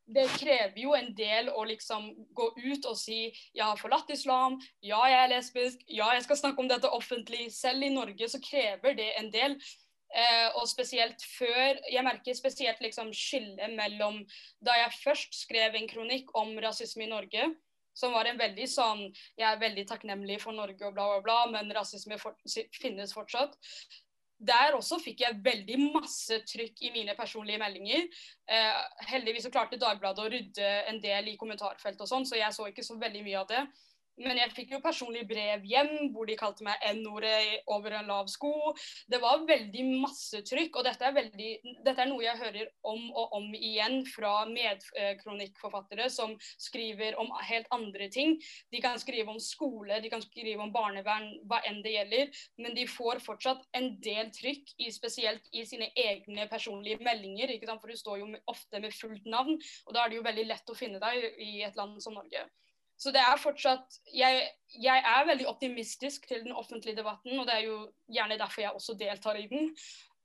Det 0.05 0.25
krever 0.37 0.77
jo 0.77 0.93
en 0.93 1.07
del 1.17 1.49
å 1.49 1.63
liksom 1.65 2.11
gå 2.37 2.51
ut 2.59 2.85
og 2.85 2.97
si 2.99 3.23
jeg 3.25 3.63
har 3.63 3.79
forlatt 3.79 4.11
islam, 4.13 4.59
ja, 4.85 4.99
jeg 5.09 5.23
er 5.23 5.31
lesbisk, 5.31 5.81
ja, 5.89 6.11
jeg 6.13 6.27
skal 6.27 6.37
snakke 6.37 6.61
om 6.61 6.69
dette 6.69 6.91
offentlig. 6.93 7.47
Selv 7.55 7.87
i 7.87 7.89
Norge 7.93 8.29
så 8.29 8.41
krever 8.43 8.93
det 8.99 9.09
en 9.17 9.31
del. 9.33 9.57
Eh, 10.15 10.49
og 10.55 10.67
spesielt 10.69 11.23
før 11.27 11.79
Jeg 11.91 12.03
merker 12.05 12.35
spesielt 12.37 12.79
liksom 12.79 13.09
skillet 13.11 13.73
mellom 13.75 14.21
da 14.63 14.75
jeg 14.77 14.93
først 15.01 15.33
skrev 15.33 15.75
en 15.75 15.89
kronikk 15.89 16.29
om 16.37 16.53
rasisme 16.61 17.03
i 17.03 17.09
Norge, 17.09 17.49
som 17.97 18.13
var 18.13 18.29
en 18.29 18.39
veldig 18.39 18.67
sånn 18.69 19.01
Jeg 19.09 19.47
er 19.49 19.59
veldig 19.59 19.87
takknemlig 19.89 20.37
for 20.43 20.55
Norge 20.55 20.85
og 20.85 20.93
bla, 20.95 21.09
bla, 21.09 21.21
bla, 21.25 21.39
men 21.57 21.73
rasisme 21.75 22.19
for, 22.21 22.37
finnes 22.77 23.15
fortsatt. 23.17 23.57
Der 24.37 24.75
også 24.75 24.99
fikk 24.99 25.21
jeg 25.23 25.39
veldig 25.43 25.77
masse 25.93 26.41
trykk 26.49 26.81
i 26.83 26.91
mine 26.91 27.15
personlige 27.15 27.61
meldinger. 27.61 28.07
Eh, 28.51 28.81
heldigvis 29.07 29.47
så 29.47 29.51
klarte 29.53 29.79
Dagbladet 29.79 30.25
å 30.25 30.31
rydde 30.31 30.71
en 30.91 30.99
del 31.03 31.31
i 31.31 31.37
kommentarfeltet 31.39 32.03
og 32.03 32.11
sånn, 32.11 32.27
så 32.27 32.39
jeg 32.39 32.51
så 32.53 32.67
ikke 32.67 32.83
så 32.83 32.97
veldig 32.99 33.23
mye 33.23 33.39
av 33.41 33.47
det. 33.53 33.63
Men 34.23 34.39
jeg 34.39 34.53
fikk 34.55 34.69
jo 34.75 34.79
personlig 34.83 35.25
brev 35.27 35.65
hjem 35.67 35.91
hvor 36.13 36.27
de 36.29 36.37
kalte 36.39 36.63
meg 36.63 36.79
N-ordet 36.95 37.65
over 37.71 37.97
en 37.97 38.07
lav 38.07 38.29
sko. 38.31 38.51
Det 39.11 39.19
var 39.19 39.43
veldig 39.47 39.83
masse 39.99 40.39
trykk, 40.47 40.79
og 40.79 40.87
dette 40.87 41.07
er, 41.07 41.15
veldig, 41.17 41.49
dette 41.83 42.01
er 42.01 42.09
noe 42.09 42.23
jeg 42.23 42.39
hører 42.39 42.69
om 42.87 43.09
og 43.11 43.35
om 43.35 43.49
igjen 43.57 44.01
fra 44.07 44.45
medkronikkforfattere 44.47 46.07
som 46.13 46.35
skriver 46.39 47.19
om 47.19 47.31
helt 47.49 47.67
andre 47.75 48.09
ting. 48.13 48.37
De 48.71 48.81
kan 48.83 48.99
skrive 49.01 49.35
om 49.35 49.41
skole, 49.43 49.99
de 49.99 50.11
kan 50.11 50.23
skrive 50.23 50.63
om 50.63 50.71
barnevern, 50.75 51.31
hva 51.49 51.59
enn 51.67 51.81
det 51.83 51.97
gjelder, 51.97 52.43
men 52.63 52.75
de 52.77 52.87
får 52.87 53.19
fortsatt 53.25 53.67
en 53.75 53.91
del 54.03 54.31
trykk, 54.35 54.75
i, 54.79 54.91
spesielt 54.95 55.47
i 55.51 55.65
sine 55.67 55.91
egne 55.99 56.47
personlige 56.51 57.03
meldinger. 57.03 57.51
For 57.65 57.91
du 57.91 57.99
står 57.99 58.21
jo 58.21 58.29
ofte 58.51 58.79
med 58.79 58.95
fullt 58.95 59.27
navn, 59.27 59.59
og 59.85 59.95
da 59.95 60.05
er 60.05 60.11
det 60.11 60.21
jo 60.21 60.27
veldig 60.27 60.47
lett 60.47 60.71
å 60.71 60.77
finne 60.77 61.01
deg 61.03 61.41
i 61.43 61.65
et 61.67 61.75
land 61.79 61.99
som 62.03 62.15
Norge. 62.15 62.45
Så 62.97 63.11
det 63.11 63.21
er 63.21 63.39
fortsatt 63.41 63.99
jeg, 64.15 64.43
jeg, 64.79 65.03
er 65.03 65.27
veldig 65.27 65.47
optimistisk 65.51 66.27
til 66.29 66.45
den 66.45 66.55
offentlige 66.55 66.95
debatten, 66.97 67.39
og 67.39 67.47
det 67.47 67.55
er 67.57 67.65
jo 67.67 67.79
gjerne 68.11 68.39
derfor 68.39 68.63
jeg 68.63 68.75
også 68.77 68.95
deltar 68.99 69.39
i 69.39 69.47
den. 69.51 69.73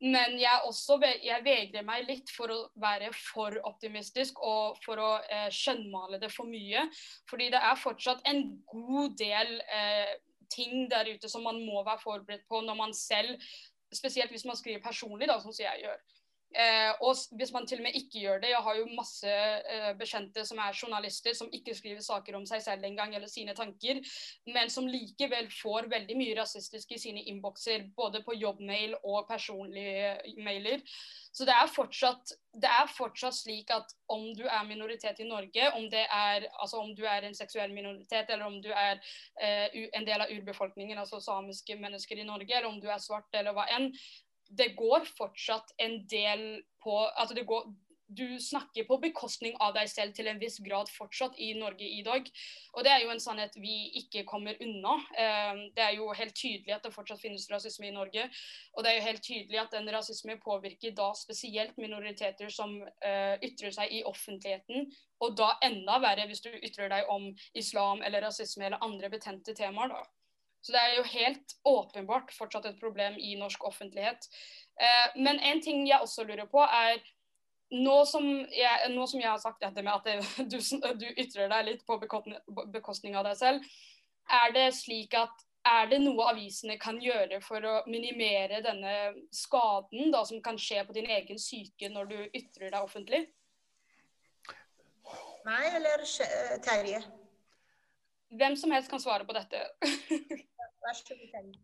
Men 0.01 0.39
jeg, 0.41 0.63
også, 0.65 0.97
jeg 1.21 1.45
vegrer 1.45 1.85
meg 1.85 2.07
litt 2.09 2.31
for 2.33 2.49
å 2.49 2.61
være 2.81 3.11
for 3.13 3.59
optimistisk 3.69 4.39
og 4.41 4.79
for 4.85 5.03
å 5.03 5.11
eh, 5.29 5.51
skjønnmale 5.53 6.21
det 6.23 6.31
for 6.33 6.49
mye. 6.49 6.87
Fordi 7.29 7.51
det 7.53 7.61
er 7.61 7.83
fortsatt 7.83 8.25
en 8.31 8.47
god 8.71 9.19
del 9.21 9.59
eh, 9.61 10.15
ting 10.51 10.89
der 10.91 11.11
ute 11.13 11.29
som 11.29 11.45
man 11.45 11.61
må 11.67 11.85
være 11.85 12.01
forberedt 12.01 12.49
på 12.49 12.63
når 12.65 12.79
man 12.79 12.97
selv, 12.97 13.37
spesielt 13.93 14.33
hvis 14.33 14.47
man 14.49 14.57
skriver 14.57 14.81
personlig, 14.85 15.29
da, 15.29 15.37
sånn 15.43 15.53
som 15.53 15.67
jeg 15.67 15.85
gjør. 15.85 16.01
Eh, 16.51 16.93
og 17.07 17.15
hvis 17.39 17.53
man 17.55 17.67
til 17.67 17.79
og 17.79 17.85
med 17.87 17.95
ikke 17.95 18.25
gjør 18.25 18.41
det 18.43 18.49
Jeg 18.51 18.63
har 18.67 18.75
jo 18.75 18.87
masse 18.99 19.31
eh, 19.31 19.93
bekjente 19.99 20.43
som 20.49 20.59
er 20.59 20.75
journalister, 20.75 21.35
som 21.39 21.51
ikke 21.55 21.77
skriver 21.79 22.03
saker 22.03 22.35
om 22.35 22.47
seg 22.49 22.63
selv 22.65 22.87
engang, 22.89 23.15
eller 23.15 23.31
sine 23.31 23.55
tanker, 23.55 24.01
men 24.51 24.73
som 24.73 24.89
likevel 24.91 25.47
får 25.55 25.87
veldig 25.93 26.17
mye 26.19 26.35
rasistisk 26.41 26.97
i 26.97 26.99
sine 26.99 27.23
innbokser, 27.31 27.85
både 27.97 28.25
på 28.27 28.35
jobbmail 28.35 28.97
og 29.05 29.29
personlige 29.29 30.17
mailer. 30.43 30.83
Så 31.31 31.47
det 31.47 31.55
er, 31.55 31.71
fortsatt, 31.71 32.33
det 32.59 32.71
er 32.71 32.91
fortsatt 32.91 33.37
slik 33.37 33.71
at 33.71 33.95
om 34.11 34.25
du 34.35 34.43
er 34.43 34.67
minoritet 34.67 35.23
i 35.23 35.29
Norge, 35.29 35.69
om, 35.79 35.87
er, 35.95 36.49
altså 36.59 36.81
om 36.83 36.91
du 36.99 37.05
er 37.07 37.29
en 37.29 37.39
seksuell 37.39 37.71
minoritet, 37.75 38.27
eller 38.27 38.51
om 38.51 38.59
du 38.63 38.73
er 38.75 38.99
eh, 39.39 39.87
en 39.95 40.09
del 40.09 40.27
av 40.27 40.35
urbefolkningen, 40.35 40.99
altså 40.99 41.23
samiske 41.23 41.79
mennesker 41.79 42.19
i 42.19 42.27
Norge, 42.27 42.57
eller 42.57 42.73
om 42.73 42.83
du 42.83 42.91
er 42.91 42.99
svart 42.99 43.39
eller 43.39 43.55
hva 43.55 43.69
enn, 43.71 43.93
det 44.51 44.75
går 44.79 45.07
fortsatt 45.17 45.73
en 45.79 46.03
del 46.11 46.43
på 46.83 46.99
altså 47.07 47.37
det 47.37 47.47
går, 47.47 47.71
Du 48.11 48.41
snakker 48.43 48.89
på 48.89 48.97
bekostning 48.99 49.55
av 49.63 49.77
deg 49.77 49.87
selv 49.87 50.17
til 50.17 50.27
en 50.27 50.41
viss 50.41 50.57
grad 50.67 50.89
fortsatt 50.91 51.37
i 51.39 51.53
Norge 51.55 51.87
i 51.87 52.01
dag. 52.03 52.27
Og 52.75 52.83
det 52.83 52.91
er 52.91 53.05
jo 53.05 53.13
en 53.13 53.23
sannhet 53.23 53.55
vi 53.55 53.77
ikke 54.01 54.25
kommer 54.27 54.59
unna. 54.59 54.97
Eh, 55.15 55.61
det 55.77 55.85
er 55.85 55.95
jo 55.95 56.09
helt 56.19 56.35
tydelig 56.35 56.75
at 56.75 56.83
det 56.83 56.91
fortsatt 56.91 57.23
finnes 57.23 57.47
rasisme 57.53 57.87
i 57.87 57.95
Norge. 57.95 58.27
Og 58.75 58.83
det 58.83 58.91
er 58.91 58.99
jo 58.99 59.07
helt 59.07 59.23
tydelig 59.23 59.63
at 59.63 59.79
den 59.79 59.93
rasisme 59.95 60.41
påvirker 60.43 60.91
da 60.99 61.13
spesielt 61.15 61.79
minoriteter 61.79 62.51
som 62.51 62.81
uh, 62.83 63.37
ytrer 63.47 63.79
seg 63.79 63.95
i 63.95 64.03
offentligheten. 64.03 64.91
Og 65.23 65.39
da 65.39 65.53
enda 65.63 66.03
verre 66.03 66.27
hvis 66.27 66.43
du 66.43 66.51
ytrer 66.51 66.91
deg 66.91 67.15
om 67.15 67.31
islam 67.55 68.03
eller 68.03 68.27
rasisme 68.27 68.67
eller 68.67 68.83
andre 68.83 69.15
betente 69.15 69.55
temaer. 69.55 69.95
da. 69.95 70.03
Så 70.61 70.75
det 70.75 70.81
er 70.81 70.97
jo 70.99 71.07
helt 71.09 71.55
åpenbart 71.65 72.35
fortsatt 72.37 72.67
et 72.69 72.81
problem 72.81 73.17
i 73.19 73.33
norsk 73.41 73.65
offentlighet. 73.65 74.29
Eh, 74.81 75.17
men 75.17 75.41
en 75.41 75.63
ting 75.65 75.87
jeg 75.89 76.01
også 76.01 76.27
lurer 76.29 76.49
på, 76.51 76.61
er 76.61 77.01
nå 77.71 78.01
som 78.09 78.27
jeg, 78.53 78.91
nå 78.93 79.07
som 79.07 79.23
jeg 79.23 79.31
har 79.31 79.41
sagt 79.41 79.63
dette 79.63 79.83
med 79.83 79.95
at 79.95 80.09
det, 80.09 80.17
du, 80.53 80.59
du, 81.01 81.07
ytrer 81.17 81.53
deg 81.53 81.69
litt 81.69 81.87
på 81.87 81.97
bekostning 82.01 83.17
av 83.17 83.29
deg 83.29 83.39
selv, 83.41 83.71
er 84.31 84.53
det 84.55 84.69
slik 84.77 85.17
at 85.19 85.47
er 85.67 85.91
det 85.91 85.99
noe 86.01 86.31
avisene 86.31 86.79
kan 86.81 86.97
gjøre 87.03 87.41
for 87.45 87.65
å 87.69 87.75
minimere 87.91 88.63
denne 88.65 88.95
skaden 89.35 90.09
da, 90.13 90.23
som 90.25 90.41
kan 90.45 90.57
skje 90.61 90.87
på 90.89 90.97
din 90.97 91.11
egen 91.13 91.41
syke 91.41 91.91
når 91.93 92.09
du 92.13 92.19
ytrer 92.33 92.73
deg 92.73 92.81
offentlig? 92.81 93.27
Meg 95.45 95.77
eller 95.81 96.05
Terje? 96.65 97.01
Hvem 98.31 98.57
som 98.57 98.71
helst 98.71 98.91
kan 98.91 99.03
svare 99.03 99.27
på 99.27 99.35
dette. 99.35 99.65
Vær 100.85 100.97
så 100.97 101.15
god, 101.15 101.59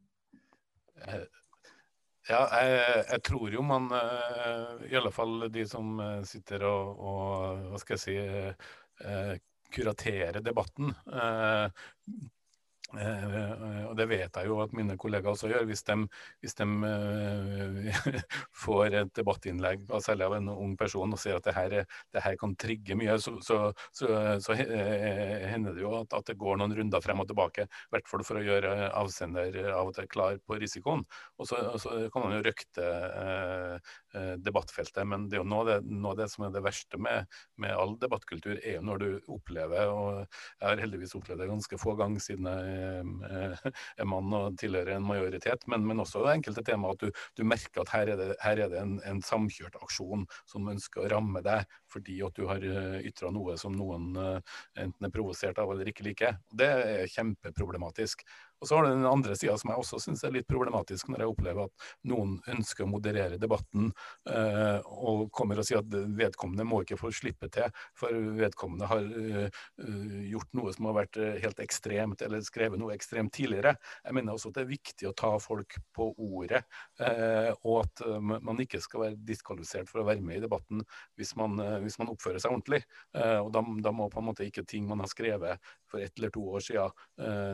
Eh, 1.06 1.24
ja, 2.28 2.38
jeg, 2.40 2.76
jeg, 3.10 3.22
tror 3.28 3.52
jo 3.52 3.62
man, 3.62 3.90
eh, 3.94 4.86
i 4.90 4.96
alle 4.98 5.12
fall 5.14 5.46
de 5.52 5.66
som 5.68 6.00
eh, 6.00 6.22
sitter 6.26 6.64
og, 6.66 7.02
og 7.10 7.66
hva 7.70 7.80
skal 7.82 7.98
jeg 7.98 8.02
si, 8.06 8.16
kuraterer 9.76 10.40
debatten, 10.40 10.88
og 12.96 13.94
det 13.98 14.06
vet 14.10 14.38
jeg 14.38 14.48
jo 14.48 14.58
at 14.64 14.72
mine 14.76 14.96
kollegaer 15.00 15.34
også 15.34 15.50
gjør. 15.50 15.66
Hvis 15.68 15.84
de, 15.88 15.96
hvis 16.44 16.56
de 16.58 16.66
uh, 16.66 18.20
får 18.64 18.98
et 19.02 19.12
debattinnlegg, 19.18 19.86
særlig 20.02 20.26
av 20.28 20.36
en 20.38 20.50
ung 20.54 20.74
person, 20.78 21.12
og 21.12 21.20
ser 21.20 21.38
at 21.38 21.46
det 21.46 21.56
her, 21.56 21.76
det 22.14 22.24
her 22.24 22.38
kan 22.40 22.56
trigge 22.60 22.98
mye, 22.98 23.18
så, 23.22 23.36
så, 23.44 23.60
så, 23.96 24.10
så 24.42 24.56
hender 24.56 25.76
det 25.76 25.84
jo 25.84 25.94
at, 26.00 26.12
at, 26.16 26.26
det 26.26 26.38
går 26.40 26.60
noen 26.60 26.74
runder 26.78 27.04
frem 27.04 27.22
og 27.22 27.28
tilbake. 27.30 27.66
I 27.66 27.96
hvert 27.96 28.10
fall 28.10 28.24
for 28.26 28.40
å 28.40 28.46
gjøre 28.46 28.90
avsender 28.90 29.60
av 29.72 29.92
og 29.92 29.96
til 29.96 30.10
klar 30.10 30.40
på 30.42 30.60
risikoen. 30.60 31.04
Og 31.40 31.50
så, 31.50 31.60
kan 32.12 32.24
man 32.24 32.36
jo 32.38 32.44
røkte 32.46 32.86
debattfeltet. 34.42 35.02
Men 35.08 35.28
det 35.30 35.38
er 35.38 35.42
jo 35.42 35.48
noe 35.50 35.66
det, 35.68 35.78
noe 35.86 36.16
det 36.18 36.28
som 36.32 36.46
er 36.46 36.54
det 36.54 36.64
verste 36.64 37.00
med, 37.00 37.26
med 37.60 37.74
all 37.76 37.96
debattkultur, 38.00 38.56
er 38.56 38.78
jo 38.78 38.84
når 38.86 39.02
du 39.02 39.08
opplever, 39.32 39.90
og 39.92 40.22
jeg 40.22 40.66
har 40.66 40.82
heldigvis 40.82 41.14
opplevd 41.18 41.42
det 41.42 41.50
ganske 41.50 41.80
få 41.80 41.96
ganger 41.98 42.22
siden 42.22 42.48
jeg 42.48 42.76
er 42.76 43.56
eh, 43.66 44.06
mann 44.08 44.32
og 44.36 44.56
tilhører 44.60 44.96
en 44.96 45.06
majoritet, 45.06 45.66
men, 45.70 45.84
men 45.86 46.02
også 46.02 46.24
enkelte 46.30 46.64
tema 46.66 46.92
at 46.94 47.02
du, 47.02 47.10
du, 47.36 47.44
merker 47.46 47.82
at 47.82 47.92
her 47.94 48.12
er 48.14 48.20
det, 48.20 48.28
her 48.42 48.62
er 48.64 48.72
det 48.72 48.80
en, 48.80 48.96
en, 49.06 49.22
samkjørt 49.26 49.78
aksjon 49.82 50.26
som 50.48 50.68
ønsker 50.70 51.04
å 51.04 51.10
ramme 51.10 51.42
deg 51.44 51.64
fordi 51.92 52.18
at 52.26 52.36
du 52.36 52.46
har 52.50 52.62
eh, 52.62 52.98
ytra 53.08 53.32
noe 53.34 53.56
som 53.60 53.74
noen 53.76 54.12
eh, 54.20 54.56
enten 54.82 55.08
er 55.08 55.14
provosert 55.14 55.58
av 55.62 55.72
eller 55.72 55.90
ikke 55.90 56.06
liker. 56.06 56.38
Det 56.52 56.68
er 56.68 57.10
kjempeproblematisk. 57.10 58.24
Og 58.60 58.68
så 58.68 58.76
har 58.76 58.86
du 58.86 58.90
den 58.90 59.06
andre 59.08 59.36
sida 59.36 59.56
som 59.58 59.70
jeg 59.70 59.80
også 59.80 60.00
syns 60.00 60.24
er 60.24 60.34
litt 60.34 60.48
problematisk, 60.48 61.10
når 61.10 61.22
jeg 61.22 61.32
opplever 61.32 61.68
at 61.68 61.86
noen 62.08 62.36
ønsker 62.52 62.86
å 62.86 62.90
moderere 62.90 63.40
debatten 63.40 63.90
eh, 64.30 64.78
og 64.86 65.26
kommer 65.36 65.60
og 65.60 65.68
sier 65.68 65.82
at 65.82 65.96
vedkommende 66.16 66.66
må 66.68 66.82
ikke 66.84 66.98
få 67.00 67.12
slippe 67.14 67.50
til, 67.52 67.68
for 67.96 68.14
vedkommende 68.36 68.88
har 68.88 69.04
uh, 69.04 69.62
gjort 70.26 70.56
noe 70.56 70.72
som 70.74 70.88
har 70.88 70.96
vært 71.00 71.18
helt 71.42 71.60
ekstremt, 71.62 72.22
eller 72.24 72.44
skrevet 72.44 72.80
noe 72.80 72.94
ekstremt 72.96 73.34
tidligere. 73.36 73.74
Jeg 74.04 74.16
mener 74.16 74.36
også 74.36 74.50
at 74.52 74.58
det 74.58 74.64
er 74.64 74.72
viktig 74.72 75.08
å 75.10 75.14
ta 75.16 75.32
folk 75.42 75.78
på 75.96 76.08
ordet, 76.14 76.62
eh, 77.00 77.50
og 77.66 77.82
at 77.84 78.04
man 78.26 78.60
ikke 78.62 78.80
skal 78.84 79.04
være 79.04 79.20
diskvalifisert 79.28 79.90
for 79.90 80.02
å 80.02 80.06
være 80.08 80.24
med 80.24 80.40
i 80.40 80.44
debatten 80.44 80.82
hvis 81.18 81.34
man, 81.38 81.58
hvis 81.84 81.98
man 82.00 82.10
oppfører 82.12 82.40
seg 82.42 82.54
ordentlig. 82.54 82.82
og 83.16 83.50
da, 83.52 83.62
da, 83.84 83.92
må 83.94 84.08
på 84.12 84.20
en 84.20 84.28
måte 84.28 84.46
ikke 84.46 84.64
ting 84.68 84.86
man 84.88 85.02
har 85.02 85.10
skrevet 85.10 85.72
for 85.90 86.02
ett 86.02 86.16
eller 86.18 86.32
to 86.34 86.42
år 86.56 86.64
siden, 86.64 87.06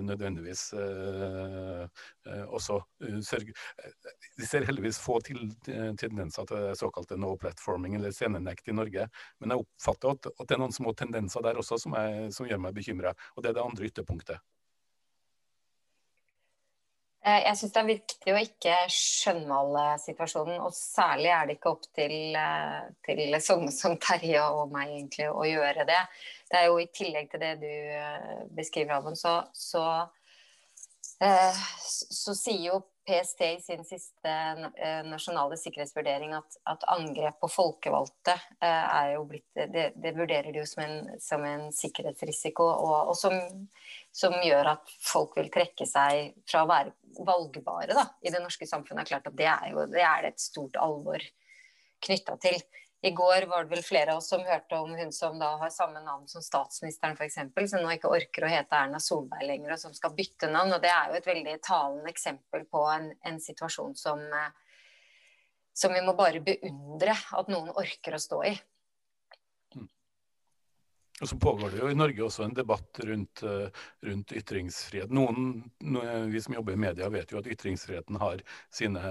nødvendigvis 0.06 0.64
Eh, 0.72 0.80
eh, 0.80 0.91
også 2.52 2.78
eh, 3.04 3.18
sørge 3.26 3.54
vi 4.38 4.48
ser 4.48 4.66
heldigvis 4.68 5.00
få 5.02 5.18
til, 5.26 5.42
tendenser 6.00 6.46
til 6.48 6.70
såkalte 6.78 7.18
no 7.20 7.34
platforming 7.40 7.98
eller 7.98 8.14
scenenekt 8.14 8.68
i 8.68 8.76
Norge. 8.76 9.08
Men 9.40 9.54
jeg 9.54 9.64
oppfatter 9.66 10.16
at, 10.16 10.30
at 10.32 10.48
det 10.48 10.56
er 10.56 10.62
noen 10.62 10.74
små 10.74 10.94
tendenser 10.96 11.44
der 11.44 11.60
også 11.60 11.78
som, 11.82 11.96
er, 11.98 12.30
som 12.34 12.48
gjør 12.48 12.62
meg 12.64 12.76
bekymra. 12.76 13.14
Og 13.36 13.44
det 13.44 13.52
er 13.52 13.58
det 13.58 13.66
andre 13.66 13.90
ytterpunktet. 13.90 14.42
Eh, 17.22 17.44
jeg 17.44 17.54
syns 17.58 17.74
det 17.74 17.80
er 17.80 17.86
viktig 17.86 18.32
å 18.34 18.40
ikke 18.42 18.76
skjønnmale 18.90 19.82
situasjonen, 20.02 20.56
og 20.58 20.72
særlig 20.74 21.30
er 21.30 21.46
det 21.46 21.54
ikke 21.54 21.70
opp 21.70 21.84
til, 21.94 22.14
eh, 22.34 22.88
til 23.06 23.36
sånne 23.38 23.70
som 23.74 23.94
Terje 24.02 24.42
og 24.42 24.72
meg 24.74 24.90
egentlig 24.90 25.28
å 25.30 25.44
gjøre 25.46 25.86
det. 25.86 26.00
Det 26.50 26.58
er 26.58 26.66
jo 26.66 26.80
i 26.82 26.88
tillegg 26.90 27.30
til 27.30 27.44
det 27.44 27.52
du 27.62 27.68
eh, 27.70 28.42
beskriver, 28.58 28.96
Alvon, 28.96 29.14
så, 29.18 29.36
så, 29.54 29.84
så, 31.22 32.34
sier 32.34 32.64
jo 32.66 32.80
PST 33.06 33.40
i 33.46 33.60
sin 33.62 33.84
siste 33.86 34.32
nasjonale 35.06 35.56
sikkerhetsvurdering 35.58 36.32
at, 36.34 36.56
at 36.70 36.86
angrep 36.90 37.40
på 37.42 37.50
folkevalgte 37.50 38.34
er 38.62 39.12
jo 39.16 39.24
blitt 39.30 39.46
Det, 39.54 39.88
det 39.98 40.12
vurderer 40.16 40.50
de 40.52 40.62
jo 40.62 40.66
som 40.66 40.82
en, 40.84 40.96
som 41.22 41.44
en 41.46 41.68
sikkerhetsrisiko, 41.74 42.66
og, 42.66 43.12
og 43.12 43.16
som 43.18 43.38
som 44.12 44.34
gjør 44.44 44.74
at 44.74 44.92
folk 45.00 45.38
vil 45.38 45.48
trekke 45.52 45.86
seg 45.88 46.34
fra 46.48 46.62
å 46.62 46.68
være 46.68 47.24
valgbare 47.24 47.96
da, 47.96 48.04
i 48.20 48.32
det 48.32 48.42
norske 48.42 48.68
samfunnet. 48.68 49.06
er 49.06 49.10
klart 49.14 49.30
at 49.30 49.36
Det 49.36 49.48
er 49.48 49.70
jo 49.72 49.86
det 49.88 50.04
er 50.04 50.28
et 50.28 50.40
stort 50.40 50.76
alvor 50.76 51.24
knytta 52.04 52.36
til. 52.42 52.58
I 53.04 53.10
går 53.10 53.46
var 53.50 53.64
det 53.64 53.74
vel 53.74 53.82
flere 53.82 54.12
av 54.12 54.20
oss 54.20 54.28
som 54.30 54.44
hørte 54.46 54.78
om 54.78 54.92
hun 54.94 55.08
som 55.12 55.38
da 55.38 55.48
har 55.58 55.70
samme 55.74 55.98
navn 56.04 56.28
som 56.30 56.42
statsministeren 56.42 57.16
f.eks., 57.18 57.40
som 57.70 57.82
nå 57.82 57.96
ikke 57.96 58.12
orker 58.14 58.46
å 58.46 58.50
hete 58.52 58.78
Erna 58.78 59.00
Solberg 59.02 59.42
lenger, 59.48 59.72
og 59.74 59.80
som 59.82 59.94
skal 59.96 60.14
bytte 60.14 60.50
navn. 60.52 60.70
og 60.76 60.84
Det 60.84 60.92
er 60.92 61.10
jo 61.10 61.18
et 61.18 61.26
veldig 61.26 61.56
talende 61.66 62.12
eksempel 62.12 62.62
på 62.70 62.84
en, 62.92 63.08
en 63.26 63.40
situasjon 63.42 63.96
som, 63.98 64.22
eh, 64.22 64.76
som 65.74 65.94
vi 65.96 66.04
må 66.06 66.14
bare 66.14 66.44
beundre 66.46 67.16
at 67.40 67.50
noen 67.50 67.74
orker 67.74 68.14
å 68.14 68.22
stå 68.22 68.38
i. 68.52 68.54
Og 71.20 71.28
så 71.28 71.36
pågår 71.38 71.70
det 71.70 71.78
jo 71.82 71.90
i 71.92 71.94
Norge 71.94 72.24
også 72.24 72.46
en 72.46 72.54
debatt 72.56 72.98
rundt, 73.06 73.42
eh, 73.46 73.68
rundt 74.08 74.32
ytringsfrihet. 74.32 75.12
Noen, 75.12 75.70
vi 76.32 76.40
som 76.40 76.54
jobber 76.56 76.72
i 76.72 76.80
media 76.80 77.08
vet 77.12 77.30
jo 77.30 77.38
at 77.38 77.46
ytringsfriheten 77.46 78.18
har 78.18 78.40
sine, 78.72 79.02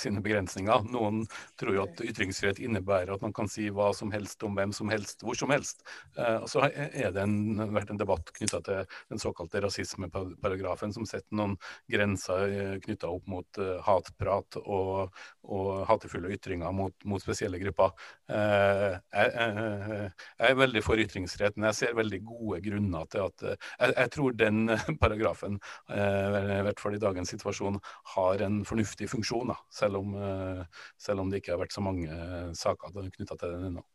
sine, 0.00 0.22
begrensninger. 0.24 0.88
Noen 0.90 1.22
tror 1.60 1.76
jo 1.76 1.84
at 1.84 2.02
ytringsfrihet 2.02 2.58
innebærer 2.64 3.14
at 3.14 3.22
man 3.22 3.34
kan 3.36 3.48
si 3.48 3.68
hva 3.70 3.90
som 3.94 4.10
helst 4.10 4.42
om 4.42 4.56
hvem 4.56 4.72
som 4.74 4.90
helst, 4.90 5.22
hvor 5.22 5.38
som 5.38 5.52
helst. 5.54 5.84
Og 6.16 6.48
så 6.50 6.64
har 6.64 6.74
det 7.14 7.22
en, 7.22 7.60
vært 7.70 7.92
en 7.92 8.00
debatt 8.00 8.32
knytta 8.34 8.62
til 8.66 8.82
den 9.12 9.22
såkalte 9.22 9.62
rasismeparagrafen, 9.62 10.94
som 10.96 11.06
setter 11.06 11.36
noen 11.36 11.56
grenser 11.90 12.46
eh, 12.48 12.74
knytta 12.82 13.10
opp 13.10 13.28
mot 13.30 13.60
eh, 13.62 13.78
hatprat 13.86 14.58
og, 14.64 15.14
og 15.46 15.70
hatefulle 15.88 16.32
ytringer 16.34 16.74
mot, 16.74 16.94
mot 17.04 17.22
spesielle 17.22 17.60
grupper. 17.62 17.94
Jeg, 18.30 19.00
jeg, 19.12 20.10
jeg 20.40 20.52
er 20.52 20.58
veldig 20.58 20.82
for 20.86 21.00
ytringsfrihet 21.02 21.49
men 21.56 21.68
jeg 21.70 21.78
ser 21.80 21.98
veldig 21.98 22.20
gode 22.26 22.60
grunner 22.64 23.06
til 23.12 23.26
at 23.26 23.46
eh, 23.46 23.68
Jeg, 23.80 23.94
jeg 23.96 24.12
tror 24.16 24.36
den 24.38 24.74
paragrafen, 25.02 25.60
eh, 25.90 26.40
i 26.58 26.64
hvert 26.66 26.82
fall 26.82 26.98
i 26.98 27.02
dagens 27.02 27.32
situasjon, 27.34 27.80
har 28.16 28.44
en 28.46 28.60
fornuftig 28.68 29.10
funksjon, 29.10 29.54
da, 29.54 29.58
selv, 29.74 30.02
om, 30.02 30.14
eh, 30.16 30.84
selv 30.98 31.24
om 31.24 31.30
det 31.30 31.42
ikke 31.42 31.56
har 31.56 31.64
vært 31.64 31.76
så 31.76 31.84
mange 31.84 32.20
saker 32.58 33.00
knytta 33.16 33.36
til 33.36 33.56
den 33.56 33.72
ennå. 33.72 33.86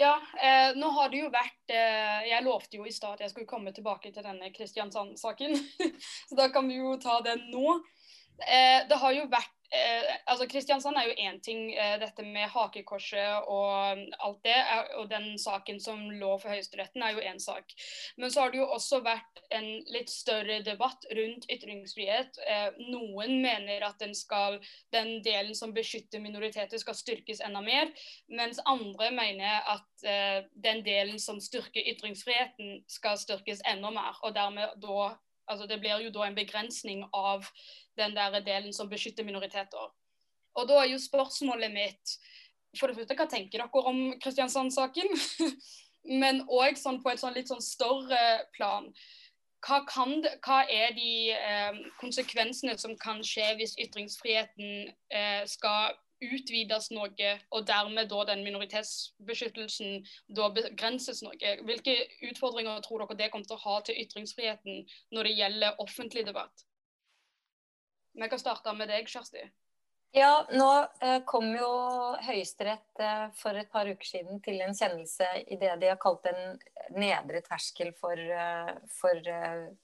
Ja, 0.00 0.14
eh, 0.42 0.72
nå 0.76 0.88
har 0.96 1.10
det 1.12 1.20
jo 1.20 1.28
vært 1.32 1.72
eh, 1.72 2.28
Jeg 2.30 2.44
lovte 2.46 2.78
jo 2.78 2.86
i 2.88 2.94
stad 2.94 3.18
at 3.18 3.26
jeg 3.26 3.32
skulle 3.32 3.50
komme 3.50 3.74
tilbake 3.76 4.10
til 4.10 4.24
denne 4.24 4.48
Kristiansand-saken. 4.54 5.58
så 6.28 6.38
da 6.38 6.48
kan 6.54 6.68
vi 6.68 6.80
jo 6.80 6.96
ta 7.02 7.20
den 7.24 7.44
nå. 7.52 7.76
Eh, 8.40 8.88
det 8.88 8.98
har 8.98 9.12
jo 9.14 9.26
vært 9.30 9.50
eh, 9.72 10.08
altså 10.30 10.46
Kristiansand 10.50 10.98
er 10.98 11.08
jo 11.08 11.14
én 11.28 11.38
ting, 11.44 11.60
eh, 11.76 11.94
dette 12.00 12.24
med 12.26 12.50
hakekorset 12.50 13.46
og 13.50 14.02
alt 14.26 14.40
det. 14.44 14.58
Og 14.98 15.08
den 15.10 15.32
saken 15.40 15.78
som 15.80 16.02
lå 16.10 16.32
for 16.42 16.52
Høyesteretten 16.52 17.04
er 17.04 17.14
jo 17.14 17.24
én 17.32 17.40
sak. 17.42 17.74
Men 18.16 18.32
så 18.32 18.42
har 18.42 18.52
det 18.52 18.62
jo 18.62 18.68
også 18.74 19.02
vært 19.04 19.42
en 19.54 19.68
litt 19.94 20.10
større 20.10 20.60
debatt 20.66 21.06
rundt 21.16 21.48
ytringsfrihet. 21.52 22.40
Noen 22.80 23.38
mener 23.44 23.86
at 23.86 23.98
den, 24.02 24.14
skal, 24.16 24.58
den 24.94 25.20
delen 25.24 25.54
som 25.58 25.74
beskytter 25.76 26.22
minoriteter 26.24 26.80
skal 26.82 26.98
styrkes 26.98 27.42
enda 27.44 27.62
mer. 27.64 27.92
Mens 28.32 28.60
andre 28.66 29.12
mener 29.14 29.60
at 29.76 30.06
den 30.52 30.82
delen 30.84 31.20
som 31.22 31.40
styrker 31.40 31.84
ytringsfriheten 31.94 32.82
skal 32.90 33.20
styrkes 33.20 33.62
enda 33.70 33.92
mer. 33.94 34.16
Og 34.22 34.34
dermed 34.34 34.80
da 34.82 35.12
Altså, 35.50 35.66
det 35.66 35.80
blir 35.80 35.98
jo 36.04 36.10
da 36.14 36.26
en 36.26 36.36
begrensning 36.36 37.02
av 37.12 37.48
den 37.98 38.14
der 38.16 38.40
delen 38.40 38.72
som 38.72 38.90
beskytter 38.90 39.24
minoriteter. 39.24 39.90
Og 40.54 40.68
da 40.68 40.82
er 40.82 40.92
jo 40.92 41.00
spørsmålet 41.00 41.72
mitt 41.72 42.16
for 42.78 42.88
det 42.88 42.96
første, 42.96 43.16
Hva 43.16 43.26
tenker 43.28 43.60
dere 43.60 43.88
om 43.88 44.12
Kristiansand-saken? 44.20 45.08
Men 46.22 46.42
òg 46.48 46.78
sånn 46.80 47.02
på 47.02 47.12
et 47.12 47.20
sånn 47.20 47.36
litt 47.36 47.50
sånn 47.52 47.62
større 47.62 48.46
plan. 48.56 48.88
Hva, 49.62 49.82
kan, 49.86 50.16
hva 50.42 50.62
er 50.66 50.94
de 50.96 51.10
eh, 51.36 51.82
konsekvensene 52.00 52.74
som 52.80 52.96
kan 52.98 53.20
skje 53.22 53.52
hvis 53.60 53.76
ytringsfriheten 53.78 54.88
eh, 55.14 55.44
skal 55.46 55.94
utvides 56.22 56.88
noe, 56.94 57.30
og 57.54 57.66
dermed 57.66 58.10
da 58.10 58.24
den 58.32 58.42
minoritetsbeskyttelsen 58.46 60.02
da 60.34 60.48
begrenses 60.54 61.22
noe? 61.22 61.54
Hvilke 61.68 61.94
utfordringer 62.32 62.82
tror 62.82 63.04
dere 63.04 63.20
det 63.20 63.30
kommer 63.30 63.46
til 63.46 63.60
å 63.60 63.64
ha 63.68 63.78
til 63.86 64.02
ytringsfriheten 64.02 64.84
når 65.14 65.28
det 65.30 65.38
gjelder 65.38 65.82
offentlig 65.82 66.26
debatt? 66.26 66.66
Vi 68.12 68.28
kan 68.28 68.40
starte 68.40 68.72
med 68.76 68.90
deg, 68.92 69.08
Kjersti. 69.08 69.44
Ja, 70.12 70.46
nå 70.52 70.68
eh, 71.00 71.22
kom 71.24 71.46
jo 71.56 71.68
Høyesterett 72.20 73.00
eh, 73.00 73.30
for 73.32 73.56
et 73.56 73.70
par 73.72 73.88
uker 73.88 74.04
siden 74.04 74.42
til 74.44 74.60
en 74.60 74.76
kjennelse 74.76 75.28
i 75.46 75.56
det 75.56 75.70
de 75.80 75.88
har 75.88 76.00
kalt 76.00 76.28
en 76.28 76.58
nedre 76.92 77.40
terskel 77.46 77.94
for, 77.96 78.20
eh, 78.20 78.74
for 78.92 79.30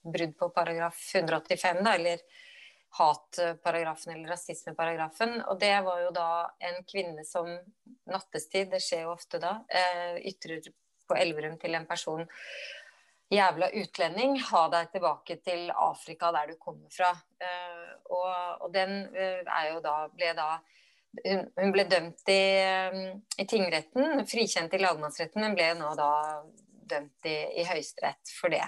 brudd 0.05 0.35
på 0.37 0.51
paragraf 0.53 1.01
185, 1.15 1.81
da, 1.81 1.95
eller 1.97 2.21
hatparagrafen 2.99 4.13
eller 4.13 4.35
rasismeparagrafen. 4.35 5.39
Og 5.49 5.57
det 5.65 5.73
var 5.89 6.05
jo 6.05 6.13
da 6.13 6.29
en 6.61 6.77
kvinne 6.89 7.25
som 7.25 7.49
nattestid, 8.13 8.69
det 8.75 8.83
skjer 8.85 9.07
jo 9.07 9.15
ofte 9.17 9.41
da, 9.41 9.59
ytrer 10.29 10.69
på 11.09 11.17
Elverum 11.17 11.57
til 11.61 11.77
en 11.77 11.89
person 11.89 12.25
jævla 13.33 13.69
utlending, 13.77 14.39
ha 14.51 14.65
deg 14.73 14.93
tilbake 14.93 15.39
til 15.45 15.71
Afrika, 15.71 16.31
der 16.33 16.53
du 16.53 16.59
kommer 16.61 16.89
fra. 16.93 17.11
Uh, 17.43 17.91
og, 18.09 18.29
og, 18.65 18.69
den 18.75 19.03
uh, 19.13 19.43
er 19.45 19.73
jo 19.73 19.83
da 19.85 19.97
ble 20.13 20.33
da 20.39 20.49
hun, 21.25 21.73
ble 21.73 21.85
dømt 21.89 22.31
i, 22.33 22.43
um, 22.93 23.19
i, 23.37 23.45
tingretten, 23.49 24.25
frikjent 24.29 24.75
i 24.77 24.81
lagmannsretten, 24.83 25.45
men 25.45 25.57
ble 25.57 25.73
nå 25.79 25.93
da 25.99 26.13
dømt 26.89 27.29
i, 27.29 27.37
i 27.61 27.67
Høyesterett 27.69 28.33
for 28.39 28.55
det. 28.55 28.65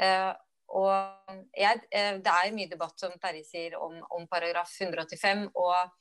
Uh, 0.00 0.34
og 0.78 1.38
jeg, 1.56 1.80
det 1.88 2.32
er 2.32 2.52
mye 2.52 2.68
debatt, 2.68 2.92
som 3.00 3.14
Terje 3.20 3.46
sier, 3.46 3.78
om, 3.80 3.94
om 4.12 4.26
paragraf 4.28 4.74
185. 4.84 5.46
og 5.56 5.94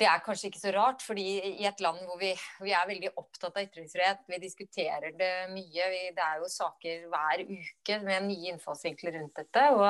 det 0.00 0.06
er 0.10 0.22
kanskje 0.24 0.48
ikke 0.50 0.58
så 0.58 0.72
rart, 0.74 1.02
fordi 1.06 1.24
i 1.62 1.66
et 1.68 1.82
land 1.84 2.00
hvor 2.08 2.18
vi, 2.18 2.32
vi 2.66 2.72
er 2.74 2.88
veldig 2.88 3.12
opptatt 3.20 3.54
av 3.54 3.62
ytringsfrihet, 3.62 4.24
vi 4.26 4.40
diskuterer 4.42 5.14
det 5.14 5.32
mye, 5.52 5.86
vi, 5.92 6.00
det 6.16 6.24
er 6.24 6.40
jo 6.42 6.50
saker 6.50 7.06
hver 7.12 7.44
uke 7.46 8.00
med 8.02 8.26
nye 8.26 8.50
innfallsvinkler 8.54 9.14
rundt 9.20 9.38
dette. 9.38 9.68
Og, 9.76 9.86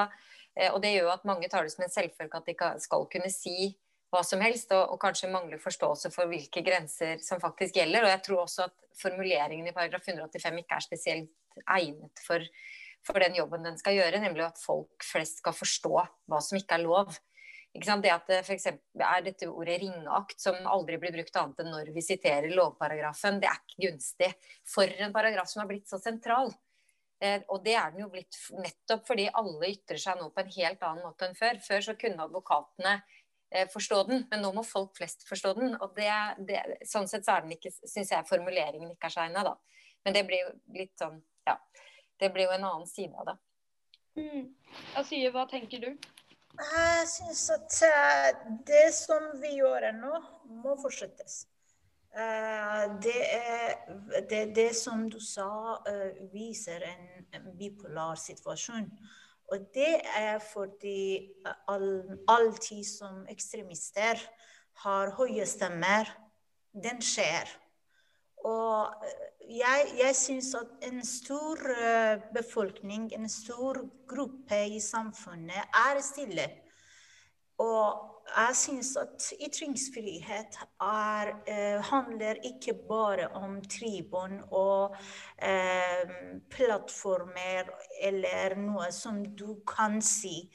eh, 0.59 0.69
og 0.69 0.83
det 0.85 0.93
gjør 0.93 1.15
at 1.15 1.27
mange 1.29 1.49
tar 1.49 1.65
det 1.65 1.73
som 1.73 1.87
en 1.87 1.97
selvfølge 1.97 2.43
at 2.43 2.53
de 2.53 2.85
skal 2.85 3.09
kunne 3.17 3.33
si 3.33 3.73
hva 4.13 4.23
som 4.27 4.45
helst, 4.45 4.71
og, 4.77 4.93
og, 4.93 5.01
kanskje 5.03 5.33
mangler 5.33 5.63
forståelse 5.63 6.13
for 6.15 6.31
hvilke 6.31 6.63
grenser 6.67 7.19
som 7.25 7.41
faktisk 7.43 7.81
gjelder. 7.81 8.05
Og 8.05 8.13
jeg 8.13 8.25
tror 8.29 8.45
også 8.45 8.69
at 8.69 8.77
formuleringen 9.01 9.67
i 9.67 9.75
paragraf 9.75 10.05
185 10.07 10.61
ikke 10.63 10.77
er 10.77 10.85
spesielt 10.85 11.63
egnet 11.65 12.27
for, 12.27 12.45
for 13.09 13.25
den 13.25 13.41
jobben 13.41 13.65
den 13.67 13.81
skal 13.81 13.97
gjøre, 13.97 14.21
nemlig 14.23 14.45
at 14.51 14.61
folk 14.61 15.07
flest 15.07 15.41
skal 15.41 15.57
forstå 15.57 15.95
hva 16.29 16.45
som 16.45 16.61
ikke 16.61 16.77
er 16.77 16.85
lov. 16.85 17.17
Det 17.75 18.11
at 18.13 18.29
det 18.31 18.45
for 18.47 19.03
er 19.03 19.23
dette 19.27 19.49
ordet 19.51 19.81
ringeakt, 19.83 20.37
som 20.39 20.55
aldri 20.71 20.99
blir 21.03 21.11
brukt 21.17 21.37
annet 21.41 21.63
enn 21.65 21.73
når 21.75 21.89
vi 21.97 22.05
siterer 22.07 22.55
lovparagrafen, 22.55 23.41
det 23.43 23.49
er 23.51 23.59
ikke 23.59 23.89
gunstig 23.89 24.29
for 24.63 24.87
en 24.87 25.15
paragraf 25.15 25.51
som 25.51 25.65
har 25.65 25.71
blitt 25.73 25.91
så 25.91 25.99
sentral. 25.99 26.53
Eh, 27.19 27.43
og 27.49 27.65
det 27.65 27.75
er 27.75 27.91
den 27.91 28.05
jo 28.05 28.13
blitt 28.13 28.39
nettopp 28.55 29.07
fordi 29.09 29.27
alle 29.41 29.73
ytrer 29.73 29.99
seg 30.01 30.21
nå 30.21 30.31
på 30.31 30.45
en 30.45 30.55
helt 30.55 30.87
annen 30.87 31.03
måte 31.07 31.27
enn 31.27 31.35
før. 31.39 31.59
Før 31.67 31.85
så 31.89 31.97
kunne 31.99 32.27
advokatene 32.29 32.95
eh, 33.51 33.67
forstå 33.73 34.01
den, 34.11 34.25
men 34.31 34.45
nå 34.45 34.53
må 34.55 34.65
folk 34.67 34.95
flest 34.99 35.27
forstå 35.29 35.55
den. 35.59 35.75
Og 35.83 35.99
det, 35.99 36.11
det, 36.47 36.63
sånn 36.91 37.11
sett 37.11 37.27
så 37.27 37.39
er 37.39 37.47
den 37.47 37.57
ikke, 37.57 37.75
syns 37.75 38.15
jeg 38.15 38.31
formuleringen 38.31 38.95
ikke 38.95 39.11
er 39.11 39.17
seg 39.17 39.31
ennå 39.31 39.47
da. 39.51 39.57
Men 40.07 40.15
det 40.15 40.27
blir 40.29 40.45
jo 40.45 40.55
litt 40.79 40.95
sånn, 41.01 41.19
ja. 41.49 41.59
Det 42.21 42.31
blir 42.31 42.47
jo 42.47 42.55
en 42.55 42.67
annen 42.71 42.87
side 42.87 43.19
av 43.19 43.33
det. 43.33 43.39
Mm. 44.21 44.45
Asiye, 45.01 45.31
hva 45.35 45.49
tenker 45.51 45.83
du? 45.83 46.13
Jeg 46.55 47.09
syns 47.11 47.43
at 47.51 47.77
eh, 47.83 48.29
det 48.67 48.87
som 48.95 49.27
vi 49.43 49.57
gjør 49.59 49.89
nå, 49.97 50.21
må 50.63 50.77
fortsettes. 50.79 51.45
Eh, 52.15 52.85
det, 53.03 53.17
er, 53.27 53.75
det, 54.31 54.43
det 54.55 54.71
som 54.79 55.09
du 55.11 55.19
sa, 55.19 55.81
eh, 55.91 56.23
viser 56.31 56.87
en 56.87 57.51
bipolar 57.59 58.15
situasjon. 58.21 58.87
Og 59.53 59.67
det 59.75 59.99
er 60.17 60.39
fordi 60.39 61.35
alltid 61.69 62.85
som 62.87 63.27
ekstremister 63.29 64.23
har 64.87 65.13
høye 65.19 65.45
stemmer, 65.47 66.09
den 66.73 67.03
skjer. 67.05 67.51
Og 68.47 69.05
jeg, 69.51 69.87
jeg 69.99 70.17
syns 70.17 70.55
at 70.59 70.89
en 70.89 71.05
stor 71.05 71.61
befolkning, 72.35 73.11
en 73.15 73.29
stor 73.29 73.81
gruppe 74.09 74.61
i 74.77 74.81
samfunnet, 74.81 75.71
er 75.89 76.01
stille. 76.03 76.49
Og 77.59 78.15
jeg 78.37 78.57
syns 78.57 78.97
at 78.97 79.27
ytringsfrihet 79.47 80.57
er, 80.81 81.29
eh, 81.47 81.83
handler 81.83 82.35
ikke 82.45 82.75
bare 82.89 83.29
om 83.29 83.61
tribun 83.63 84.41
og 84.51 84.97
eh, 85.39 86.11
plattformer 86.51 87.71
eller 88.03 88.57
noe 88.59 88.91
som 88.93 89.23
du 89.37 89.61
kan 89.69 90.01
si. 90.03 90.51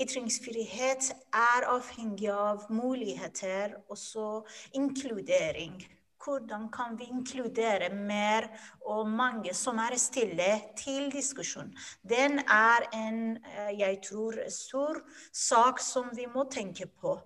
Ytringsfrihet 0.00 1.10
er 1.32 1.66
avhengig 1.72 2.30
av 2.30 2.66
muligheter, 2.70 3.74
og 3.88 3.98
så 3.98 4.28
inkludering 4.74 5.80
hvordan 6.26 6.66
kan 6.74 6.96
vi 6.98 7.06
inkludere 7.06 7.88
mer 7.94 8.48
og 8.82 9.06
mange 9.08 9.54
som 9.54 9.78
er 9.78 9.96
stille, 10.00 10.48
til 10.76 11.10
diskusjon. 11.12 11.70
Den 12.02 12.40
er 12.42 12.88
en, 12.94 13.36
eh, 13.36 13.78
jeg 13.78 14.00
tror, 14.08 14.34
stor 14.50 15.00
sak 15.32 15.80
som 15.80 16.10
vi 16.16 16.26
må 16.26 16.48
tenke 16.50 16.86
på. 16.86 17.16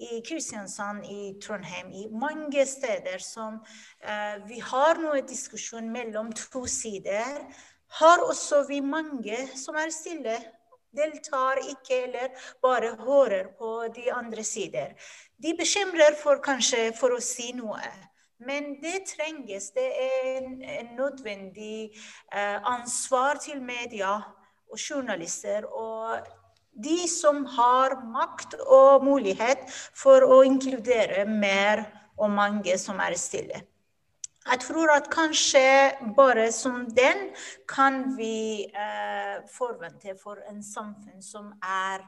I 0.00 0.20
Kristiansand, 0.28 1.04
i 1.04 1.38
Trondheim, 1.40 1.92
i 1.92 2.08
mange 2.12 2.66
steder 2.66 3.18
som 3.18 3.54
uh, 4.04 4.34
vi 4.44 4.58
har 4.60 5.00
noe 5.00 5.22
diskusjon 5.24 5.88
mellom 5.88 6.34
to 6.36 6.66
sider, 6.68 7.38
har 8.00 8.24
også 8.26 8.66
vi 8.68 8.82
mange 8.84 9.38
som 9.56 9.78
er 9.80 9.94
stille 9.94 10.36
deltar 10.96 11.60
ikke 11.60 12.02
eller 12.06 12.50
bare 12.62 12.94
hører 13.00 13.50
på 13.58 13.70
de 13.94 14.12
andre 14.12 14.44
sider. 14.44 14.92
De 15.42 15.54
bekymrer 15.58 16.16
for 16.22 16.40
kanskje 16.44 16.90
for 16.96 17.16
å 17.16 17.22
si 17.22 17.52
noe. 17.56 17.90
Men 18.38 18.74
det 18.82 19.06
trenges. 19.16 19.70
Det 19.70 19.86
er 19.86 20.24
en, 20.38 20.62
en 20.62 20.90
nødvendig 20.96 21.92
eh, 22.32 22.58
ansvar 22.62 23.40
til 23.42 23.62
media 23.62 24.16
og 24.72 24.78
journalister. 24.90 25.64
Og 25.64 26.18
de 26.84 27.08
som 27.08 27.44
har 27.44 27.96
makt 28.12 28.58
og 28.60 29.04
mulighet 29.04 29.64
for 29.96 30.24
å 30.24 30.42
inkludere 30.44 31.24
mer 31.24 31.86
og 32.16 32.30
mange 32.30 32.76
som 32.78 33.00
er 33.00 33.16
stille. 33.16 33.62
Jeg 34.46 34.60
tror 34.62 34.92
at 34.94 35.08
kanskje 35.10 35.62
bare 36.16 36.50
som 36.54 36.84
den 36.94 37.32
kan 37.68 38.16
vi 38.18 38.62
eh, 38.68 39.40
forvente 39.50 40.14
for 40.22 40.38
en 40.50 40.62
samfunn 40.62 41.22
som 41.22 41.50
er, 41.62 42.04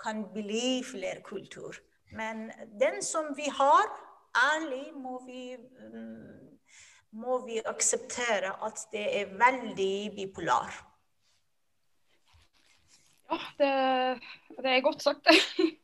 kan 0.00 0.24
bli 0.32 0.80
flerkultur. 0.86 1.76
Men 2.16 2.48
den 2.80 3.02
som 3.04 3.34
vi 3.36 3.50
har, 3.52 3.90
ærlig 4.36 4.92
må 4.94 5.20
vi, 5.26 5.56
mm, 5.56 6.58
må 7.12 7.40
vi 7.46 7.60
akseptere 7.64 8.54
at 8.66 8.86
det 8.92 9.06
er 9.20 9.34
veldig 9.38 9.94
bipolar. 10.16 10.86
Ja, 13.30 13.38
det, 13.58 13.72
det 14.62 14.70
er 14.70 14.80
godt 14.86 15.02
sagt. 15.02 15.26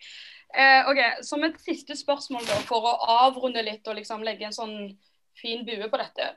eh, 0.61 0.89
ok, 0.91 1.01
Som 1.23 1.45
et 1.45 1.61
siste 1.63 1.97
spørsmål 1.97 2.47
da, 2.49 2.59
for 2.67 2.87
å 2.87 2.97
avrunde 3.27 3.63
litt 3.63 3.87
og 3.87 3.99
liksom 4.01 4.25
legge 4.27 4.49
en 4.49 4.57
sånn 4.57 4.77
fin 5.37 5.67
bue 5.67 5.89
på 5.91 6.01
dette. 6.01 6.33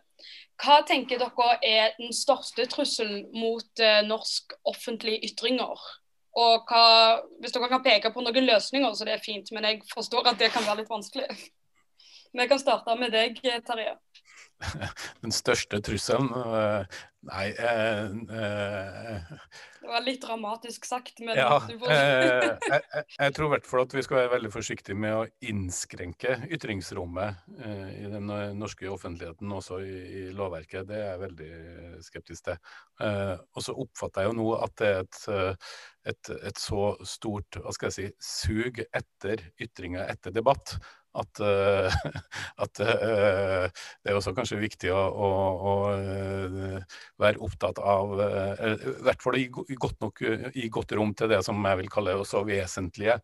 Hva 0.59 0.81
tenker 0.87 1.21
dere 1.21 1.53
er 1.63 1.95
den 1.97 2.11
største 2.13 2.65
trusselen 2.69 3.29
mot 3.33 3.81
eh, 3.83 4.01
norsk 4.05 4.57
offentlige 4.67 5.31
ytringer? 5.31 5.85
Og 6.39 6.69
hva, 6.69 7.21
Hvis 7.41 7.55
dere 7.55 7.69
kan 7.71 7.83
peke 7.83 8.11
på 8.13 8.23
noen 8.23 8.45
løsninger, 8.45 8.93
så 8.93 9.07
det 9.07 9.15
er 9.15 9.23
fint, 9.23 9.49
men 9.55 9.65
jeg 9.65 9.81
forstår 9.93 10.29
at 10.29 10.39
det 10.41 10.51
kan 10.53 10.67
være 10.67 10.83
litt 10.83 10.91
vanskelig. 10.91 11.29
Vi 12.31 12.47
kan 12.47 12.59
starte 12.61 12.95
med 12.99 13.13
deg, 13.15 13.39
Terje. 13.65 13.95
Den 15.23 15.33
største 15.33 15.79
trusselen? 15.83 16.29
Eh, 16.35 16.97
nei 17.27 17.45
eh, 17.51 18.11
eh, 18.39 19.31
Det 19.79 19.87
var 19.87 20.03
litt 20.03 20.21
dramatisk 20.23 20.85
sagt, 20.87 21.21
men 21.23 21.35
ja, 21.39 21.61
du 21.67 21.75
får 21.79 21.93
eh, 21.93 22.45
jeg, 22.73 23.05
jeg, 23.15 23.33
tror 23.35 23.49
i 23.49 23.53
hvert 23.55 23.69
fall 23.69 23.83
at 23.85 23.95
vi 23.95 24.03
skal 24.05 24.19
være 24.21 24.33
veldig 24.35 24.51
forsiktige 24.53 24.99
med 24.99 25.15
å 25.15 25.25
innskrenke 25.51 26.37
ytringsrommet 26.51 27.59
i 27.59 28.11
den 28.11 28.31
norske 28.59 28.87
offentligheten, 28.91 29.51
også 29.55 29.81
i, 29.83 29.95
i, 30.21 30.23
lovverket. 30.35 30.87
Det 30.89 30.99
er 30.99 31.09
jeg 31.13 31.23
veldig 31.23 31.51
skeptisk 32.05 32.49
til. 32.49 32.61
Eh, 33.03 33.35
og 33.55 33.65
så 33.65 33.75
oppfatter 33.85 34.25
jeg 34.25 34.33
jo 34.33 34.39
nå 34.41 34.49
at 34.59 34.77
det 34.79 34.93
er 34.93 35.03
et, 35.05 35.19
et, 36.13 36.33
et 36.51 36.63
så 36.63 36.93
stort 37.07 37.59
hva 37.63 37.75
skal 37.75 37.91
jeg 37.91 37.97
si, 37.99 38.07
sug 38.19 38.83
etter 38.85 39.47
ytringer, 39.63 40.07
etter 40.11 40.35
debatt 40.35 40.77
at, 41.17 41.41
uh, 41.41 41.89
at 42.63 42.81
uh, 42.83 43.65
det 44.03 44.11
er 44.11 44.17
også 44.17 44.33
kanskje 44.37 44.59
viktig 44.61 44.91
å, 44.93 44.99
å, 44.99 45.29
å 45.71 45.73
uh, 45.97 46.97
være 47.21 47.41
opptatt 47.45 47.81
av 47.81 48.13
I 48.19 48.73
hvert 49.05 49.23
fall 49.23 49.39
i 49.39 49.47
godt, 49.49 49.97
nok, 50.03 50.21
i 50.53 50.69
godt 50.71 50.93
rom 50.97 51.13
til 51.17 51.31
det 51.31 51.41
som 51.45 51.57
jeg 51.65 51.81
vil 51.81 51.91
kalle 51.91 52.17
også 52.19 52.43
vesentlige 52.47 53.19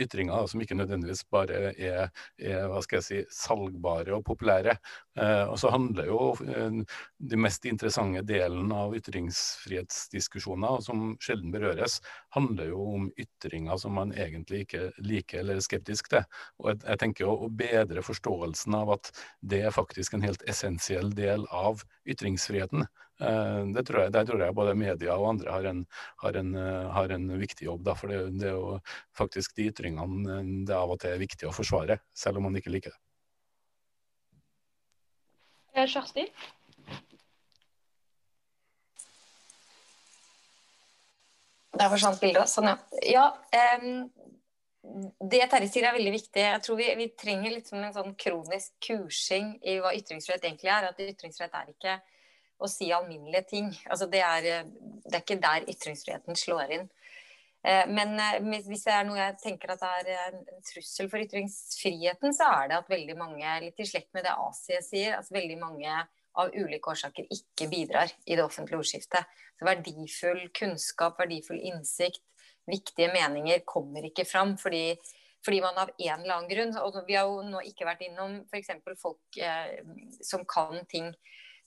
ytringer, 0.00 0.48
som 0.50 0.62
ikke 0.62 0.78
nødvendigvis 0.78 1.22
bare 1.32 1.72
er, 1.72 2.10
er 2.40 2.66
hva 2.70 2.82
skal 2.84 3.00
jeg 3.00 3.06
si, 3.06 3.20
salgbare 3.34 4.14
og 4.16 4.24
populære. 4.26 4.76
Og 5.18 5.56
så 5.58 5.72
handler 5.72 6.06
jo 6.06 6.18
de 7.18 7.38
mest 7.40 7.64
interessante 7.66 8.22
delen 8.24 8.70
av 8.72 8.94
ytringsfrihetsdiskusjoner, 8.94 10.78
som 10.86 11.16
sjelden 11.20 11.50
berøres, 11.50 11.98
handler 12.36 12.70
jo 12.70 12.84
om 12.94 13.08
ytringer 13.18 13.80
som 13.82 13.96
man 13.98 14.14
egentlig 14.14 14.64
ikke 14.64 14.84
liker 15.02 15.42
eller 15.42 15.58
er 15.58 15.66
skeptisk 15.66 16.12
til. 16.12 16.24
Og 16.62 16.72
jeg, 16.72 16.98
tenker 17.02 17.26
jo 17.26 17.34
å, 17.34 17.50
bedre 17.50 18.04
forståelsen 18.06 18.76
av 18.78 18.94
at 18.96 19.12
det 19.40 19.64
er 19.66 19.74
faktisk 19.74 20.14
en 20.14 20.24
helt 20.24 20.44
essensiell 20.50 21.12
del 21.16 21.46
av 21.50 21.84
ytringsfriheten. 22.08 22.86
Eh, 23.20 23.66
det 23.74 23.84
tror 23.88 24.04
jeg, 24.04 24.14
der 24.16 24.26
tror 24.28 24.44
jeg 24.44 24.56
både 24.56 24.78
media 24.78 25.18
og 25.18 25.28
andre 25.34 25.52
har 25.52 25.68
en, 25.72 25.84
har 26.24 26.40
en, 26.40 26.54
eh, 26.56 26.88
har 26.96 27.14
en 27.16 27.28
viktig 27.42 27.68
jobb. 27.68 27.84
Da, 27.88 27.96
for 27.98 28.12
det, 28.12 28.22
det, 28.40 28.48
er 28.52 28.56
jo 28.56 28.80
faktisk 29.16 29.56
de 29.58 29.68
ytringene 29.72 30.38
eh, 30.38 30.50
det 30.68 30.76
av 30.76 30.96
og 30.96 31.02
til 31.02 31.14
er 31.14 31.22
viktig 31.22 31.50
å 31.50 31.54
forsvare, 31.54 32.00
selv 32.16 32.40
om 32.40 32.48
man 32.48 32.60
ikke 32.60 32.72
liker 32.72 32.94
det. 32.94 33.00
Kjersti? 35.74 36.26
Der 41.80 41.88
forsvant 41.88 42.20
bildet. 42.20 42.50
Sånn, 42.50 42.68
ja. 42.68 42.76
ja 43.08 43.26
um, 43.80 44.10
det 45.30 45.42
Terje 45.52 45.68
sier 45.70 45.88
er 45.88 45.96
veldig 45.96 46.12
viktig. 46.16 46.42
Jeg 46.44 46.62
tror 46.64 46.78
vi, 46.80 46.88
vi 46.98 47.08
trenger 47.16 47.54
litt 47.54 47.68
som 47.70 47.80
en 47.80 47.94
sånn 47.94 48.16
kronisk 48.20 48.74
kursing 48.84 49.54
i 49.62 49.78
hva 49.80 49.94
ytringsfrihet 49.96 50.44
egentlig 50.44 50.72
er. 50.72 50.88
At 50.90 51.02
ytringsfrihet 51.04 51.56
er 51.56 51.72
ikke 51.72 51.98
å 52.60 52.68
si 52.68 52.90
alminnelige 52.92 53.46
ting. 53.54 53.70
Altså 53.88 54.08
det, 54.10 54.20
er, 54.24 54.66
det 55.06 55.14
er 55.14 55.22
ikke 55.22 55.40
der 55.40 55.68
ytringsfriheten 55.70 56.36
slår 56.36 56.74
inn. 56.76 56.88
Eh, 57.66 57.84
men 57.92 58.14
eh, 58.20 58.38
hvis 58.68 58.86
det 58.86 58.94
er 58.94 59.04
noe 59.04 59.18
jeg 59.18 59.36
tenker 59.42 59.74
at 59.74 59.84
er 59.84 60.30
en 60.30 60.40
trussel 60.64 61.10
for 61.12 61.20
ytringsfriheten, 61.20 62.32
så 62.36 62.48
er 62.56 62.70
det 62.70 62.78
at 62.80 62.90
veldig 62.92 63.16
mange, 63.18 63.58
litt 63.66 63.82
i 63.82 63.88
slekt 63.88 64.14
med 64.16 64.24
det 64.24 64.32
Asie 64.32 64.80
sier, 64.84 65.18
altså 65.18 65.36
veldig 65.36 65.58
mange 65.60 66.00
av 66.40 66.52
ulike 66.54 66.92
årsaker 66.92 67.26
ikke 67.34 67.68
bidrar 67.70 68.12
i 68.24 68.36
det 68.38 68.44
offentlige 68.44 68.80
ordskiftet. 68.80 69.40
Så 69.58 69.66
verdifull 69.66 70.44
kunnskap, 70.56 71.18
verdifull 71.20 71.60
innsikt, 71.72 72.22
viktige 72.70 73.10
meninger 73.12 73.64
kommer 73.68 74.04
ikke 74.06 74.24
fram 74.28 74.54
fordi, 74.60 74.94
fordi 75.44 75.60
man 75.64 75.80
av 75.80 75.90
en 75.90 76.22
eller 76.22 76.36
annen 76.36 76.50
grunn 76.50 76.76
og 76.80 77.00
Vi 77.08 77.16
har 77.18 77.28
jo 77.28 77.42
nå 77.44 77.60
ikke 77.66 77.88
vært 77.88 78.04
innom 78.06 78.40
f.eks. 78.46 78.72
folk 79.00 79.40
eh, 79.42 79.80
som 80.24 80.46
kan 80.48 80.80
ting 80.88 81.10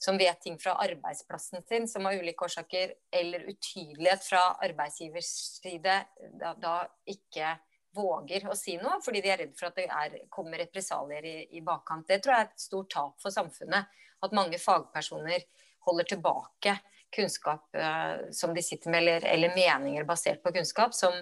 som 0.03 0.17
vet 0.19 0.41
ting 0.41 0.57
fra 0.59 0.75
arbeidsplassen 0.83 1.63
sin, 1.67 1.87
som 1.87 2.05
av 2.09 2.17
ulike 2.19 2.43
årsaker, 2.43 2.93
eller 3.11 3.45
utydelighet 3.47 4.25
fra 4.25 4.41
arbeidsgivers 4.65 5.29
side, 5.61 5.95
da, 6.41 6.51
da 6.59 6.73
ikke 7.07 7.53
våger 7.95 8.47
å 8.49 8.55
si 8.57 8.75
noe, 8.81 8.97
fordi 9.05 9.21
de 9.23 9.31
er 9.31 9.43
redd 9.43 9.53
for 9.55 9.69
at 9.69 9.77
det 9.79 9.85
er, 9.87 10.17
kommer 10.33 10.59
represalier 10.59 11.25
i, 11.29 11.35
i, 11.55 11.61
bakkant. 11.63 12.07
Det 12.09 12.19
tror 12.23 12.35
jeg 12.35 12.45
er 12.45 12.49
et 12.49 12.65
stort 12.65 12.89
tap 12.91 13.21
for 13.21 13.33
samfunnet. 13.33 14.01
At 14.23 14.35
mange 14.35 14.59
fagpersoner 14.59 15.45
holder 15.87 16.09
tilbake 16.09 16.77
kunnskap 17.13 17.75
eh, 17.77 18.29
som 18.35 18.53
de 18.55 18.63
sitter 18.65 18.91
med, 18.91 19.03
eller, 19.03 19.27
eller, 19.29 19.55
meninger 19.55 20.07
basert 20.09 20.41
på 20.43 20.51
kunnskap, 20.55 20.95
som, 20.97 21.13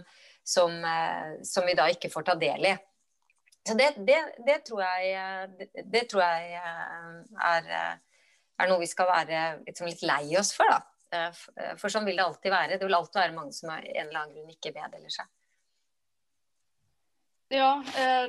som, 0.44 0.78
eh, 0.86 1.42
som, 1.44 1.68
vi 1.68 1.76
da 1.78 1.90
ikke 1.92 2.10
får 2.14 2.30
ta 2.30 2.38
del 2.40 2.70
i. 2.72 2.78
Så 3.68 3.76
det, 3.78 3.92
det, 4.08 4.22
det 4.48 4.62
tror 4.66 4.86
jeg, 4.86 5.50
det, 5.60 5.84
det 5.94 6.08
tror 6.10 6.24
jeg 6.24 6.56
uh, 6.58 7.44
er, 7.46 8.00
er, 8.62 8.72
noe 8.72 8.82
vi 8.82 8.90
skal 8.90 9.10
være 9.10 9.44
liksom 9.66 9.90
litt 9.90 10.04
lei 10.08 10.38
oss 10.40 10.54
for. 10.58 10.72
da. 10.72 10.82
For 11.12 11.92
sånn 11.92 12.08
vil 12.08 12.20
det 12.20 12.26
alltid 12.26 12.54
være. 12.54 12.78
Det 12.80 12.88
vil 12.88 12.96
alltid 12.96 13.20
være 13.20 13.36
mange 13.36 13.56
som 13.56 13.72
av 13.74 13.84
en 13.84 14.08
eller 14.08 14.20
annen 14.22 14.36
grunn 14.36 14.54
ikke 14.54 14.74
meddeler 14.76 15.12
seg. 15.12 15.30
Ja, 17.52 17.72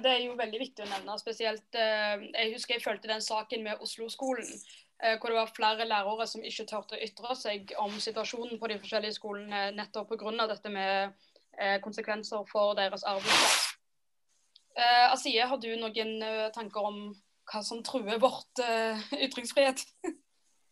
det 0.03 0.11
er 0.11 0.23
jo 0.25 0.35
veldig 0.39 0.59
viktig 0.59 0.83
å 0.83 0.89
nevne. 0.91 1.15
Spesielt 1.21 1.77
Jeg 1.79 2.55
husker 2.57 2.75
jeg 2.75 2.83
følte 2.83 3.11
den 3.11 3.23
saken 3.23 3.63
med 3.63 3.85
Oslo-skolen. 3.85 4.49
hvor 5.21 5.31
det 5.31 5.37
var 5.37 5.51
flere 5.55 5.85
lærere 5.87 6.27
som 6.27 6.45
ikke 6.47 6.67
turte 6.67 6.95
å 6.95 7.03
ytre 7.03 7.35
seg 7.35 7.73
om 7.79 7.95
situasjonen 8.01 8.59
på 8.59 8.69
de 8.71 8.79
forskjellige 8.79 9.17
skolene 9.19 9.71
nettopp 9.75 10.11
pga. 10.11 10.47
dette 10.47 10.69
med 10.69 11.13
konsekvenser 11.83 12.45
for 12.51 12.75
deres 12.75 13.03
arbeidsplass. 13.03 13.69
Asiye, 15.13 15.47
har 15.47 15.59
du 15.59 15.69
noen 15.77 16.51
tanker 16.55 16.81
om 16.81 17.15
hva 17.53 17.63
som 17.63 17.83
truer 17.83 18.19
vårt 18.19 18.63
ytringsfrihet? 19.13 19.87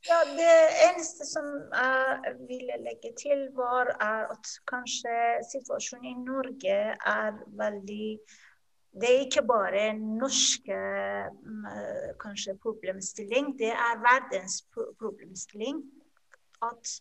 Ja, 0.09 0.24
Det 0.24 0.53
eneste 0.88 1.26
som 1.28 1.46
jeg 1.72 2.36
ville 2.48 2.76
legge 2.80 3.11
til, 3.20 3.42
var 3.53 3.90
at 4.01 4.53
kanskje 4.70 5.12
situasjonen 5.51 6.07
i 6.09 6.14
Norge 6.24 6.78
er 6.96 7.36
veldig 7.61 8.07
Det 9.03 9.11
er 9.11 9.20
ikke 9.26 9.44
bare 9.46 9.82
norske 9.98 10.78
kanskje 12.24 12.57
problemstilling, 12.64 13.53
det 13.59 13.70
er 13.70 14.01
verdens 14.03 14.57
problemstilling. 14.98 15.84
At 16.62 16.96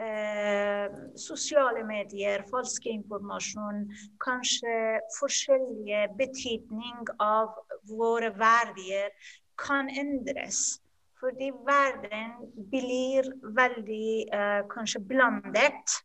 eh, 0.00 0.88
sosiale 1.28 1.84
medier, 1.86 2.42
falsk 2.50 2.88
informasjon, 2.90 3.84
kanskje 4.24 4.74
forskjellige 5.20 6.02
betydning 6.18 7.14
av 7.20 7.54
våre 7.92 8.32
verdier 8.34 9.12
kan 9.60 9.92
endres. 9.92 10.80
Fordi 11.20 11.50
verden 11.66 12.32
blir 12.72 13.28
veldig 13.56 14.12
uh, 14.32 14.62
kanskje 14.72 15.02
blandet. 15.04 15.98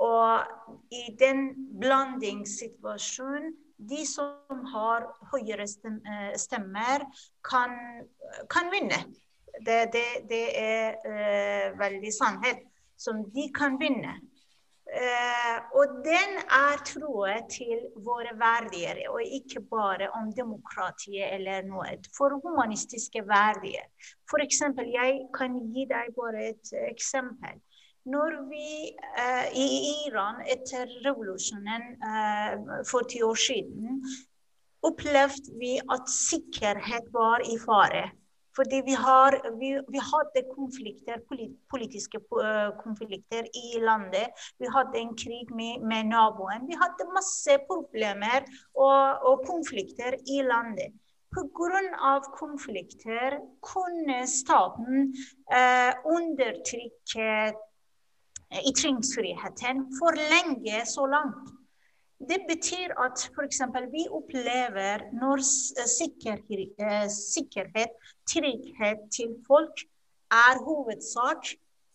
Og 0.00 0.46
i 0.94 1.10
den 1.20 1.50
blandingssituasjonen 1.80 3.50
de 3.90 4.04
som 4.08 4.64
har 4.74 5.06
høyere 5.32 5.64
eh, 5.64 6.32
stemmer, 6.36 7.04
kan, 7.44 7.76
kan 8.52 8.68
vinne. 8.72 8.98
Det, 9.60 9.78
det, 9.92 10.04
det 10.28 10.44
er 10.60 10.98
uh, 11.04 11.78
veldig 11.80 12.12
sannhet 12.12 12.64
som 13.00 13.24
de 13.34 13.48
kan 13.56 13.78
vinne. 13.80 14.18
Uh, 14.90 15.58
og 15.78 15.92
den 16.02 16.32
er 16.42 16.80
troet 16.82 17.46
til 17.54 17.84
våre 18.02 18.32
verdier, 18.34 18.98
og 19.12 19.22
ikke 19.22 19.62
bare 19.70 20.08
om 20.18 20.32
demokratiet 20.34 21.30
eller 21.36 21.62
noe. 21.68 21.92
For 22.16 22.34
humanistiske 22.42 23.22
verdier. 23.28 23.86
F.eks. 24.26 24.62
jeg 24.90 25.20
kan 25.36 25.54
gi 25.70 25.86
deg 25.92 26.10
bare 26.16 26.48
et 26.48 26.72
eksempel. 26.88 27.60
Når 28.10 28.36
vi 28.50 28.90
uh, 28.96 29.46
i 29.54 29.68
Iran 30.08 30.42
etter 30.48 30.90
revolusjonen 31.06 31.86
uh, 32.02 32.80
for 32.88 33.06
ti 33.06 33.22
år 33.22 33.38
siden 33.38 34.00
opplevde 34.82 35.54
vi 35.60 35.76
at 35.78 36.08
sikkerhet 36.10 37.12
var 37.14 37.44
i 37.46 37.58
fare. 37.62 38.08
Fordi 38.60 38.82
vi, 38.84 38.92
har, 38.92 39.36
vi, 39.60 39.70
vi 39.88 40.00
hadde 40.04 40.40
konflikter, 40.52 41.22
politiske 41.72 42.18
eh, 42.20 42.72
konflikter 42.82 43.46
i 43.56 43.80
landet. 43.80 44.36
Vi 44.60 44.68
hadde 44.74 45.00
en 45.00 45.14
krig 45.16 45.48
med, 45.56 45.86
med 45.88 46.10
naboen. 46.10 46.66
Vi 46.68 46.76
hadde 46.76 47.06
masse 47.14 47.56
problemer 47.70 48.44
og, 48.74 49.30
og 49.30 49.46
konflikter 49.48 50.18
i 50.28 50.42
landet. 50.44 50.92
Pga. 51.30 52.12
konflikter 52.36 53.38
kunne 53.62 54.26
staten 54.26 55.14
eh, 55.54 55.92
undertrykke 56.04 57.54
ytringsfriheten 58.68 59.86
for 59.98 60.20
lenge 60.34 60.84
så 60.86 61.06
langt. 61.06 61.59
Det 62.28 62.36
betyr 62.48 62.92
at 63.00 63.22
f.eks. 63.32 63.60
vi 63.92 64.04
opplever 64.12 65.06
når 65.16 65.40
sikkerhet, 65.88 66.74
eh, 66.76 67.06
sikkerhet, 67.08 67.94
trygghet 68.28 69.06
til 69.16 69.38
folk 69.46 69.80
er 70.30 70.60
hovedsak, 70.66 71.48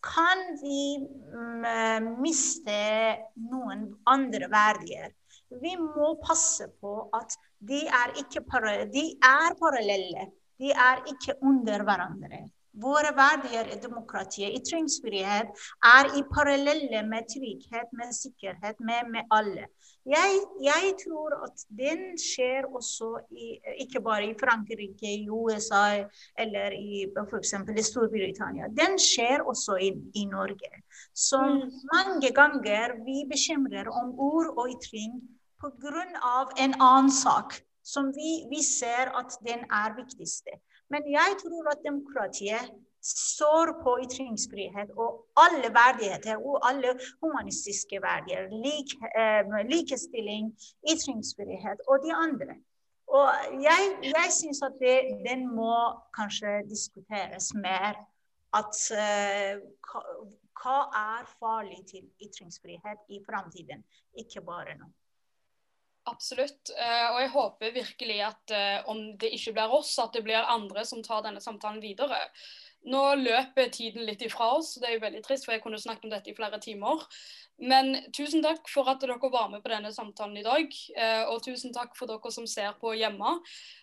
kan 0.05 0.41
vi 0.61 0.81
mm, 1.01 1.65
eh, 1.65 2.09
miste 2.25 2.79
noen 3.51 3.85
andre 4.09 4.49
verdier. 4.49 5.13
Vi 5.61 5.75
må 5.77 6.15
passe 6.25 6.67
på 6.81 6.97
at 7.13 7.37
de 7.61 7.85
er, 7.85 8.17
de 8.97 9.05
er 9.29 9.55
parallelle. 9.61 10.27
De 10.59 10.71
er 10.71 11.05
ikke 11.11 11.37
under 11.41 11.85
hverandre. 11.85 12.45
Våre 12.75 13.13
verdier 13.15 13.69
i 13.71 13.79
demokratiet, 13.79 14.57
ytringsfrihet, 14.59 15.53
er 15.95 16.11
i 16.17 16.25
parallelle 16.33 17.05
med 17.07 17.29
trygghet, 17.31 17.93
med 17.93 18.11
sikkerhet, 18.11 18.79
med, 18.79 19.11
med 19.13 19.31
alle. 19.31 19.69
Jeg, 20.05 20.41
jeg, 20.61 20.91
tror 21.01 21.33
at 21.47 21.63
den 21.73 22.01
skjer 22.21 22.67
også 22.69 23.07
i, 23.33 23.55
ikke 23.81 24.01
bare 24.05 24.27
i 24.29 24.35
Frankrike, 24.37 25.09
i 25.09 25.29
USA 25.29 26.03
eller 26.37 26.75
i 26.77 27.07
f.eks. 27.09 27.53
i 27.73 27.85
Storbritannia. 27.89 28.69
Den 28.69 28.99
skjer 29.01 29.41
også 29.41 29.79
i, 29.81 29.89
i 30.13 30.25
Norge. 30.29 30.69
Så 31.13 31.41
mm. 31.41 31.73
mange 31.93 32.29
ganger 32.37 32.99
vi 33.07 33.23
bekymrer 33.31 33.89
om 33.89 34.13
ord 34.19 34.53
og 34.53 34.69
ytring 34.75 35.17
pga. 35.57 36.05
en 36.61 36.77
annen 36.77 37.11
sak 37.11 37.57
som 37.85 38.13
vi, 38.13 38.45
vi 38.49 38.61
ser 38.61 39.09
at 39.17 39.37
den 39.47 39.65
er 39.69 39.95
viktigste. 39.97 40.59
Men 40.93 41.01
jeg 41.09 41.37
tror 41.41 41.71
at 41.73 41.81
demokratiet 41.85 42.69
står 43.05 43.71
på 43.83 43.91
ytringsfrihet 44.05 44.93
og 44.97 45.25
alle 45.37 45.69
verdigheter 45.73 46.39
og 46.41 46.63
alle 46.69 46.95
humanistiske 47.21 48.01
verdier. 48.01 48.47
Lik, 48.49 48.95
eh, 49.19 49.45
likestilling, 49.69 50.49
ytringsfrihet 50.89 51.85
og 51.87 52.01
de 52.05 52.13
andre. 52.13 52.57
Og 53.07 53.29
jeg, 53.61 53.93
jeg 54.09 54.33
syns 54.33 54.63
at 54.65 54.79
det, 54.81 54.97
den 55.27 55.45
må 55.53 55.75
kanskje 56.17 56.63
diskuteres 56.69 57.53
mer. 57.53 58.01
At 58.55 58.77
uh, 58.95 59.61
hva 60.63 60.77
er 60.97 61.25
farlig 61.37 61.81
til 61.89 62.05
ytringsfrihet 62.23 63.09
i 63.11 63.19
framtiden, 63.25 63.83
ikke 64.17 64.41
bare 64.41 64.77
nå. 64.79 64.87
Absolutt. 66.07 66.71
Eh, 66.71 67.07
og 67.11 67.19
jeg 67.19 67.31
håper 67.33 67.73
virkelig 67.75 68.19
at 68.23 68.53
om 68.89 68.99
det 69.19 69.31
ikke 69.35 69.55
blir 69.57 69.73
oss, 69.73 69.97
at 69.99 70.13
det 70.13 70.23
blir 70.25 70.49
andre 70.53 70.85
som 70.85 71.03
tar 71.03 71.25
denne 71.25 71.41
samtalen 71.43 71.81
videre. 71.83 72.19
Nå 72.85 73.01
løper 73.17 73.71
tiden 73.73 74.05
litt 74.05 74.21
ifra 74.21 74.51
oss, 74.59 74.75
det 74.77 74.89
er 74.89 74.93
jo 74.95 75.03
veldig 75.05 75.23
trist, 75.25 75.47
for 75.47 75.55
jeg 75.55 75.63
kunne 75.63 75.79
snakket 75.81 76.05
om 76.05 76.11
dette 76.13 76.29
i 76.29 76.35
flere 76.37 76.59
timer. 76.61 77.01
Men 77.57 77.95
tusen 78.13 78.43
takk 78.43 78.67
for 78.69 78.89
at 78.91 79.01
dere 79.01 79.17
var 79.31 79.49
med 79.49 79.63
på 79.63 79.71
denne 79.71 79.89
samtalen 79.95 80.37
i 80.37 80.45
dag. 80.45 80.77
Eh, 80.93 81.23
og 81.31 81.41
tusen 81.45 81.73
takk 81.73 81.95
for 81.97 82.11
dere 82.11 82.31
som 82.35 82.45
ser 82.49 82.75
på 82.81 82.93
hjemme. 82.93 83.37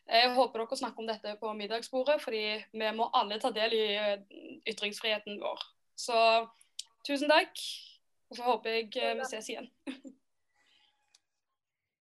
Jeg 0.07 0.33
håper 0.37 0.63
dere 0.63 0.81
snakker 0.85 1.03
om 1.03 1.11
dette 1.11 1.37
på 1.41 1.55
middagsbordet, 1.59 2.21
fordi 2.23 2.45
vi 2.71 2.95
må 2.95 3.11
alle 3.17 3.41
ta 3.43 3.51
del 3.55 3.75
i 3.75 3.85
ytringsfriheten 4.71 5.41
vår. 5.43 5.67
Så 5.99 6.19
tusen 7.09 7.33
takk. 7.33 7.59
Og 8.31 8.39
så 8.39 8.47
håper 8.47 8.79
jeg 8.79 9.17
vi 9.19 9.29
ses 9.29 9.51
igjen. 9.53 9.73